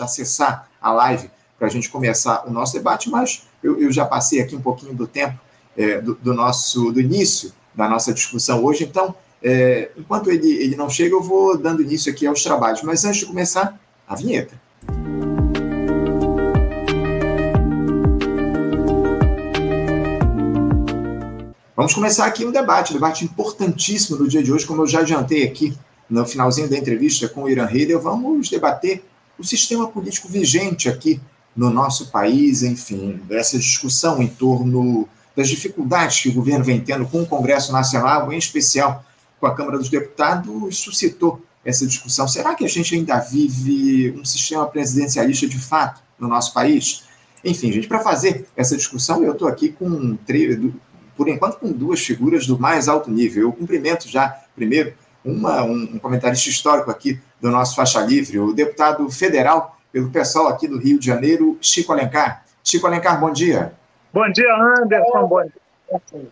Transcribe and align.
acessar 0.00 0.68
a 0.80 0.92
live 0.92 1.30
para 1.58 1.66
a 1.66 1.70
gente 1.70 1.88
começar 1.90 2.44
o 2.46 2.50
nosso 2.50 2.72
debate, 2.72 3.10
mas 3.10 3.42
eu, 3.62 3.80
eu 3.80 3.90
já 3.90 4.04
passei 4.04 4.40
aqui 4.40 4.54
um 4.54 4.60
pouquinho 4.60 4.94
do 4.94 5.06
tempo 5.06 5.38
é, 5.76 6.00
do, 6.00 6.14
do, 6.14 6.32
nosso 6.32 6.92
do 6.92 7.00
início 7.00 7.52
da 7.74 7.88
nossa 7.88 8.12
discussão 8.12 8.64
hoje, 8.64 8.84
então 8.84 9.14
é, 9.42 9.90
enquanto 9.96 10.30
ele, 10.30 10.50
ele 10.50 10.76
não 10.76 10.90
chega, 10.90 11.14
eu 11.14 11.22
vou 11.22 11.56
dando 11.56 11.82
início 11.82 12.10
aqui 12.10 12.26
aos 12.26 12.42
trabalhos. 12.42 12.82
Mas 12.82 13.04
antes 13.04 13.20
de 13.20 13.26
começar, 13.26 13.78
a 14.06 14.14
vinheta. 14.14 14.58
Vamos 21.76 21.94
começar 21.94 22.26
aqui 22.26 22.44
um 22.44 22.50
debate, 22.50 22.90
um 22.90 22.94
debate 22.94 23.24
importantíssimo 23.24 24.16
do 24.16 24.26
dia 24.26 24.42
de 24.42 24.52
hoje, 24.52 24.66
como 24.66 24.82
eu 24.82 24.86
já 24.86 25.00
adiantei 25.00 25.44
aqui 25.44 25.76
no 26.10 26.26
finalzinho 26.26 26.68
da 26.68 26.76
entrevista 26.76 27.28
com 27.28 27.44
o 27.44 27.48
Irã 27.48 27.68
Heider, 27.70 28.00
vamos 28.00 28.48
debater 28.48 29.04
o 29.38 29.44
sistema 29.44 29.88
político 29.88 30.28
vigente 30.28 30.88
aqui 30.88 31.20
no 31.54 31.70
nosso 31.70 32.10
país, 32.10 32.62
enfim, 32.62 33.20
essa 33.30 33.58
discussão 33.58 34.22
em 34.22 34.28
torno 34.28 35.08
das 35.34 35.48
dificuldades 35.48 36.20
que 36.20 36.28
o 36.28 36.32
governo 36.32 36.64
vem 36.64 36.80
tendo 36.80 37.06
com 37.06 37.22
o 37.22 37.26
Congresso 37.26 37.72
Nacional, 37.72 38.32
em 38.32 38.38
especial 38.38 39.04
com 39.40 39.46
a 39.46 39.54
Câmara 39.54 39.78
dos 39.78 39.88
Deputados, 39.88 40.78
suscitou 40.78 41.40
essa 41.64 41.86
discussão. 41.86 42.26
Será 42.26 42.54
que 42.54 42.64
a 42.64 42.68
gente 42.68 42.94
ainda 42.94 43.18
vive 43.20 44.10
um 44.18 44.24
sistema 44.24 44.66
presidencialista 44.66 45.46
de 45.46 45.58
fato 45.58 46.00
no 46.18 46.28
nosso 46.28 46.52
país? 46.52 47.04
Enfim, 47.44 47.70
gente, 47.72 47.86
para 47.86 48.00
fazer 48.00 48.46
essa 48.56 48.76
discussão, 48.76 49.22
eu 49.22 49.32
estou 49.32 49.46
aqui 49.46 49.68
com, 49.68 50.18
por 51.16 51.28
enquanto, 51.28 51.58
com 51.58 51.70
duas 51.70 52.00
figuras 52.00 52.46
do 52.46 52.58
mais 52.58 52.88
alto 52.88 53.10
nível. 53.10 53.44
Eu 53.44 53.52
cumprimento 53.52 54.08
já, 54.08 54.28
primeiro, 54.56 54.94
uma, 55.30 55.62
um, 55.62 55.90
um 55.94 55.98
comentarista 55.98 56.48
histórico 56.48 56.90
aqui 56.90 57.20
do 57.40 57.50
nosso 57.50 57.76
Faixa 57.76 58.00
Livre, 58.00 58.38
o 58.38 58.52
deputado 58.52 59.08
federal 59.10 59.76
pelo 59.92 60.10
pessoal 60.10 60.48
aqui 60.48 60.66
do 60.66 60.78
Rio 60.78 60.98
de 60.98 61.06
Janeiro, 61.06 61.58
Chico 61.60 61.92
Alencar. 61.92 62.44
Chico 62.62 62.86
Alencar, 62.86 63.20
bom 63.20 63.30
dia. 63.30 63.72
Bom 64.12 64.30
dia, 64.30 64.54
Anderson. 64.54 65.26
Bom 65.26 65.42
dia 65.42 65.52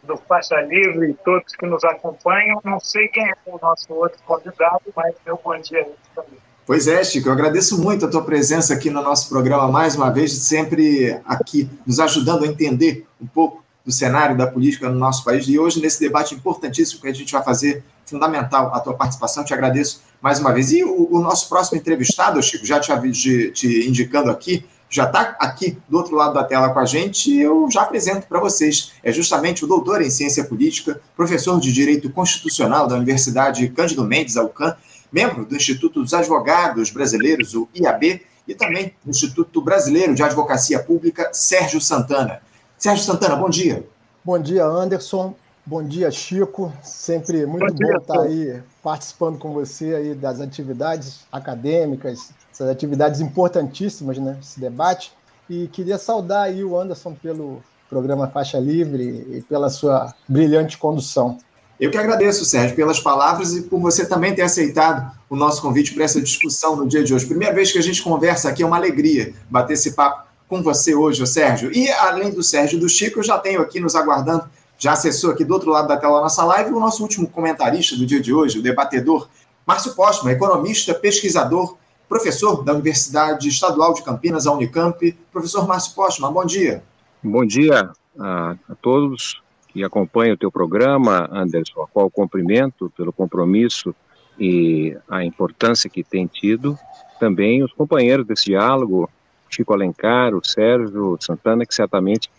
do 0.03 0.17
Faixa 0.29 0.61
Livre 0.61 1.11
e 1.11 1.15
todos 1.15 1.55
que 1.55 1.67
nos 1.67 1.83
acompanham. 1.85 2.61
Não 2.65 2.79
sei 2.79 3.09
quem 3.09 3.25
é 3.25 3.35
o 3.47 3.59
nosso 3.61 3.93
outro 3.93 4.19
convidado, 4.27 4.83
mas 4.95 5.15
meu 5.25 5.41
bom 5.43 5.59
dia 5.59 5.87
também. 6.15 6.39
Pois 6.67 6.89
é, 6.89 7.03
Chico, 7.05 7.29
eu 7.29 7.33
agradeço 7.33 7.81
muito 7.81 8.05
a 8.05 8.11
tua 8.11 8.25
presença 8.25 8.75
aqui 8.75 8.91
no 8.91 9.01
nosso 9.01 9.29
programa 9.29 9.69
mais 9.69 9.95
uma 9.95 10.11
vez, 10.11 10.33
sempre 10.33 11.21
aqui 11.25 11.71
nos 11.87 12.01
ajudando 12.01 12.45
a 12.45 12.47
entender 12.47 13.07
um 13.21 13.27
pouco 13.27 13.65
do 13.85 13.93
cenário 13.93 14.37
da 14.37 14.49
política 14.49 14.91
no 14.91 14.99
nosso 14.99 15.25
país. 15.25 15.47
E 15.47 15.59
hoje, 15.59 15.81
nesse 15.81 16.01
debate 16.01 16.35
importantíssimo 16.35 17.01
que 17.01 17.09
a 17.09 17.15
gente 17.15 17.33
vai 17.33 17.43
fazer, 17.43 17.85
fundamental 18.07 18.75
a 18.75 18.81
tua 18.81 18.95
participação, 18.95 19.45
te 19.45 19.53
agradeço 19.53 20.03
mais 20.23 20.39
uma 20.39 20.53
vez. 20.53 20.73
E 20.73 20.83
o, 20.83 21.09
o 21.11 21.21
nosso 21.21 21.49
próximo 21.49 21.79
entrevistado, 21.79 22.43
Chico, 22.43 22.65
já 22.65 22.81
te, 22.81 22.93
te, 23.13 23.51
te 23.51 23.89
indicando 23.89 24.31
aqui, 24.31 24.65
já 24.89 25.05
está 25.05 25.37
aqui 25.41 25.77
do 25.89 25.99
outro 25.99 26.15
lado 26.15 26.35
da 26.35 26.45
tela 26.45 26.71
com 26.71 26.79
a 26.79 26.85
gente, 26.85 27.37
eu 27.37 27.69
já 27.71 27.83
apresento 27.83 28.27
para 28.27 28.41
vocês. 28.41 28.93
É 29.03 29.13
justamente 29.13 29.65
o 29.65 29.69
doutor 29.69 30.01
em 30.01 30.11
ciência 30.11 30.45
política, 30.45 31.01
professor 31.17 31.59
de 31.61 31.73
Direito 31.73 32.09
Constitucional 32.11 32.87
da 32.87 32.95
Universidade 32.95 33.69
Cândido 33.69 34.05
Mendes, 34.05 34.37
Alcan, 34.37 34.77
membro 35.11 35.45
do 35.45 35.57
Instituto 35.57 36.03
dos 36.03 36.15
Advogados 36.15 36.91
Brasileiros, 36.91 37.55
o 37.55 37.69
IAB, 37.75 38.23
e 38.47 38.55
também 38.55 38.95
do 39.05 39.11
Instituto 39.11 39.61
Brasileiro 39.61 40.15
de 40.15 40.23
Advocacia 40.23 40.79
Pública, 40.79 41.31
Sérgio 41.33 41.81
Santana. 41.81 42.41
Sérgio 42.79 43.05
Santana, 43.05 43.35
bom 43.35 43.49
dia. 43.51 43.85
Bom 44.25 44.39
dia, 44.39 44.65
Anderson. 44.65 45.35
Bom 45.69 45.83
dia, 45.83 46.13
Chico. 46.13 46.73
Sempre 46.81 47.45
muito 47.45 47.75
bom, 47.75 47.89
bom 47.89 47.99
estar 47.99 48.21
aí 48.21 48.63
participando 48.81 49.37
com 49.37 49.53
você 49.53 49.97
aí 49.97 50.15
das 50.15 50.41
atividades 50.41 51.23
acadêmicas, 51.33 52.31
essas 52.53 52.69
atividades 52.69 53.21
importantíssimas, 53.21 54.17
né, 54.17 54.39
esse 54.41 54.61
debate. 54.61 55.13
E 55.51 55.67
queria 55.67 55.99
saudar 55.99 56.45
aí 56.45 56.63
o 56.63 56.79
Anderson 56.79 57.15
pelo 57.21 57.61
programa 57.91 58.29
Faixa 58.29 58.61
Livre 58.61 59.27
e 59.29 59.43
pela 59.43 59.69
sua 59.69 60.15
brilhante 60.29 60.79
condução. 60.79 61.37
Eu 61.81 61.91
que 61.91 61.99
agradeço, 61.99 62.45
Sérgio, 62.45 62.77
pelas 62.77 63.01
palavras 63.01 63.53
e 63.57 63.63
por 63.63 63.81
você 63.81 64.07
também 64.07 64.37
ter 64.37 64.43
aceitado 64.43 65.11
o 65.29 65.35
nosso 65.35 65.61
convite 65.61 65.95
para 65.95 66.05
essa 66.05 66.21
discussão 66.21 66.77
no 66.77 66.87
dia 66.87 67.03
de 67.03 67.13
hoje. 67.13 67.27
Primeira 67.27 67.53
vez 67.53 67.73
que 67.73 67.79
a 67.79 67.83
gente 67.83 68.05
conversa 68.05 68.49
aqui, 68.49 68.63
é 68.63 68.67
uma 68.67 68.77
alegria 68.77 69.35
bater 69.51 69.73
esse 69.73 69.95
papo 69.95 70.29
com 70.49 70.63
você 70.63 70.95
hoje, 70.95 71.27
Sérgio. 71.27 71.73
E 71.77 71.91
além 71.91 72.31
do 72.31 72.41
Sérgio 72.41 72.77
e 72.77 72.81
do 72.81 72.89
Chico, 72.89 73.19
eu 73.19 73.25
já 73.25 73.37
tenho 73.37 73.61
aqui 73.61 73.81
nos 73.81 73.97
aguardando, 73.97 74.49
já 74.79 74.93
acessou 74.93 75.31
aqui 75.31 75.45
do 75.45 75.55
outro 75.55 75.71
lado 75.71 75.89
da 75.89 75.97
tela 75.97 76.19
a 76.19 76.23
nossa 76.23 76.45
live, 76.45 76.73
o 76.73 76.81
nosso 76.81 77.03
último 77.03 77.29
comentarista 77.29 77.97
do 77.97 78.07
dia 78.07 78.21
de 78.21 78.33
hoje, 78.33 78.59
o 78.59 78.63
debatedor 78.63 79.29
Márcio 79.67 79.95
Postma, 79.95 80.31
economista, 80.31 80.95
pesquisador 80.95 81.77
professor 82.09 82.63
da 82.63 82.73
Universidade 82.73 83.49
Estadual 83.49 83.95
de 83.95 84.03
Campinas, 84.03 84.47
a 84.47 84.53
Unicamp. 84.53 85.13
Professor 85.33 85.67
Márcio 85.67 85.95
Postman, 85.95 86.33
bom 86.33 86.45
dia. 86.45 86.83
Bom 87.23 87.45
dia 87.45 87.91
a, 88.19 88.57
a 88.69 88.75
todos 88.81 89.43
que 89.69 89.85
acompanham 89.85 90.35
o 90.35 90.39
teu 90.39 90.51
programa, 90.51 91.29
Anderson, 91.31 91.83
a 91.83 91.87
qual 91.87 92.11
cumprimento 92.11 92.91
pelo 92.97 93.13
compromisso 93.13 93.95
e 94.39 94.97
a 95.09 95.25
importância 95.25 95.91
que 95.91 96.03
tem 96.03 96.27
tido. 96.27 96.79
Também 97.19 97.63
os 97.63 97.73
companheiros 97.73 98.27
desse 98.27 98.47
diálogo, 98.47 99.11
Chico 99.51 99.73
Alencar, 99.73 100.35
o 100.35 100.45
Sérgio 100.45 101.17
Santana, 101.21 101.67
que 101.67 101.75
certamente 101.75 102.31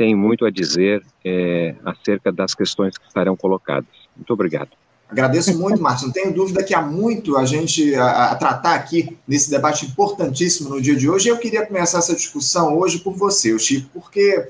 tem 0.00 0.14
muito 0.14 0.46
a 0.46 0.50
dizer 0.50 1.02
é, 1.22 1.74
acerca 1.84 2.32
das 2.32 2.54
questões 2.54 2.96
que 2.96 3.06
estarão 3.06 3.36
colocadas. 3.36 3.84
Muito 4.16 4.32
obrigado. 4.32 4.70
Agradeço 5.06 5.58
muito, 5.58 5.82
Márcio. 5.82 6.06
Não 6.06 6.14
tenho 6.14 6.32
dúvida 6.32 6.64
que 6.64 6.74
há 6.74 6.80
muito 6.80 7.36
a 7.36 7.44
gente 7.44 7.94
a, 7.96 8.30
a, 8.30 8.34
tratar 8.34 8.76
aqui 8.76 9.18
nesse 9.28 9.50
debate 9.50 9.84
importantíssimo 9.84 10.70
no 10.70 10.80
dia 10.80 10.96
de 10.96 11.06
hoje. 11.06 11.28
Eu 11.28 11.36
queria 11.36 11.66
começar 11.66 11.98
essa 11.98 12.16
discussão 12.16 12.78
hoje 12.78 13.00
por 13.00 13.12
você, 13.12 13.58
Chico, 13.58 13.90
porque 13.92 14.48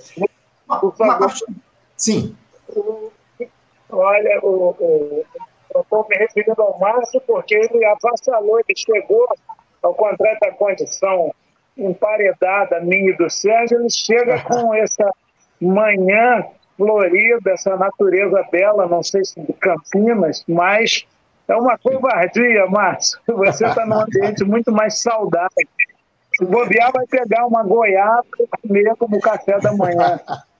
uma, 0.69 0.81
uma 0.81 1.19
parte... 1.19 1.44
Sim. 1.97 2.37
Olha, 3.91 4.41
o, 4.44 4.77
o, 4.78 5.25
eu 5.75 5.81
estou 5.81 6.06
me 6.09 6.16
referindo 6.16 6.62
ao 6.62 6.78
Márcio 6.78 7.21
porque 7.27 7.56
ele 7.56 7.84
avassalou, 7.87 8.60
ele 8.60 8.78
chegou 8.78 9.27
ao 9.83 9.94
contrário 9.94 10.39
da 10.41 10.53
condição 10.53 11.34
emparedada 11.77 12.78
minha 12.78 13.10
e 13.10 13.16
do 13.16 13.28
Sérgio, 13.28 13.81
ele 13.81 13.91
chega 13.91 14.41
com 14.43 14.72
essa 14.78 15.12
manhã 15.60 16.44
florida, 16.76 17.50
essa 17.50 17.76
natureza 17.76 18.43
bela, 18.50 18.87
não 18.87 19.03
sei 19.03 19.25
se 19.25 19.38
de 19.41 19.53
Campinas, 19.53 20.43
mas 20.48 21.06
é 21.47 21.56
uma 21.56 21.76
covardia, 21.76 22.66
Márcio. 22.66 23.21
Você 23.28 23.66
está 23.66 23.84
num 23.84 24.00
ambiente 24.00 24.44
muito 24.44 24.72
mais 24.72 25.00
saudável. 25.00 25.50
Se 26.38 26.44
bobear, 26.47 26.91
vai 26.93 27.06
pegar 27.06 27.47
uma 27.47 27.62
goiaba 27.62 28.25
e 28.38 28.47
comer 28.62 28.94
como 28.97 29.21
café 29.21 29.59
da 29.60 29.72
manhã. 29.72 30.19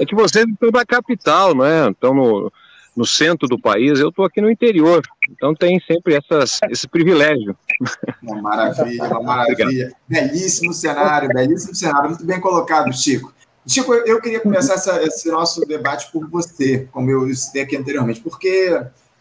É 0.00 0.06
que 0.06 0.14
vocês 0.14 0.46
estão 0.46 0.70
na 0.70 0.82
capital, 0.86 1.54
não 1.54 1.62
é? 1.62 1.90
Estão 1.90 2.14
no, 2.14 2.50
no 2.96 3.04
centro 3.04 3.46
do 3.46 3.58
país, 3.58 4.00
eu 4.00 4.08
estou 4.08 4.24
aqui 4.24 4.40
no 4.40 4.50
interior. 4.50 5.02
Então 5.30 5.54
tem 5.54 5.78
sempre 5.80 6.14
essas, 6.14 6.58
esse 6.70 6.88
privilégio. 6.88 7.54
Uma 8.22 8.40
maravilha, 8.40 9.04
uma 9.04 9.22
maravilha. 9.22 9.64
Obrigado. 9.66 9.96
Belíssimo 10.08 10.72
cenário, 10.72 11.28
belíssimo 11.28 11.74
cenário. 11.74 12.08
Muito 12.08 12.24
bem 12.24 12.40
colocado, 12.40 12.90
Chico. 12.94 13.30
Chico, 13.66 13.94
eu 13.94 14.20
queria 14.20 14.40
começar 14.40 14.74
essa, 14.74 15.02
esse 15.02 15.30
nosso 15.30 15.64
debate 15.64 16.12
por 16.12 16.28
você, 16.28 16.86
como 16.92 17.10
eu 17.10 17.34
citei 17.34 17.62
aqui 17.62 17.76
anteriormente, 17.76 18.20
porque 18.20 18.78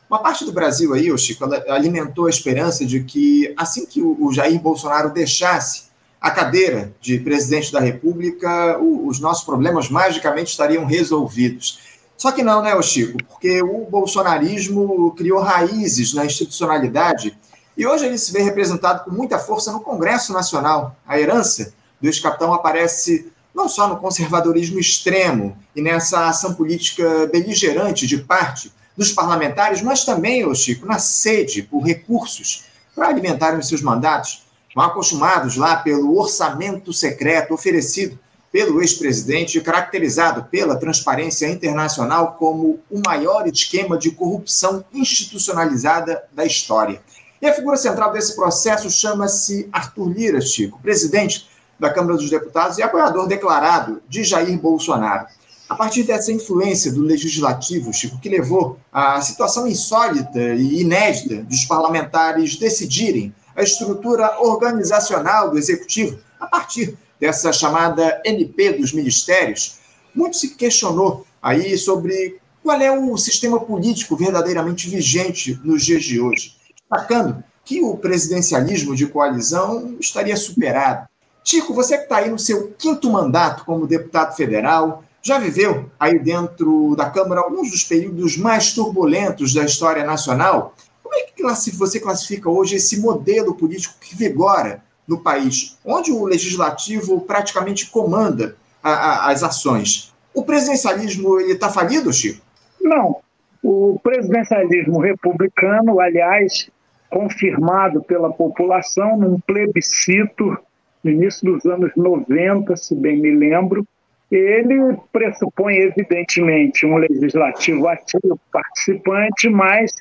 uma 0.09 0.19
parte 0.19 0.43
do 0.43 0.51
Brasil 0.51 0.93
aí, 0.93 1.17
Chico, 1.17 1.45
alimentou 1.69 2.27
a 2.27 2.29
esperança 2.29 2.85
de 2.85 3.03
que 3.03 3.53
assim 3.55 3.85
que 3.85 4.01
o 4.01 4.31
Jair 4.33 4.59
Bolsonaro 4.59 5.11
deixasse 5.11 5.85
a 6.19 6.29
cadeira 6.29 6.93
de 6.99 7.19
presidente 7.19 7.71
da 7.71 7.79
República, 7.79 8.77
os 8.79 9.19
nossos 9.19 9.45
problemas 9.45 9.89
magicamente 9.89 10.51
estariam 10.51 10.85
resolvidos. 10.85 11.79
Só 12.17 12.31
que 12.31 12.43
não, 12.43 12.61
né, 12.61 12.79
Chico? 12.81 13.17
Porque 13.23 13.61
o 13.61 13.85
bolsonarismo 13.85 15.13
criou 15.17 15.41
raízes 15.41 16.13
na 16.13 16.25
institucionalidade 16.25 17.37
e 17.77 17.87
hoje 17.87 18.05
ele 18.05 18.17
se 18.17 18.31
vê 18.31 18.41
representado 18.41 19.05
com 19.05 19.11
muita 19.11 19.39
força 19.39 19.71
no 19.71 19.79
Congresso 19.79 20.31
Nacional. 20.31 20.95
A 21.07 21.19
herança 21.19 21.73
do 21.99 22.07
ex-capitão 22.07 22.53
aparece 22.53 23.32
não 23.53 23.69
só 23.69 23.87
no 23.87 23.97
conservadorismo 23.97 24.79
extremo 24.79 25.57
e 25.75 25.81
nessa 25.81 26.27
ação 26.27 26.53
política 26.55 27.27
beligerante 27.31 28.07
de 28.07 28.17
parte 28.17 28.71
dos 28.97 29.11
parlamentares, 29.11 29.81
mas 29.81 30.05
também, 30.05 30.45
ô 30.45 30.53
Chico, 30.53 30.85
na 30.85 30.99
sede 30.99 31.63
por 31.63 31.83
recursos 31.83 32.65
para 32.95 33.07
alimentarem 33.07 33.59
os 33.59 33.67
seus 33.67 33.81
mandatos, 33.81 34.43
mal 34.75 34.87
acostumados 34.87 35.55
lá 35.55 35.75
pelo 35.75 36.17
orçamento 36.17 36.93
secreto 36.93 37.53
oferecido 37.53 38.19
pelo 38.51 38.81
ex-presidente, 38.81 39.59
caracterizado 39.61 40.43
pela 40.43 40.75
Transparência 40.75 41.49
Internacional 41.49 42.35
como 42.37 42.79
o 42.89 43.01
maior 43.03 43.47
esquema 43.47 43.97
de 43.97 44.11
corrupção 44.11 44.85
institucionalizada 44.93 46.23
da 46.31 46.45
história. 46.45 47.01
E 47.41 47.47
a 47.47 47.53
figura 47.53 47.75
central 47.75 48.13
desse 48.13 48.35
processo 48.35 48.91
chama-se 48.91 49.67
Arthur 49.71 50.07
Lira, 50.07 50.39
Chico, 50.39 50.79
presidente 50.81 51.47
da 51.83 51.91
Câmara 51.91 52.15
dos 52.15 52.29
Deputados 52.29 52.77
e 52.77 52.81
apoiador 52.81 53.27
declarado 53.27 54.01
de 54.07 54.23
Jair 54.23 54.57
Bolsonaro. 54.57 55.27
A 55.67 55.75
partir 55.75 56.03
dessa 56.03 56.31
influência 56.31 56.93
do 56.93 57.01
legislativo, 57.01 57.91
Chico, 57.91 58.21
que 58.21 58.29
levou 58.29 58.79
à 58.89 59.19
situação 59.21 59.67
insólita 59.67 60.39
e 60.39 60.81
inédita 60.81 61.43
dos 61.43 61.65
parlamentares 61.65 62.55
decidirem 62.55 63.35
a 63.53 63.61
estrutura 63.61 64.39
organizacional 64.39 65.51
do 65.51 65.57
executivo 65.57 66.17
a 66.39 66.47
partir 66.47 66.97
dessa 67.19 67.51
chamada 67.51 68.21
NP 68.23 68.73
dos 68.73 68.93
ministérios, 68.93 69.79
muito 70.15 70.37
se 70.37 70.55
questionou 70.55 71.27
aí 71.41 71.77
sobre 71.77 72.39
qual 72.63 72.79
é 72.79 72.97
o 72.97 73.17
sistema 73.17 73.59
político 73.59 74.15
verdadeiramente 74.15 74.89
vigente 74.89 75.59
nos 75.65 75.83
dias 75.83 76.03
de 76.03 76.21
hoje, 76.21 76.55
destacando 76.89 77.43
que 77.65 77.81
o 77.81 77.97
presidencialismo 77.97 78.95
de 78.95 79.05
coalizão 79.05 79.97
estaria 79.99 80.37
superado. 80.37 81.07
Chico, 81.43 81.73
você 81.73 81.97
que 81.97 82.03
está 82.03 82.17
aí 82.17 82.29
no 82.29 82.39
seu 82.39 82.71
quinto 82.77 83.11
mandato 83.11 83.65
como 83.65 83.85
deputado 83.85 84.35
federal, 84.35 85.03
já 85.21 85.37
viveu 85.37 85.89
aí 85.99 86.19
dentro 86.19 86.95
da 86.95 87.09
Câmara 87.09 87.41
alguns 87.41 87.71
dos 87.71 87.83
períodos 87.83 88.37
mais 88.37 88.73
turbulentos 88.73 89.53
da 89.53 89.63
história 89.63 90.03
nacional. 90.03 90.73
Como 91.01 91.15
é 91.15 91.23
que 91.23 91.43
você 91.73 91.99
classifica 91.99 92.49
hoje 92.49 92.75
esse 92.75 92.99
modelo 92.99 93.55
político 93.55 93.95
que 93.99 94.15
vigora 94.15 94.83
no 95.07 95.19
país, 95.19 95.77
onde 95.85 96.11
o 96.11 96.25
legislativo 96.25 97.21
praticamente 97.21 97.89
comanda 97.89 98.55
a, 98.81 98.91
a, 98.91 99.31
as 99.31 99.43
ações? 99.43 100.13
O 100.33 100.43
presidencialismo 100.43 101.39
está 101.41 101.69
falido, 101.69 102.11
Chico? 102.11 102.41
Não. 102.81 103.17
O 103.61 103.99
presidencialismo 104.03 104.99
republicano, 104.99 105.99
aliás, 105.99 106.69
confirmado 107.09 108.01
pela 108.03 108.33
população 108.33 109.17
num 109.17 109.39
plebiscito 109.39 110.57
no 111.03 111.11
início 111.11 111.51
dos 111.51 111.65
anos 111.65 111.91
90, 111.95 112.75
se 112.77 112.95
bem 112.95 113.17
me 113.17 113.31
lembro, 113.31 113.85
ele 114.31 114.97
pressupõe, 115.11 115.75
evidentemente, 115.75 116.85
um 116.85 116.97
legislativo 116.97 117.87
ativo, 117.87 118.39
participante, 118.51 119.49
mas 119.49 119.91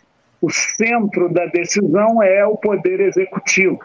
o 0.41 0.51
centro 0.51 1.29
da 1.29 1.47
decisão 1.47 2.23
é 2.23 2.47
o 2.47 2.57
poder 2.57 3.01
executivo. 3.01 3.79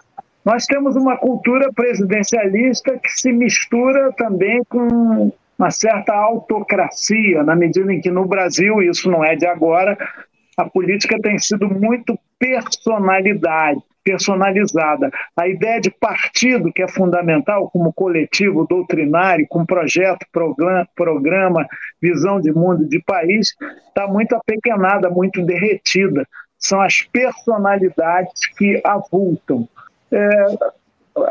Nós 0.46 0.66
temos 0.66 0.96
uma 0.96 1.18
cultura 1.18 1.72
presidencialista 1.74 2.98
que 2.98 3.10
se 3.10 3.32
mistura 3.32 4.14
também 4.14 4.64
com 4.70 5.32
uma 5.60 5.72
certa 5.72 6.14
autocracia, 6.14 7.44
na 7.44 7.56
medida 7.56 7.92
em 7.92 8.00
que 8.00 8.12
no 8.12 8.26
Brasil, 8.26 8.82
isso 8.82 9.10
não 9.10 9.26
é 9.26 9.36
de 9.36 9.46
agora, 9.46 9.98
a 10.56 10.66
política 10.66 11.20
tem 11.22 11.38
sido 11.38 11.68
muito 11.68 12.18
personalidade, 12.40 13.82
personalizada. 14.08 15.12
A 15.36 15.50
ideia 15.50 15.82
de 15.82 15.92
partido, 15.92 16.72
que 16.72 16.82
é 16.82 16.88
fundamental 16.88 17.70
como 17.70 17.92
coletivo 17.92 18.66
doutrinário, 18.66 19.46
com 19.50 19.66
projeto, 19.66 20.26
programa, 20.96 21.68
visão 22.02 22.40
de 22.40 22.54
mundo, 22.54 22.88
de 22.88 23.02
país, 23.02 23.54
está 23.90 24.08
muito 24.08 24.34
apequenada, 24.34 25.10
muito 25.10 25.44
derretida. 25.44 26.26
São 26.58 26.80
as 26.80 27.02
personalidades 27.02 28.48
que 28.58 28.82
avultam. 28.86 29.68
É, 30.10 30.30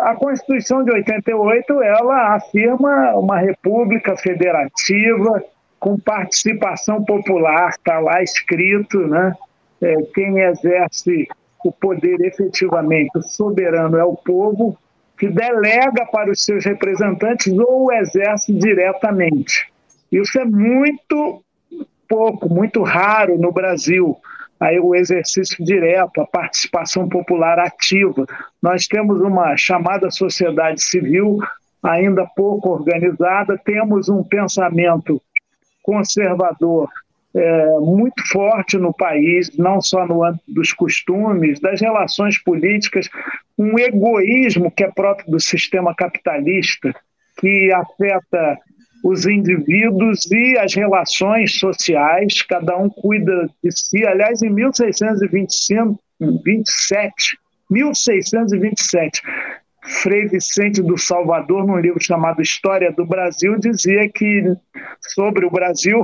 a 0.00 0.14
Constituição 0.14 0.84
de 0.84 0.93
88 0.93 1.82
ela 1.82 2.34
afirma 2.34 3.14
uma 3.14 3.38
república 3.38 4.14
federativa 4.19 5.43
com 5.81 5.99
participação 5.99 7.02
popular, 7.02 7.70
está 7.70 7.99
lá 8.00 8.22
escrito, 8.22 8.99
né? 9.06 9.34
É, 9.81 9.94
quem 10.14 10.40
exerce 10.40 11.26
o 11.68 11.72
poder 11.72 12.20
efetivamente, 12.20 13.20
soberano 13.22 13.96
é 13.96 14.04
o 14.04 14.16
povo, 14.16 14.76
que 15.18 15.28
delega 15.28 16.06
para 16.06 16.30
os 16.30 16.44
seus 16.44 16.64
representantes 16.64 17.52
ou 17.58 17.92
exerce 17.92 18.52
diretamente. 18.52 19.72
Isso 20.12 20.38
é 20.38 20.44
muito 20.44 21.42
pouco, 22.08 22.48
muito 22.48 22.82
raro 22.82 23.38
no 23.38 23.50
Brasil. 23.50 24.16
Aí 24.60 24.78
o 24.78 24.94
exercício 24.94 25.64
direto, 25.64 26.20
a 26.20 26.26
participação 26.26 27.08
popular 27.08 27.58
ativa. 27.58 28.26
Nós 28.62 28.86
temos 28.86 29.20
uma 29.20 29.56
chamada 29.56 30.10
sociedade 30.10 30.82
civil 30.82 31.38
ainda 31.82 32.26
pouco 32.34 32.70
organizada, 32.70 33.58
temos 33.64 34.08
um 34.08 34.22
pensamento 34.22 35.20
conservador 35.82 36.88
é, 37.36 37.80
muito 37.80 38.26
forte 38.32 38.78
no 38.78 38.94
país, 38.94 39.54
não 39.58 39.80
só 39.80 40.06
no 40.06 40.24
âmbito 40.24 40.44
dos 40.48 40.72
costumes, 40.72 41.60
das 41.60 41.80
relações 41.80 42.42
políticas, 42.42 43.10
um 43.58 43.78
egoísmo 43.78 44.70
que 44.70 44.84
é 44.84 44.90
próprio 44.90 45.30
do 45.30 45.38
sistema 45.38 45.94
capitalista, 45.94 46.94
que 47.38 47.70
afeta 47.72 48.58
os 49.04 49.26
indivíduos 49.26 50.30
e 50.32 50.58
as 50.58 50.74
relações 50.74 51.58
sociais, 51.58 52.40
cada 52.42 52.76
um 52.76 52.88
cuida 52.88 53.48
de 53.62 53.70
si. 53.70 54.06
Aliás, 54.06 54.42
em 54.42 54.50
1625, 54.50 56.00
27, 56.42 57.12
1627, 57.70 59.22
Frei 59.84 60.26
Vicente 60.26 60.82
do 60.82 60.96
Salvador, 60.96 61.66
num 61.66 61.78
livro 61.78 62.02
chamado 62.02 62.40
História 62.40 62.90
do 62.90 63.04
Brasil, 63.04 63.58
dizia 63.58 64.08
que 64.08 64.56
sobre 65.00 65.44
o 65.44 65.50
Brasil 65.50 66.02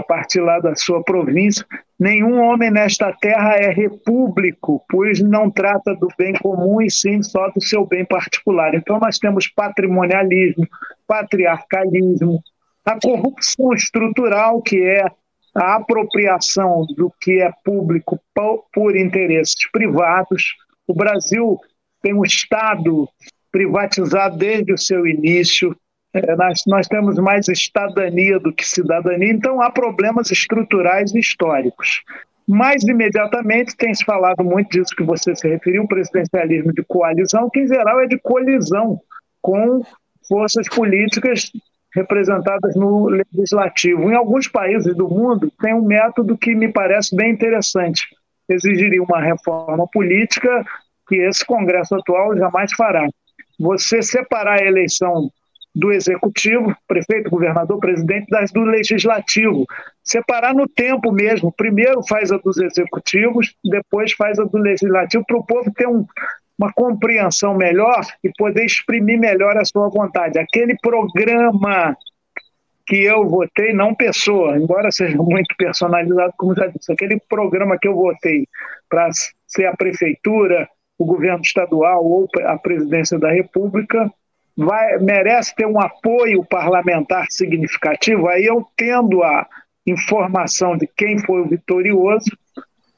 a 0.00 0.02
partir 0.02 0.40
lá 0.40 0.58
da 0.58 0.74
sua 0.74 1.02
província. 1.02 1.64
Nenhum 1.98 2.40
homem 2.40 2.70
nesta 2.70 3.12
terra 3.12 3.54
é 3.56 3.70
repúblico, 3.70 4.82
pois 4.88 5.20
não 5.20 5.50
trata 5.50 5.94
do 5.94 6.08
bem 6.18 6.32
comum 6.34 6.80
e 6.80 6.90
sim 6.90 7.22
só 7.22 7.48
do 7.50 7.62
seu 7.62 7.86
bem 7.86 8.04
particular. 8.04 8.74
Então 8.74 8.98
nós 8.98 9.18
temos 9.18 9.46
patrimonialismo, 9.46 10.66
patriarcalismo, 11.06 12.42
a 12.84 12.98
corrupção 12.98 13.72
estrutural, 13.74 14.62
que 14.62 14.82
é 14.82 15.04
a 15.54 15.76
apropriação 15.76 16.86
do 16.96 17.12
que 17.20 17.40
é 17.40 17.50
público 17.64 18.18
por 18.72 18.96
interesses 18.96 19.70
privados. 19.70 20.54
O 20.86 20.94
Brasil 20.94 21.58
tem 22.02 22.14
um 22.14 22.24
Estado 22.24 23.08
privatizado 23.52 24.38
desde 24.38 24.72
o 24.72 24.78
seu 24.78 25.06
início, 25.06 25.76
é, 26.12 26.36
nós, 26.36 26.62
nós 26.66 26.86
temos 26.88 27.16
mais 27.18 27.48
estadania 27.48 28.38
do 28.38 28.52
que 28.52 28.66
cidadania, 28.66 29.32
então 29.32 29.60
há 29.60 29.70
problemas 29.70 30.30
estruturais 30.30 31.14
e 31.14 31.18
históricos. 31.18 32.02
Mais 32.48 32.82
imediatamente, 32.82 33.76
tem 33.76 33.94
se 33.94 34.04
falado 34.04 34.42
muito 34.42 34.70
disso 34.70 34.96
que 34.96 35.04
você 35.04 35.36
se 35.36 35.48
referiu, 35.48 35.84
o 35.84 35.88
presidencialismo 35.88 36.72
de 36.72 36.82
coalizão, 36.82 37.48
que 37.48 37.60
em 37.60 37.68
geral 37.68 38.00
é 38.00 38.06
de 38.06 38.18
colisão 38.18 39.00
com 39.40 39.82
forças 40.26 40.68
políticas 40.68 41.50
representadas 41.94 42.74
no 42.74 43.08
legislativo. 43.08 44.10
Em 44.10 44.14
alguns 44.14 44.48
países 44.48 44.96
do 44.96 45.08
mundo, 45.08 45.52
tem 45.60 45.74
um 45.74 45.84
método 45.84 46.36
que 46.36 46.54
me 46.54 46.72
parece 46.72 47.14
bem 47.14 47.32
interessante. 47.32 48.04
Exigiria 48.48 49.02
uma 49.02 49.20
reforma 49.20 49.86
política 49.92 50.64
que 51.08 51.16
esse 51.16 51.44
Congresso 51.44 51.94
atual 51.94 52.36
jamais 52.36 52.72
fará. 52.72 53.08
Você 53.58 54.02
separar 54.02 54.60
a 54.60 54.66
eleição 54.66 55.30
do 55.74 55.92
executivo, 55.92 56.74
prefeito, 56.86 57.30
governador, 57.30 57.78
presidente, 57.78 58.26
das 58.28 58.50
do 58.50 58.62
legislativo. 58.62 59.66
Separar 60.02 60.54
no 60.54 60.68
tempo 60.68 61.12
mesmo. 61.12 61.52
Primeiro 61.52 62.02
faz 62.06 62.32
a 62.32 62.38
dos 62.38 62.58
executivos, 62.58 63.54
depois 63.64 64.12
faz 64.12 64.38
a 64.38 64.44
do 64.44 64.58
legislativo, 64.58 65.24
para 65.26 65.38
o 65.38 65.46
povo 65.46 65.72
ter 65.72 65.86
um, 65.86 66.04
uma 66.58 66.72
compreensão 66.72 67.56
melhor 67.56 68.00
e 68.22 68.30
poder 68.36 68.64
exprimir 68.64 69.18
melhor 69.18 69.56
a 69.56 69.64
sua 69.64 69.88
vontade. 69.88 70.38
Aquele 70.38 70.76
programa 70.82 71.96
que 72.86 73.04
eu 73.04 73.28
votei, 73.28 73.72
não 73.72 73.94
pessoa, 73.94 74.58
embora 74.58 74.90
seja 74.90 75.16
muito 75.22 75.54
personalizado, 75.56 76.34
como 76.36 76.56
já 76.56 76.66
disse, 76.66 76.92
aquele 76.92 77.20
programa 77.28 77.78
que 77.78 77.86
eu 77.86 77.94
votei 77.94 78.48
para 78.88 79.08
ser 79.46 79.66
a 79.66 79.76
prefeitura, 79.76 80.68
o 80.98 81.04
governo 81.04 81.40
estadual 81.40 82.04
ou 82.04 82.28
a 82.44 82.58
presidência 82.58 83.18
da 83.18 83.30
República, 83.30 84.12
vai, 84.60 84.98
merece 84.98 85.54
ter 85.54 85.66
um 85.66 85.80
apoio 85.80 86.44
parlamentar 86.44 87.26
significativo, 87.30 88.28
aí 88.28 88.44
eu 88.44 88.66
tendo 88.76 89.22
a 89.22 89.46
informação 89.86 90.76
de 90.76 90.86
quem 90.86 91.18
foi 91.18 91.40
o 91.40 91.48
vitorioso 91.48 92.30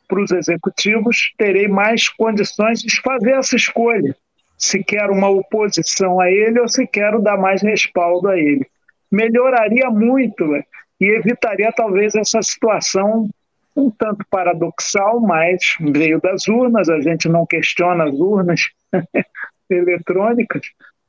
para 0.09 0.21
os 0.21 0.33
executivos, 0.33 1.33
terei 1.38 1.69
mais 1.69 2.09
condições 2.09 2.81
de 2.81 3.00
fazer 3.00 3.33
essa 3.33 3.57
escolha. 3.57 4.14
Se 4.59 4.83
quero 4.83 5.12
uma 5.12 5.28
oposição 5.28 6.21
a 6.21 6.31
ele 6.31 6.61
ou 6.61 6.69
se 6.69 6.87
quero 6.87 7.23
dar 7.23 7.38
mais 7.38 7.62
respaldo 7.62 8.28
a 8.28 8.38
ele. 8.38 8.66
Melhoraria 9.11 9.88
muito 9.88 10.47
né? 10.47 10.64
e 11.00 11.07
evitaria 11.16 11.73
talvez 11.73 12.14
essa 12.14 12.42
situação 12.42 13.28
um 13.75 13.90
tanto 13.90 14.25
paradoxal, 14.28 15.19
mas 15.21 15.76
veio 15.81 16.21
das 16.21 16.47
urnas, 16.47 16.90
a 16.90 17.00
gente 17.00 17.26
não 17.26 17.47
questiona 17.47 18.04
as 18.04 18.14
urnas 18.14 18.69
eletrônicas, 19.71 20.61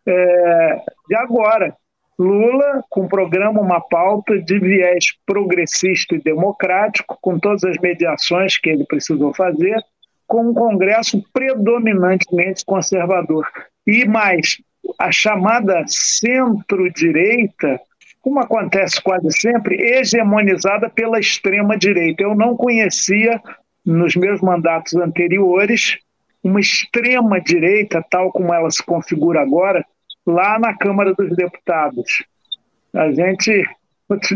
é, 0.08 0.82
de 1.08 1.16
agora. 1.16 1.76
Lula, 2.18 2.84
com 2.90 3.02
um 3.02 3.08
programa, 3.08 3.60
uma 3.60 3.82
pauta 3.82 4.38
de 4.40 4.60
viés 4.60 5.06
progressista 5.26 6.16
e 6.16 6.22
democrático, 6.22 7.18
com 7.22 7.40
todas 7.40 7.64
as 7.64 7.78
mediações 7.80 8.58
que 8.58 8.70
ele 8.70 8.86
precisou 8.86 9.34
fazer, 9.34 9.76
com 10.28 10.50
um 10.50 10.54
Congresso 10.54 11.24
predominantemente 11.34 12.64
conservador. 12.66 13.48
E 13.86 14.06
mais, 14.06 14.58
a 15.00 15.12
chamada 15.12 15.84
centro-direita, 15.88 17.80
como 18.22 18.40
acontece 18.40 19.02
quase 19.02 19.32
sempre, 19.32 19.76
hegemonizada 19.76 20.90
pela 20.90 21.20
extrema-direita. 21.20 22.24
Eu 22.24 22.36
não 22.36 22.56
conhecia, 22.56 23.42
nos 23.86 24.16
meus 24.16 24.40
mandatos 24.40 24.96
anteriores, 24.96 25.98
uma 26.44 26.60
extrema 26.60 27.40
direita, 27.42 28.06
tal 28.10 28.32
como 28.32 28.54
ela 28.54 28.70
se 28.72 28.84
configura 28.84 29.42
agora, 29.42 29.86
lá 30.25 30.60
na 30.60 30.75
Câmara 30.77 31.13
dos 31.13 31.36
Deputados. 31.36 32.24
A 32.94 33.12
gente, 33.12 33.65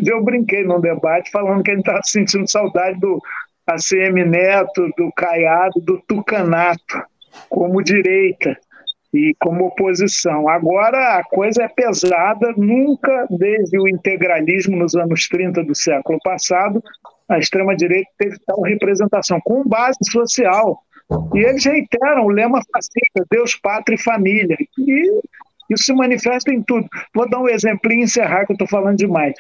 eu 0.06 0.24
brinquei 0.24 0.64
num 0.64 0.80
debate 0.80 1.32
falando 1.32 1.64
que 1.64 1.72
a 1.72 1.76
gente 1.76 1.84
estava 1.84 2.02
sentindo 2.04 2.50
saudade 2.50 3.00
do 3.00 3.22
ACM 3.68 4.26
Neto, 4.26 4.90
do 4.98 5.12
Caiado, 5.16 5.80
do 5.82 6.02
Tucanato, 6.08 7.04
como 7.50 7.84
direita 7.84 8.58
e 9.14 9.34
como 9.40 9.66
oposição. 9.66 10.50
Agora 10.50 11.18
a 11.18 11.24
coisa 11.24 11.64
é 11.64 11.68
pesada, 11.68 12.54
nunca 12.58 13.28
desde 13.30 13.80
o 13.80 13.88
integralismo 13.88 14.76
nos 14.78 14.96
anos 14.96 15.28
30 15.28 15.64
do 15.64 15.76
século 15.76 16.20
passado, 16.24 16.82
a 17.30 17.38
extrema-direita 17.38 18.10
teve 18.18 18.38
tal 18.46 18.62
representação, 18.62 19.40
com 19.44 19.68
base 19.68 19.98
social. 20.10 20.82
E 21.34 21.40
eles 21.40 21.66
reiteram 21.66 22.26
o 22.26 22.30
lema 22.30 22.62
fascista, 22.72 23.26
Deus, 23.30 23.56
Pátria 23.56 23.96
e 23.96 24.02
Família. 24.02 24.58
E 24.78 25.22
isso 25.70 25.84
se 25.84 25.94
manifesta 25.94 26.52
em 26.52 26.62
tudo. 26.62 26.88
Vou 27.14 27.30
dar 27.30 27.40
um 27.40 27.50
exemplinho 27.50 28.02
e 28.02 28.04
encerrar, 28.04 28.46
que 28.46 28.52
eu 28.52 28.56
estou 28.56 28.68
falando 28.68 28.98
demais. 28.98 29.34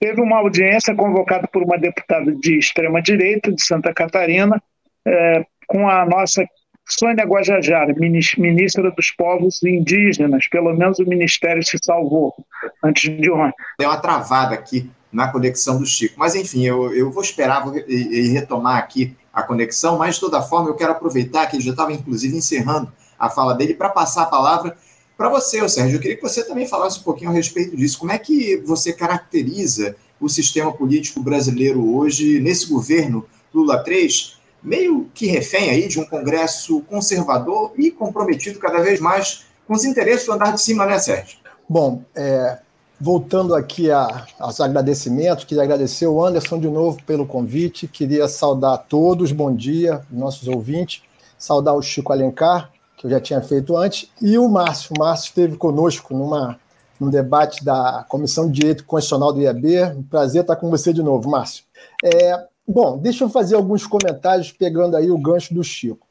Teve 0.00 0.20
uma 0.20 0.38
audiência 0.38 0.94
convocada 0.94 1.48
por 1.48 1.62
uma 1.62 1.78
deputada 1.78 2.32
de 2.32 2.58
extrema-direita 2.58 3.52
de 3.52 3.62
Santa 3.62 3.92
Catarina, 3.92 4.62
é, 5.06 5.44
com 5.66 5.88
a 5.88 6.04
nossa 6.04 6.44
Sônia 6.86 7.24
Guajajara, 7.24 7.94
ministra 7.96 8.90
dos 8.90 9.10
povos 9.10 9.62
indígenas, 9.62 10.46
pelo 10.48 10.74
menos 10.74 10.98
o 10.98 11.06
ministério 11.06 11.62
se 11.62 11.78
salvou 11.82 12.34
antes 12.82 13.04
de 13.16 13.30
ontem. 13.30 13.54
Deu 13.78 13.88
uma 13.88 13.96
travada 13.96 14.54
aqui 14.54 14.90
na 15.10 15.28
conexão 15.28 15.78
do 15.78 15.86
Chico. 15.86 16.16
Mas, 16.18 16.34
enfim, 16.34 16.66
eu, 16.66 16.94
eu 16.94 17.10
vou 17.10 17.22
esperar 17.22 17.64
vou, 17.64 17.76
e, 17.76 18.28
retomar 18.32 18.76
aqui 18.76 19.16
a 19.32 19.42
conexão, 19.42 19.96
mas, 19.96 20.16
de 20.16 20.20
toda 20.20 20.42
forma, 20.42 20.68
eu 20.68 20.74
quero 20.74 20.92
aproveitar 20.92 21.46
que 21.46 21.56
ele 21.56 21.62
já 21.62 21.70
estava, 21.70 21.92
inclusive, 21.92 22.36
encerrando 22.36 22.92
a 23.18 23.30
fala 23.30 23.54
dele 23.54 23.74
para 23.74 23.88
passar 23.88 24.24
a 24.24 24.26
palavra 24.26 24.76
para 25.16 25.28
você, 25.28 25.66
Sérgio. 25.68 25.96
Eu 25.96 26.00
queria 26.00 26.16
que 26.16 26.22
você 26.22 26.44
também 26.44 26.66
falasse 26.66 27.00
um 27.00 27.02
pouquinho 27.02 27.30
a 27.30 27.32
respeito 27.32 27.76
disso. 27.76 27.98
Como 27.98 28.12
é 28.12 28.18
que 28.18 28.56
você 28.58 28.92
caracteriza 28.92 29.96
o 30.20 30.28
sistema 30.28 30.72
político 30.72 31.20
brasileiro 31.20 31.94
hoje, 31.94 32.40
nesse 32.40 32.66
governo 32.66 33.26
Lula 33.52 33.78
3, 33.78 34.38
meio 34.62 35.08
que 35.14 35.26
refém 35.26 35.70
aí 35.70 35.86
de 35.86 36.00
um 36.00 36.04
Congresso 36.04 36.80
conservador 36.82 37.72
e 37.76 37.90
comprometido 37.90 38.58
cada 38.58 38.80
vez 38.80 38.98
mais 38.98 39.44
com 39.66 39.74
os 39.74 39.84
interesses 39.84 40.26
do 40.26 40.32
andar 40.32 40.52
de 40.52 40.60
cima, 40.60 40.86
né, 40.86 40.98
Sérgio? 40.98 41.38
Bom, 41.68 42.02
é, 42.14 42.58
voltando 43.00 43.54
aqui 43.54 43.90
a, 43.90 44.26
aos 44.38 44.60
agradecimentos, 44.60 45.44
queria 45.44 45.62
agradecer 45.62 46.06
o 46.06 46.22
Anderson 46.24 46.58
de 46.58 46.68
novo 46.68 47.02
pelo 47.04 47.26
convite, 47.26 47.86
queria 47.86 48.28
saudar 48.28 48.74
a 48.74 48.78
todos, 48.78 49.32
bom 49.32 49.54
dia, 49.54 50.02
nossos 50.10 50.48
ouvintes, 50.48 51.02
saudar 51.38 51.74
o 51.74 51.82
Chico 51.82 52.12
Alencar, 52.12 52.70
que 53.04 53.08
eu 53.08 53.10
já 53.10 53.20
tinha 53.20 53.42
feito 53.42 53.76
antes, 53.76 54.10
e 54.22 54.38
o 54.38 54.48
Márcio. 54.48 54.94
O 54.96 54.98
Márcio 54.98 55.28
esteve 55.28 55.58
conosco 55.58 56.16
numa, 56.16 56.58
num 56.98 57.10
debate 57.10 57.62
da 57.62 58.06
Comissão 58.08 58.46
de 58.46 58.60
Direito 58.60 58.84
Constitucional 58.84 59.30
do 59.30 59.42
IAB. 59.42 60.04
Prazer 60.08 60.40
estar 60.40 60.56
com 60.56 60.70
você 60.70 60.90
de 60.90 61.02
novo, 61.02 61.28
Márcio. 61.28 61.64
É, 62.02 62.46
Bom, 62.66 62.96
deixa 62.96 63.24
eu 63.24 63.28
fazer 63.28 63.56
alguns 63.56 63.86
comentários 63.86 64.50
pegando 64.50 64.96
aí 64.96 65.10
o 65.10 65.18
gancho 65.18 65.52
do 65.52 65.62
Chico. 65.62 66.06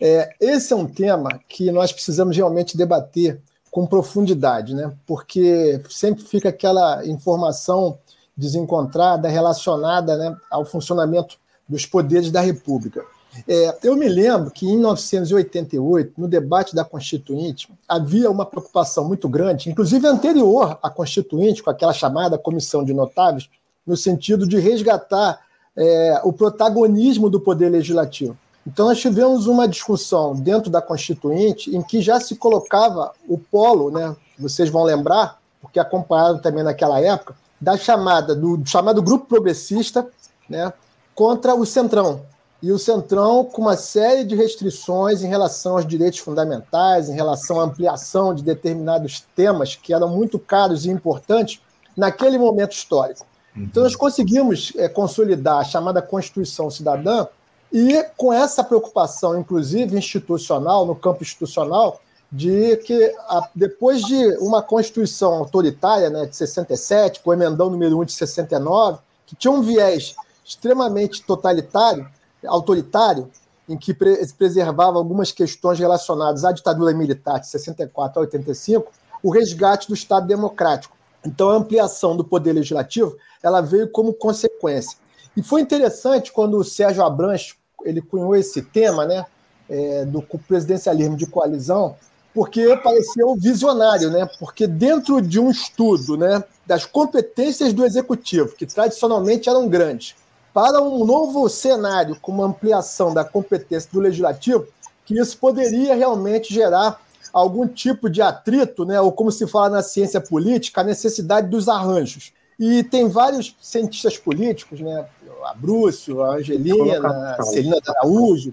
É, 0.00 0.34
esse 0.40 0.72
é 0.72 0.76
um 0.76 0.86
tema 0.86 1.40
que 1.48 1.70
nós 1.70 1.92
precisamos 1.92 2.36
realmente 2.36 2.76
debater 2.76 3.40
com 3.70 3.86
profundidade, 3.86 4.74
né? 4.74 4.92
porque 5.06 5.80
sempre 5.88 6.24
fica 6.24 6.48
aquela 6.48 7.06
informação 7.06 7.96
desencontrada 8.36 9.28
relacionada 9.28 10.16
né, 10.16 10.36
ao 10.50 10.64
funcionamento 10.64 11.38
dos 11.68 11.86
poderes 11.86 12.32
da 12.32 12.40
República. 12.40 13.04
É, 13.48 13.78
eu 13.82 13.96
me 13.96 14.08
lembro 14.08 14.50
que 14.50 14.66
em 14.66 14.76
1988, 14.76 16.12
no 16.18 16.28
debate 16.28 16.74
da 16.74 16.84
Constituinte, 16.84 17.68
havia 17.88 18.30
uma 18.30 18.44
preocupação 18.44 19.06
muito 19.06 19.28
grande, 19.28 19.70
inclusive 19.70 20.06
anterior 20.06 20.78
à 20.82 20.90
Constituinte, 20.90 21.62
com 21.62 21.70
aquela 21.70 21.92
chamada 21.92 22.38
Comissão 22.38 22.84
de 22.84 22.92
Notáveis, 22.92 23.48
no 23.86 23.96
sentido 23.96 24.46
de 24.46 24.58
resgatar 24.58 25.40
é, 25.76 26.20
o 26.24 26.32
protagonismo 26.32 27.30
do 27.30 27.40
poder 27.40 27.70
legislativo. 27.70 28.36
Então, 28.66 28.86
nós 28.86 29.00
tivemos 29.00 29.46
uma 29.46 29.66
discussão 29.66 30.34
dentro 30.34 30.70
da 30.70 30.80
Constituinte 30.80 31.74
em 31.74 31.82
que 31.82 32.00
já 32.00 32.20
se 32.20 32.36
colocava 32.36 33.12
o 33.26 33.36
polo, 33.36 33.90
né, 33.90 34.14
vocês 34.38 34.68
vão 34.68 34.84
lembrar, 34.84 35.40
porque 35.60 35.80
acompanharam 35.80 36.38
também 36.38 36.62
naquela 36.62 37.00
época, 37.00 37.34
da 37.60 37.76
chamada 37.76 38.34
do, 38.34 38.56
do 38.56 38.68
chamado 38.68 39.00
grupo 39.02 39.26
progressista 39.26 40.06
né, 40.48 40.72
contra 41.14 41.54
o 41.54 41.64
Centrão. 41.64 42.22
E 42.62 42.70
o 42.70 42.78
Centrão 42.78 43.44
com 43.44 43.62
uma 43.62 43.76
série 43.76 44.22
de 44.22 44.36
restrições 44.36 45.22
em 45.22 45.28
relação 45.28 45.72
aos 45.72 45.86
direitos 45.86 46.20
fundamentais, 46.20 47.08
em 47.08 47.14
relação 47.14 47.60
à 47.60 47.64
ampliação 47.64 48.32
de 48.32 48.42
determinados 48.42 49.24
temas 49.34 49.74
que 49.74 49.92
eram 49.92 50.08
muito 50.08 50.38
caros 50.38 50.86
e 50.86 50.90
importantes 50.90 51.60
naquele 51.96 52.38
momento 52.38 52.72
histórico. 52.72 53.26
Então, 53.56 53.82
nós 53.82 53.96
conseguimos 53.96 54.72
é, 54.76 54.88
consolidar 54.88 55.58
a 55.58 55.64
chamada 55.64 56.00
Constituição 56.00 56.70
Cidadã 56.70 57.26
e 57.72 58.02
com 58.16 58.32
essa 58.32 58.62
preocupação, 58.62 59.38
inclusive 59.38 59.96
institucional, 59.96 60.86
no 60.86 60.94
campo 60.94 61.22
institucional, 61.22 62.00
de 62.30 62.76
que 62.78 63.14
a, 63.28 63.48
depois 63.54 64.02
de 64.02 64.36
uma 64.38 64.62
Constituição 64.62 65.34
autoritária, 65.34 66.08
né, 66.08 66.26
de 66.26 66.36
67, 66.36 67.20
com 67.20 67.30
o 67.30 67.32
emendão 67.34 67.68
número 67.68 67.98
1 68.00 68.04
de 68.04 68.12
69, 68.12 69.00
que 69.26 69.36
tinha 69.36 69.50
um 69.52 69.62
viés 69.62 70.14
extremamente 70.44 71.22
totalitário, 71.22 72.08
autoritário, 72.46 73.30
em 73.68 73.76
que 73.76 73.94
pre 73.94 74.26
preservava 74.36 74.98
algumas 74.98 75.32
questões 75.32 75.78
relacionadas 75.78 76.44
à 76.44 76.52
ditadura 76.52 76.92
militar 76.92 77.38
de 77.40 77.46
64 77.46 78.18
a 78.18 78.22
85, 78.22 78.90
o 79.22 79.30
resgate 79.30 79.88
do 79.88 79.94
Estado 79.94 80.26
democrático. 80.26 80.96
Então, 81.24 81.50
a 81.50 81.54
ampliação 81.54 82.16
do 82.16 82.24
poder 82.24 82.52
legislativo 82.52 83.16
ela 83.42 83.60
veio 83.60 83.88
como 83.88 84.12
consequência. 84.12 84.98
E 85.36 85.42
foi 85.42 85.60
interessante 85.60 86.32
quando 86.32 86.58
o 86.58 86.64
Sérgio 86.64 87.04
Abranches 87.04 87.56
ele 87.84 88.00
cunhou 88.00 88.36
esse 88.36 88.62
tema, 88.62 89.04
né, 89.04 89.24
é, 89.68 90.04
do 90.04 90.22
presidencialismo 90.22 91.16
de 91.16 91.26
coalizão, 91.26 91.96
porque 92.34 92.76
pareceu 92.78 93.34
visionário, 93.36 94.10
né? 94.10 94.28
Porque 94.38 94.66
dentro 94.66 95.20
de 95.20 95.38
um 95.38 95.50
estudo, 95.50 96.16
né, 96.16 96.42
das 96.66 96.86
competências 96.86 97.72
do 97.72 97.84
executivo, 97.84 98.54
que 98.54 98.66
tradicionalmente 98.66 99.48
eram 99.48 99.68
grandes, 99.68 100.14
para 100.52 100.82
um 100.82 101.04
novo 101.04 101.48
cenário 101.48 102.16
com 102.20 102.32
uma 102.32 102.46
ampliação 102.46 103.12
da 103.12 103.24
competência 103.24 103.90
do 103.92 104.00
legislativo, 104.00 104.66
que 105.04 105.18
isso 105.18 105.36
poderia 105.38 105.94
realmente 105.94 106.52
gerar 106.52 107.00
algum 107.32 107.66
tipo 107.66 108.10
de 108.10 108.20
atrito, 108.20 108.84
né, 108.84 109.00
ou 109.00 109.10
como 109.10 109.32
se 109.32 109.46
fala 109.46 109.70
na 109.70 109.82
ciência 109.82 110.20
política, 110.20 110.82
a 110.82 110.84
necessidade 110.84 111.48
dos 111.48 111.68
arranjos. 111.68 112.32
E 112.58 112.84
tem 112.84 113.08
vários 113.08 113.56
cientistas 113.60 114.18
políticos, 114.18 114.80
né, 114.80 115.06
a 115.44 115.54
Brúcio, 115.54 116.22
a 116.22 116.36
Angelina, 116.36 117.36
a 117.38 117.42
Celina 117.42 117.78
Araújo, 117.88 118.52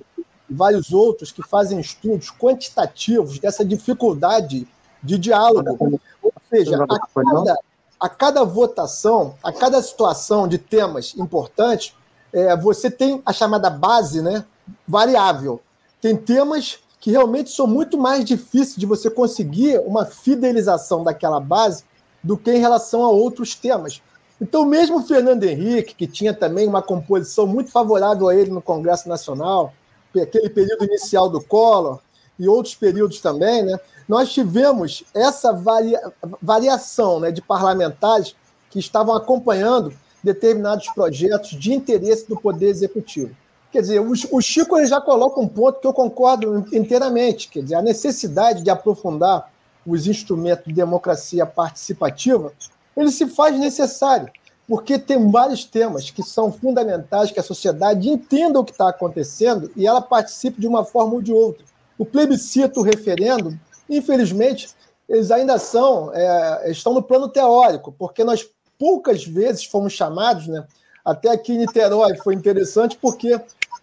e 0.50 0.54
vários 0.54 0.92
outros 0.94 1.32
que 1.32 1.44
fazem 1.44 1.80
estudos 1.80 2.32
quantitativos 2.32 3.38
dessa 3.38 3.64
dificuldade 3.64 4.68
de 5.04 5.18
diálogo. 5.18 6.00
Ou 6.24 6.34
seja, 6.50 6.84
a 6.84 6.88
cada, 6.88 7.60
a 8.00 8.08
cada 8.08 8.44
votação, 8.44 9.36
a 9.44 9.52
cada 9.52 9.82
situação 9.82 10.48
de 10.48 10.58
temas 10.58 11.14
importantes, 11.18 11.94
é, 12.32 12.56
você 12.56 12.90
tem 12.90 13.22
a 13.26 13.34
chamada 13.34 13.70
base 13.70 14.22
né, 14.22 14.46
variável. 14.88 15.60
Tem 16.02 16.16
temas 16.16 16.80
que 17.00 17.12
realmente 17.12 17.52
são 17.52 17.68
muito 17.68 17.98
mais 17.98 18.24
difíceis 18.24 18.76
de 18.76 18.86
você 18.86 19.10
conseguir 19.10 19.80
uma 19.80 20.06
fidelização 20.06 21.04
daquela 21.04 21.40
base 21.40 21.84
do 22.24 22.38
que 22.38 22.52
em 22.52 22.60
relação 22.60 23.04
a 23.04 23.10
outros 23.10 23.56
temas. 23.56 24.02
Então, 24.42 24.66
mesmo 24.66 25.00
o 25.00 25.04
Fernando 25.04 25.44
Henrique, 25.44 25.96
que 25.96 26.08
tinha 26.08 26.34
também 26.34 26.68
uma 26.68 26.82
composição 26.82 27.46
muito 27.46 27.72
favorável 27.72 28.30
a 28.30 28.36
ele 28.36 28.52
no 28.52 28.62
Congresso 28.62 29.10
Nacional, 29.10 29.74
aquele 30.16 30.50
período 30.50 30.86
inicial 30.86 31.30
do 31.30 31.44
Collor 31.44 32.00
e 32.38 32.48
outros 32.48 32.74
períodos 32.76 33.20
também, 33.20 33.64
né, 33.64 33.80
nós 34.10 34.34
tivemos 34.34 35.04
essa 35.14 35.54
varia, 35.54 36.12
variação 36.42 37.20
né, 37.20 37.32
de 37.32 37.44
parlamentares 37.44 38.36
que 38.72 38.80
estavam 38.80 39.16
acompanhando 39.16 39.94
determinados 40.24 40.88
projetos 40.96 41.52
de 41.52 41.72
interesse 41.72 42.28
do 42.28 42.36
Poder 42.36 42.70
Executivo. 42.70 43.36
Quer 43.72 43.82
dizer, 43.82 44.02
o, 44.02 44.12
o 44.32 44.42
Chico 44.42 44.76
ele 44.76 44.88
já 44.88 45.00
coloca 45.00 45.40
um 45.40 45.48
ponto 45.48 45.80
que 45.80 45.86
eu 45.86 45.94
concordo 45.94 46.66
inteiramente, 46.74 47.50
quer 47.50 47.62
dizer, 47.62 47.76
a 47.76 47.84
necessidade 47.84 48.64
de 48.64 48.70
aprofundar 48.72 49.52
os 49.86 50.08
instrumentos 50.08 50.66
de 50.66 50.74
democracia 50.74 51.46
participativa, 51.46 52.52
ele 52.98 53.12
se 53.12 53.28
faz 53.28 53.58
necessário, 53.60 54.28
porque 54.68 54.98
tem 54.98 55.30
vários 55.30 55.64
temas 55.64 56.10
que 56.10 56.24
são 56.24 56.52
fundamentais 56.52 57.32
que 57.32 57.40
a 57.40 57.44
sociedade 57.44 58.10
entenda 58.10 58.60
o 58.60 58.66
que 58.66 58.72
está 58.72 58.90
acontecendo 58.90 59.72
e 59.76 59.86
ela 59.86 60.02
participe 60.02 60.60
de 60.60 60.68
uma 60.68 60.84
forma 60.84 61.14
ou 61.14 61.22
de 61.22 61.32
outra. 61.32 61.64
O 61.98 62.06
plebiscito, 62.06 62.80
o 62.80 62.84
referendo, 62.84 63.58
infelizmente, 63.90 64.70
eles 65.08 65.32
ainda 65.32 65.58
são, 65.58 66.14
é, 66.14 66.70
estão 66.70 66.94
no 66.94 67.02
plano 67.02 67.28
teórico, 67.28 67.94
porque 67.98 68.24
nós 68.24 68.48
poucas 68.78 69.26
vezes 69.26 69.66
fomos 69.66 69.94
chamados, 69.94 70.48
né? 70.48 70.66
Até 71.04 71.30
aqui 71.30 71.54
em 71.54 71.58
Niterói 71.58 72.16
foi 72.18 72.36
interessante 72.36 72.98
porque 73.02 73.40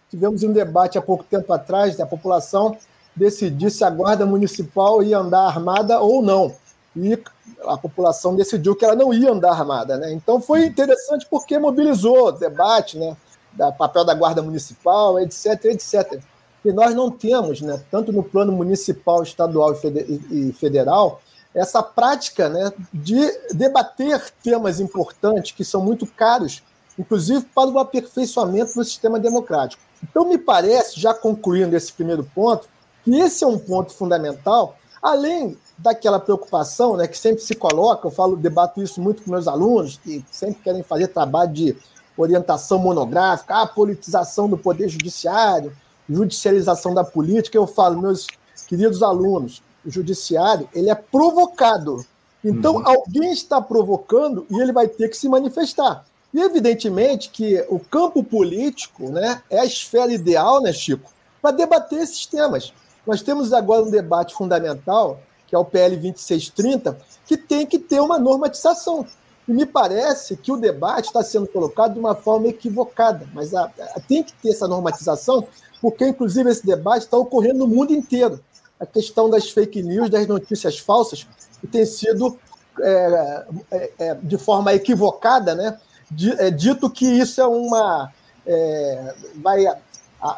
tivemos 0.09 0.43
um 0.43 0.53
debate 0.53 0.97
há 0.97 1.01
pouco 1.01 1.23
tempo 1.23 1.51
atrás 1.51 1.97
da 1.97 2.05
população 2.05 2.77
decidir 3.15 3.69
se 3.71 3.83
a 3.83 3.89
guarda 3.89 4.25
municipal 4.25 5.03
ia 5.03 5.17
andar 5.17 5.41
armada 5.41 5.99
ou 5.99 6.21
não. 6.21 6.55
E 6.95 7.21
a 7.65 7.77
população 7.77 8.35
decidiu 8.35 8.75
que 8.75 8.85
ela 8.85 8.95
não 8.95 9.13
ia 9.13 9.31
andar 9.31 9.51
armada. 9.51 9.97
Né? 9.97 10.13
Então 10.13 10.39
foi 10.39 10.65
interessante 10.65 11.27
porque 11.29 11.59
mobilizou 11.59 12.27
o 12.27 12.31
debate, 12.31 12.97
né? 12.97 13.15
da 13.53 13.71
papel 13.71 14.05
da 14.05 14.13
guarda 14.13 14.41
municipal, 14.41 15.19
etc, 15.19 15.65
etc. 15.65 16.21
E 16.67 16.73
nós 16.73 16.93
não 16.93 17.09
temos, 17.09 17.61
né, 17.61 17.81
tanto 17.89 18.11
no 18.11 18.21
plano 18.21 18.51
municipal, 18.51 19.23
estadual 19.23 19.73
e 20.29 20.51
federal, 20.51 21.21
essa 21.55 21.81
prática 21.81 22.49
né, 22.49 22.73
de 22.93 23.25
debater 23.53 24.21
temas 24.43 24.81
importantes 24.81 25.53
que 25.53 25.63
são 25.63 25.81
muito 25.81 26.05
caros, 26.05 26.61
inclusive 26.99 27.45
para 27.55 27.69
o 27.69 27.79
aperfeiçoamento 27.79 28.73
do 28.73 28.83
sistema 28.83 29.17
democrático. 29.17 29.81
Então, 30.03 30.27
me 30.27 30.37
parece, 30.37 30.99
já 30.99 31.13
concluindo 31.13 31.73
esse 31.73 31.93
primeiro 31.93 32.29
ponto, 32.35 32.67
que 33.01 33.15
esse 33.15 33.45
é 33.45 33.47
um 33.47 33.57
ponto 33.57 33.93
fundamental, 33.93 34.75
além 35.01 35.57
daquela 35.77 36.19
preocupação 36.19 36.97
né, 36.97 37.07
que 37.07 37.17
sempre 37.17 37.41
se 37.43 37.55
coloca, 37.55 38.07
eu 38.07 38.11
falo, 38.11 38.35
debato 38.35 38.83
isso 38.83 39.01
muito 39.01 39.23
com 39.23 39.31
meus 39.31 39.47
alunos, 39.47 40.01
que 40.03 40.21
sempre 40.29 40.61
querem 40.61 40.83
fazer 40.83 41.07
trabalho 41.07 41.53
de 41.53 41.77
orientação 42.17 42.77
monográfica, 42.77 43.61
a 43.61 43.67
politização 43.67 44.49
do 44.49 44.57
poder 44.57 44.89
judiciário, 44.89 45.71
judicialização 46.09 46.93
da 46.93 47.03
política, 47.03 47.57
eu 47.57 47.67
falo, 47.67 48.01
meus 48.01 48.27
queridos 48.67 49.03
alunos, 49.03 49.61
o 49.85 49.91
judiciário 49.91 50.69
ele 50.73 50.89
é 50.89 50.95
provocado. 50.95 52.05
Então, 52.43 52.75
uhum. 52.75 52.87
alguém 52.87 53.31
está 53.31 53.61
provocando 53.61 54.45
e 54.49 54.59
ele 54.59 54.71
vai 54.71 54.87
ter 54.87 55.09
que 55.09 55.17
se 55.17 55.27
manifestar. 55.27 56.05
E, 56.33 56.39
evidentemente, 56.39 57.29
que 57.29 57.65
o 57.69 57.79
campo 57.79 58.23
político 58.23 59.09
né, 59.09 59.41
é 59.49 59.59
a 59.59 59.65
esfera 59.65 60.11
ideal, 60.11 60.61
né, 60.61 60.71
Chico, 60.71 61.11
para 61.41 61.55
debater 61.55 61.99
esses 61.99 62.25
temas. 62.25 62.73
Nós 63.05 63.21
temos 63.21 63.53
agora 63.53 63.83
um 63.83 63.89
debate 63.89 64.35
fundamental, 64.35 65.19
que 65.47 65.55
é 65.55 65.57
o 65.57 65.65
PL 65.65 65.95
2630, 65.95 66.97
que 67.25 67.37
tem 67.37 67.65
que 67.65 67.79
ter 67.79 67.99
uma 67.99 68.19
normatização. 68.19 69.05
E 69.47 69.53
me 69.53 69.65
parece 69.65 70.35
que 70.35 70.51
o 70.51 70.57
debate 70.57 71.05
está 71.05 71.23
sendo 71.23 71.47
colocado 71.47 71.93
de 71.93 71.99
uma 71.99 72.13
forma 72.13 72.47
equivocada, 72.47 73.27
mas 73.33 73.55
a, 73.55 73.71
a, 73.95 73.99
tem 74.01 74.21
que 74.21 74.33
ter 74.33 74.49
essa 74.49 74.67
normatização, 74.67 75.47
porque, 75.81 76.07
inclusive, 76.07 76.49
esse 76.49 76.65
debate 76.65 77.03
está 77.03 77.17
ocorrendo 77.17 77.59
no 77.59 77.67
mundo 77.67 77.93
inteiro. 77.93 78.39
A 78.79 78.85
questão 78.85 79.29
das 79.29 79.49
fake 79.49 79.81
news, 79.81 80.09
das 80.09 80.27
notícias 80.27 80.77
falsas, 80.79 81.27
que 81.59 81.67
tem 81.67 81.85
sido, 81.85 82.37
é, 82.79 83.45
é, 83.71 83.91
é 83.99 84.15
de 84.15 84.37
forma 84.37 84.73
equivocada, 84.73 85.55
né, 85.55 85.77
é 86.37 86.49
dito 86.49 86.89
que 86.89 87.05
isso 87.05 87.41
é 87.41 87.47
uma. 87.47 88.11
É, 88.45 89.13
vai 89.35 89.65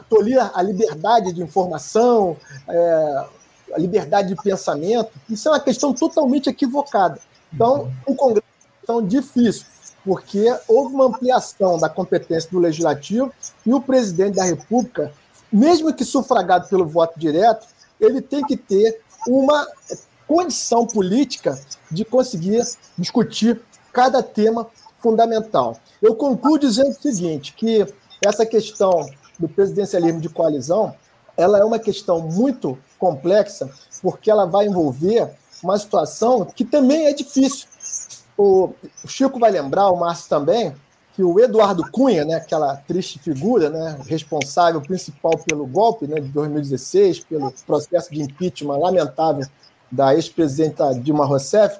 tolir 0.10 0.40
a 0.42 0.62
liberdade 0.62 1.32
de 1.32 1.42
informação, 1.42 2.36
é, 2.68 3.26
a 3.74 3.78
liberdade 3.78 4.30
de 4.30 4.36
pensamento. 4.36 5.12
Isso 5.30 5.48
é 5.48 5.52
uma 5.52 5.60
questão 5.60 5.94
totalmente 5.94 6.50
equivocada. 6.50 7.20
Então, 7.54 7.92
o 8.06 8.16
Congresso 8.16 8.48
é 8.84 8.86
tão 8.86 9.06
difícil, 9.06 9.66
porque 10.04 10.54
houve 10.68 10.96
uma 10.96 11.06
ampliação 11.06 11.78
da 11.78 11.88
competência 11.88 12.50
do 12.50 12.60
Legislativo 12.60 13.32
e 13.66 13.74
o 13.74 13.80
presidente 13.80 14.36
da 14.36 14.44
República, 14.44 15.14
mesmo 15.52 15.94
que 15.94 16.06
sufragado 16.06 16.68
pelo 16.68 16.88
voto 16.88 17.20
direto, 17.20 17.68
ele 18.00 18.22
tem 18.22 18.44
que 18.44 18.56
ter 18.56 19.02
uma 19.28 19.68
condição 20.28 20.86
política 20.86 21.60
de 21.92 22.06
conseguir 22.06 22.64
discutir 22.98 23.62
cada 23.92 24.22
tema 24.22 24.68
fundamental. 25.02 25.78
Eu 26.02 26.16
concluo 26.16 26.58
dizendo 26.58 26.92
o 26.92 27.02
seguinte, 27.02 27.54
que 27.54 27.86
essa 28.26 28.46
questão 28.46 29.10
do 29.40 29.48
presidencialismo 29.48 30.20
de 30.20 30.30
coalizão, 30.30 30.94
ela 31.36 31.58
é 31.58 31.64
uma 31.64 31.80
questão 31.80 32.20
muito 32.20 32.78
complexa, 32.98 33.70
porque 34.02 34.30
ela 34.30 34.46
vai 34.46 34.68
envolver 34.68 35.30
uma 35.64 35.78
situação 35.78 36.46
que 36.46 36.64
também 36.64 37.08
é 37.08 37.14
difícil. 37.14 37.68
O 38.38 38.74
Chico 39.06 39.40
vai 39.40 39.52
lembrar, 39.52 39.90
o 39.90 39.98
Márcio 39.98 40.30
também, 40.30 40.74
que 41.20 41.24
o 41.24 41.38
Eduardo 41.38 41.84
Cunha, 41.92 42.24
né, 42.24 42.36
aquela 42.36 42.78
triste 42.78 43.20
figura, 43.20 43.70
né, 43.70 44.00
responsável 44.08 44.80
principal 44.80 45.38
pelo 45.38 45.68
golpe 45.68 46.08
né, 46.08 46.22
de 46.22 46.30
2016, 46.30 47.26
pelo 47.26 47.54
processo 47.68 48.10
de 48.10 48.22
impeachment 48.22 48.78
lamentável 48.78 49.46
da 49.92 50.16
ex-presidenta 50.16 50.98
Dilma 50.98 51.26
Rousseff, 51.26 51.78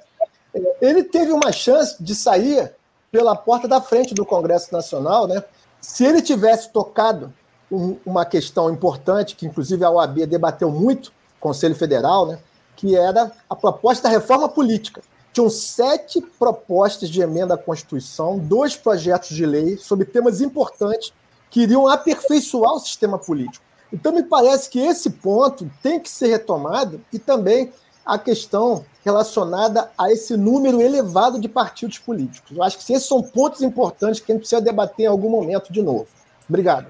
ele 0.82 1.04
teve 1.06 1.32
uma 1.32 1.54
chance 1.54 2.04
de 2.04 2.14
sair 2.14 2.74
pela 3.10 3.34
porta 3.34 3.66
da 3.66 3.80
frente 3.80 4.14
do 4.14 4.26
Congresso 4.26 4.74
Nacional, 4.74 5.26
né? 5.26 5.42
Se 5.80 6.04
ele 6.04 6.22
tivesse 6.22 6.70
tocado 6.74 7.34
um, 7.72 7.96
uma 8.06 8.26
questão 8.26 8.70
importante, 8.70 9.38
que 9.38 9.46
inclusive 9.46 9.86
a 9.86 9.90
OAB 9.90 10.26
debateu 10.26 10.70
muito, 10.70 11.14
Conselho 11.40 11.76
Federal, 11.76 12.28
né? 12.28 12.40
Que 12.76 12.94
era 12.94 13.32
a 13.50 13.56
proposta 13.56 14.04
da 14.04 14.10
reforma 14.10 14.50
política. 14.50 15.02
Tinham 15.32 15.50
sete 15.50 16.22
propostas 16.40 17.10
de 17.10 17.22
emenda 17.22 17.54
à 17.54 17.58
Constituição, 17.58 18.38
dois 18.38 18.76
projetos 18.76 19.30
de 19.30 19.46
lei 19.46 19.78
sobre 19.78 20.06
temas 20.06 20.42
importantes 20.42 21.14
que 21.50 21.62
iriam 21.62 21.88
aperfeiçoar 21.88 22.74
o 22.74 22.80
sistema 22.80 23.18
político. 23.18 23.64
Então, 23.92 24.12
me 24.12 24.24
parece 24.24 24.70
que 24.70 24.80
esse 24.80 25.10
ponto 25.10 25.70
tem 25.82 26.00
que 26.00 26.10
ser 26.10 26.28
retomado 26.28 27.02
e 27.12 27.18
também 27.18 27.72
a 28.06 28.18
questão 28.18 28.86
relacionada 29.04 29.92
a 29.98 30.12
esse 30.12 30.36
número 30.36 30.82
elevado 30.82 31.40
de 31.40 31.48
partidos 31.48 32.00
políticos. 32.00 32.56
Eu 32.56 32.64
acho 32.64 32.78
que 32.78 32.94
esses 32.94 33.08
são 33.08 33.22
pontos 33.22 33.62
importantes 33.62 34.20
que 34.20 34.32
a 34.32 34.36
gente 34.36 34.42
precisa 34.42 34.62
debater 34.62 35.06
em 35.06 35.10
algum 35.10 35.30
momento 35.30 35.72
de 35.72 35.82
novo. 35.82 36.08
Obrigado. 36.48 36.88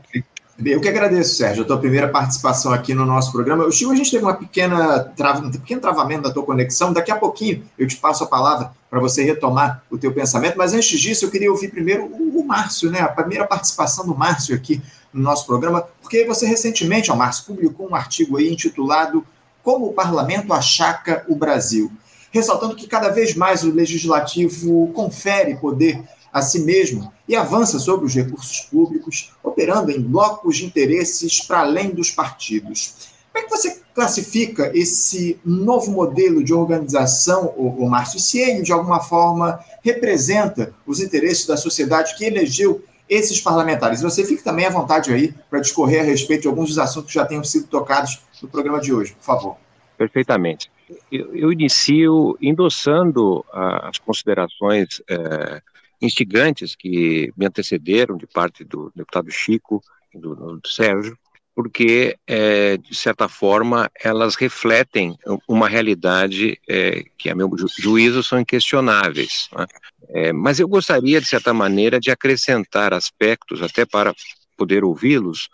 Eu 0.65 0.81
que 0.81 0.89
agradeço, 0.89 1.35
Sérgio, 1.35 1.63
a 1.63 1.65
tua 1.65 1.77
primeira 1.77 2.09
participação 2.09 2.73
aqui 2.73 2.93
no 2.93 3.05
nosso 3.05 3.31
programa. 3.31 3.65
O 3.65 3.71
Chico, 3.71 3.91
a 3.91 3.95
gente 3.95 4.11
teve 4.11 4.23
uma 4.23 4.33
pequena 4.33 4.99
trava, 5.15 5.39
um 5.39 5.51
pequeno 5.51 5.79
travamento 5.79 6.23
da 6.23 6.31
tua 6.31 6.43
conexão. 6.43 6.91
Daqui 6.91 7.11
a 7.11 7.15
pouquinho 7.15 7.63
eu 7.77 7.87
te 7.87 7.95
passo 7.95 8.25
a 8.25 8.27
palavra 8.27 8.71
para 8.89 8.99
você 8.99 9.23
retomar 9.23 9.81
o 9.89 9.97
teu 9.97 10.13
pensamento. 10.13 10.57
Mas 10.57 10.73
antes 10.73 10.99
disso, 10.99 11.25
eu 11.25 11.31
queria 11.31 11.49
ouvir 11.49 11.69
primeiro 11.69 12.05
o, 12.05 12.41
o 12.41 12.45
Márcio, 12.45 12.91
né? 12.91 12.99
A 12.99 13.07
primeira 13.07 13.47
participação 13.47 14.05
do 14.05 14.13
Márcio 14.13 14.53
aqui 14.53 14.81
no 15.13 15.21
nosso 15.21 15.45
programa, 15.45 15.87
porque 16.01 16.25
você 16.25 16.45
recentemente, 16.45 17.09
ó, 17.09 17.15
Márcio, 17.15 17.45
publicou 17.45 17.89
um 17.89 17.95
artigo 17.95 18.37
aí 18.37 18.51
intitulado 18.51 19.25
como 19.63 19.87
o 19.87 19.93
parlamento 19.93 20.53
achaca 20.53 21.25
o 21.27 21.35
Brasil, 21.35 21.91
ressaltando 22.31 22.75
que 22.75 22.87
cada 22.87 23.09
vez 23.09 23.33
mais 23.33 23.63
o 23.63 23.71
legislativo 23.71 24.91
confere 24.93 25.55
poder 25.55 26.03
a 26.31 26.41
si 26.41 26.59
mesmo 26.59 27.11
e 27.27 27.35
avança 27.35 27.79
sobre 27.79 28.05
os 28.05 28.13
recursos 28.13 28.61
públicos, 28.61 29.31
operando 29.43 29.91
em 29.91 30.01
blocos 30.01 30.57
de 30.57 30.65
interesses 30.65 31.41
para 31.41 31.59
além 31.59 31.89
dos 31.89 32.11
partidos. 32.11 33.09
Como 33.31 33.45
é 33.45 33.47
que 33.47 33.55
você 33.55 33.81
classifica 33.93 34.71
esse 34.73 35.39
novo 35.45 35.91
modelo 35.91 36.43
de 36.43 36.53
organização, 36.53 37.53
o, 37.55 37.87
Márcio, 37.87 38.19
se 38.19 38.39
ele, 38.39 38.61
de 38.61 38.71
alguma 38.71 38.99
forma, 38.99 39.59
representa 39.83 40.73
os 40.85 40.99
interesses 40.99 41.45
da 41.45 41.55
sociedade 41.55 42.15
que 42.15 42.25
elegeu 42.25 42.83
esses 43.07 43.39
parlamentares? 43.39 44.01
Você 44.01 44.25
fica 44.25 44.43
também 44.43 44.65
à 44.65 44.69
vontade 44.69 45.13
aí 45.13 45.33
para 45.49 45.59
discorrer 45.59 46.01
a 46.01 46.03
respeito 46.03 46.43
de 46.43 46.47
alguns 46.47 46.69
dos 46.69 46.79
assuntos 46.79 47.11
que 47.11 47.15
já 47.19 47.25
tenham 47.25 47.43
sido 47.43 47.67
tocados 47.67 48.21
no 48.41 48.47
programa 48.47 48.79
de 48.79 48.93
hoje, 48.93 49.13
por 49.13 49.23
favor. 49.23 49.57
Perfeitamente. 49.97 50.71
Eu, 51.11 51.35
eu 51.35 51.51
inicio 51.51 52.37
endossando 52.41 53.45
as 53.51 53.97
considerações 53.99 55.01
é, 55.07 55.61
instigantes 56.01 56.75
que 56.75 57.31
me 57.35 57.45
antecederam 57.45 58.17
de 58.17 58.27
parte 58.27 58.63
do 58.63 58.91
deputado 58.95 59.31
Chico 59.31 59.81
e 60.13 60.17
do, 60.17 60.59
do 60.59 60.67
Sérgio, 60.67 61.17
porque, 61.55 62.17
é, 62.25 62.77
de 62.77 62.95
certa 62.95 63.27
forma, 63.27 63.91
elas 64.01 64.35
refletem 64.35 65.17
uma 65.45 65.67
realidade 65.67 66.57
é, 66.65 67.03
que, 67.17 67.29
a 67.29 67.35
meu 67.35 67.49
ju 67.57 67.67
juízo, 67.77 68.23
são 68.23 68.39
inquestionáveis. 68.39 69.49
Né? 69.51 69.65
É, 70.07 70.31
mas 70.31 70.59
eu 70.61 70.69
gostaria, 70.69 71.19
de 71.19 71.27
certa 71.27 71.53
maneira, 71.53 71.99
de 71.99 72.11
acrescentar 72.11 72.93
aspectos, 72.93 73.61
até 73.61 73.85
para 73.85 74.13
poder 74.55 74.85
ouvi-los, 74.85 75.49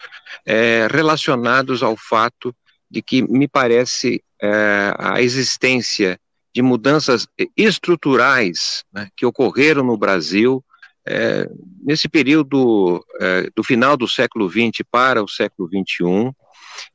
é, 0.46 0.88
relacionados 0.92 1.82
ao 1.82 1.98
fato 1.98 2.56
de 2.90 3.02
que 3.02 3.24
me 3.24 3.48
parece 3.48 4.24
é, 4.40 4.94
a 5.00 5.22
existência 5.22 6.20
de 6.56 6.62
mudanças 6.62 7.28
estruturais 7.58 8.86
né, 8.94 9.10
que 9.18 9.26
ocorreram 9.26 9.84
no 9.84 9.98
Brasil 9.98 10.64
é, 11.06 11.50
nesse 11.84 12.08
período 12.08 13.06
é, 13.20 13.50
do 13.54 13.62
final 13.62 13.98
do 13.98 14.08
século 14.08 14.50
XX 14.50 14.82
para 14.90 15.22
o 15.22 15.28
século 15.28 15.68
XXI, 15.68 16.32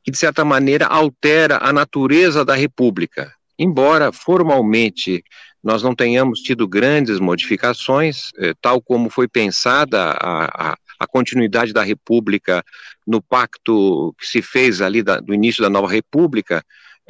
que 0.03 0.09
de 0.09 0.17
certa 0.17 0.43
maneira 0.43 0.87
altera 0.87 1.59
a 1.61 1.71
natureza 1.71 2.43
da 2.43 2.55
República. 2.55 3.31
Embora 3.57 4.11
formalmente 4.11 5.23
nós 5.63 5.83
não 5.83 5.93
tenhamos 5.93 6.39
tido 6.39 6.67
grandes 6.67 7.19
modificações, 7.19 8.31
é, 8.39 8.55
tal 8.59 8.81
como 8.81 9.11
foi 9.11 9.27
pensada 9.27 10.17
a, 10.19 10.71
a, 10.71 10.77
a, 10.99 11.07
continuidade 11.07 11.71
da 11.71 11.83
República 11.83 12.63
no 13.05 13.21
pacto 13.21 14.11
que 14.19 14.25
se 14.25 14.41
fez 14.41 14.81
ali 14.81 15.03
da, 15.03 15.19
do 15.19 15.35
início 15.35 15.61
da 15.61 15.69
nova 15.69 15.87
República, 15.87 16.63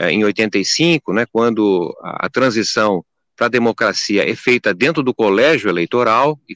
em 0.09 0.23
85, 0.23 1.13
né, 1.13 1.25
quando 1.31 1.95
a, 2.01 2.27
a 2.27 2.29
transição 2.29 3.03
para 3.35 3.47
a 3.47 3.49
democracia 3.49 4.29
é 4.29 4.35
feita 4.35 4.73
dentro 4.73 5.03
do 5.03 5.13
colégio 5.13 5.69
eleitoral, 5.69 6.39
e 6.47 6.55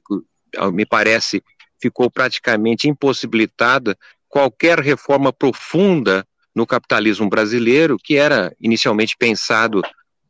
me 0.71 0.85
parece 0.85 1.43
ficou 1.81 2.09
praticamente 2.09 2.87
impossibilitada 2.87 3.97
qualquer 4.27 4.79
reforma 4.79 5.31
profunda 5.33 6.25
no 6.53 6.65
capitalismo 6.65 7.29
brasileiro, 7.29 7.97
que 8.01 8.15
era 8.15 8.55
inicialmente 8.59 9.15
pensado 9.17 9.81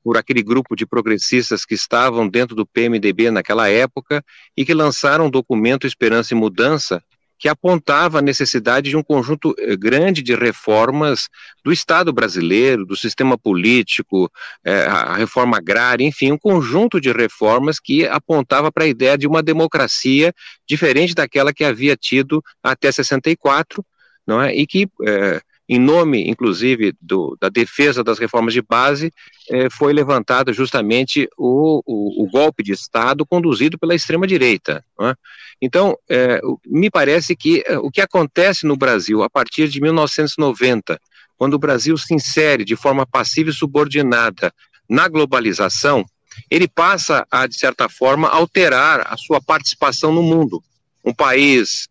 por 0.03 0.17
aquele 0.17 0.43
grupo 0.43 0.75
de 0.75 0.85
progressistas 0.85 1.65
que 1.65 1.73
estavam 1.73 2.27
dentro 2.27 2.55
do 2.55 2.65
PMDB 2.65 3.31
naquela 3.31 3.69
época 3.69 4.23
e 4.55 4.65
que 4.65 4.73
lançaram 4.73 5.27
um 5.27 5.29
documento 5.29 5.87
Esperança 5.87 6.33
e 6.33 6.37
Mudança, 6.37 7.03
que 7.45 7.49
apontava 7.49 8.17
a 8.17 8.21
necessidade 8.23 8.89
de 8.89 8.97
um 8.97 9.03
conjunto 9.03 9.53
eh, 9.59 9.75
grande 9.75 10.23
de 10.23 10.33
reformas 10.33 11.29
do 11.63 11.71
Estado 11.71 12.11
brasileiro, 12.11 12.87
do 12.87 12.97
sistema 12.97 13.37
político, 13.37 14.31
eh, 14.63 14.87
a 14.87 15.13
reforma 15.13 15.57
agrária, 15.57 16.03
enfim, 16.03 16.31
um 16.31 16.39
conjunto 16.39 16.99
de 16.99 17.11
reformas 17.11 17.79
que 17.79 18.03
apontava 18.07 18.71
para 18.71 18.85
a 18.85 18.87
ideia 18.87 19.15
de 19.15 19.27
uma 19.27 19.43
democracia 19.43 20.33
diferente 20.67 21.13
daquela 21.13 21.53
que 21.53 21.63
havia 21.63 21.95
tido 21.95 22.43
até 22.63 22.91
64, 22.91 23.85
não 24.25 24.41
é? 24.41 24.55
E 24.55 24.65
que 24.65 24.89
eh, 25.05 25.39
em 25.67 25.79
nome, 25.79 26.29
inclusive, 26.29 26.93
do, 27.01 27.35
da 27.41 27.49
defesa 27.49 28.03
das 28.03 28.19
reformas 28.19 28.53
de 28.53 28.61
base, 28.61 29.11
eh, 29.49 29.67
foi 29.71 29.93
levantado 29.93 30.53
justamente 30.53 31.27
o, 31.35 31.81
o, 31.85 32.23
o, 32.23 32.29
golpe 32.29 32.61
de 32.61 32.71
Estado 32.71 33.25
conduzido 33.25 33.77
pela 33.77 33.95
extrema-direita. 33.95 34.85
É? 35.01 35.15
Então, 35.59 35.97
eh, 36.07 36.39
me 36.67 36.91
parece 36.91 37.35
que 37.35 37.63
eh, 37.65 37.79
o 37.79 37.89
que 37.89 37.99
acontece 37.99 38.67
no 38.67 38.77
Brasil 38.77 39.23
a 39.23 39.29
partir 39.29 39.67
de 39.67 39.81
1990, 39.81 40.99
quando 41.35 41.55
o 41.55 41.59
Brasil 41.59 41.97
se 41.97 42.13
insere 42.13 42.63
de 42.63 42.75
forma 42.75 43.05
passiva 43.05 43.49
e 43.49 43.53
subordinada 43.53 44.53
na 44.87 45.07
globalização, 45.07 46.05
ele 46.49 46.67
passa 46.67 47.25
a, 47.31 47.47
de 47.47 47.57
certa 47.57 47.89
forma, 47.89 48.27
alterar 48.29 49.07
a 49.11 49.17
sua 49.17 49.41
participação 49.41 50.13
no 50.13 50.21
mundo. 50.21 50.63
Um 51.03 51.13
país 51.13 51.87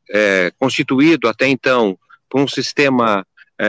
constituído 0.58 1.28
até 1.28 1.46
então 1.46 1.96
por 2.28 2.40
um 2.40 2.48
sistema 2.48 3.24
é, 3.24 3.24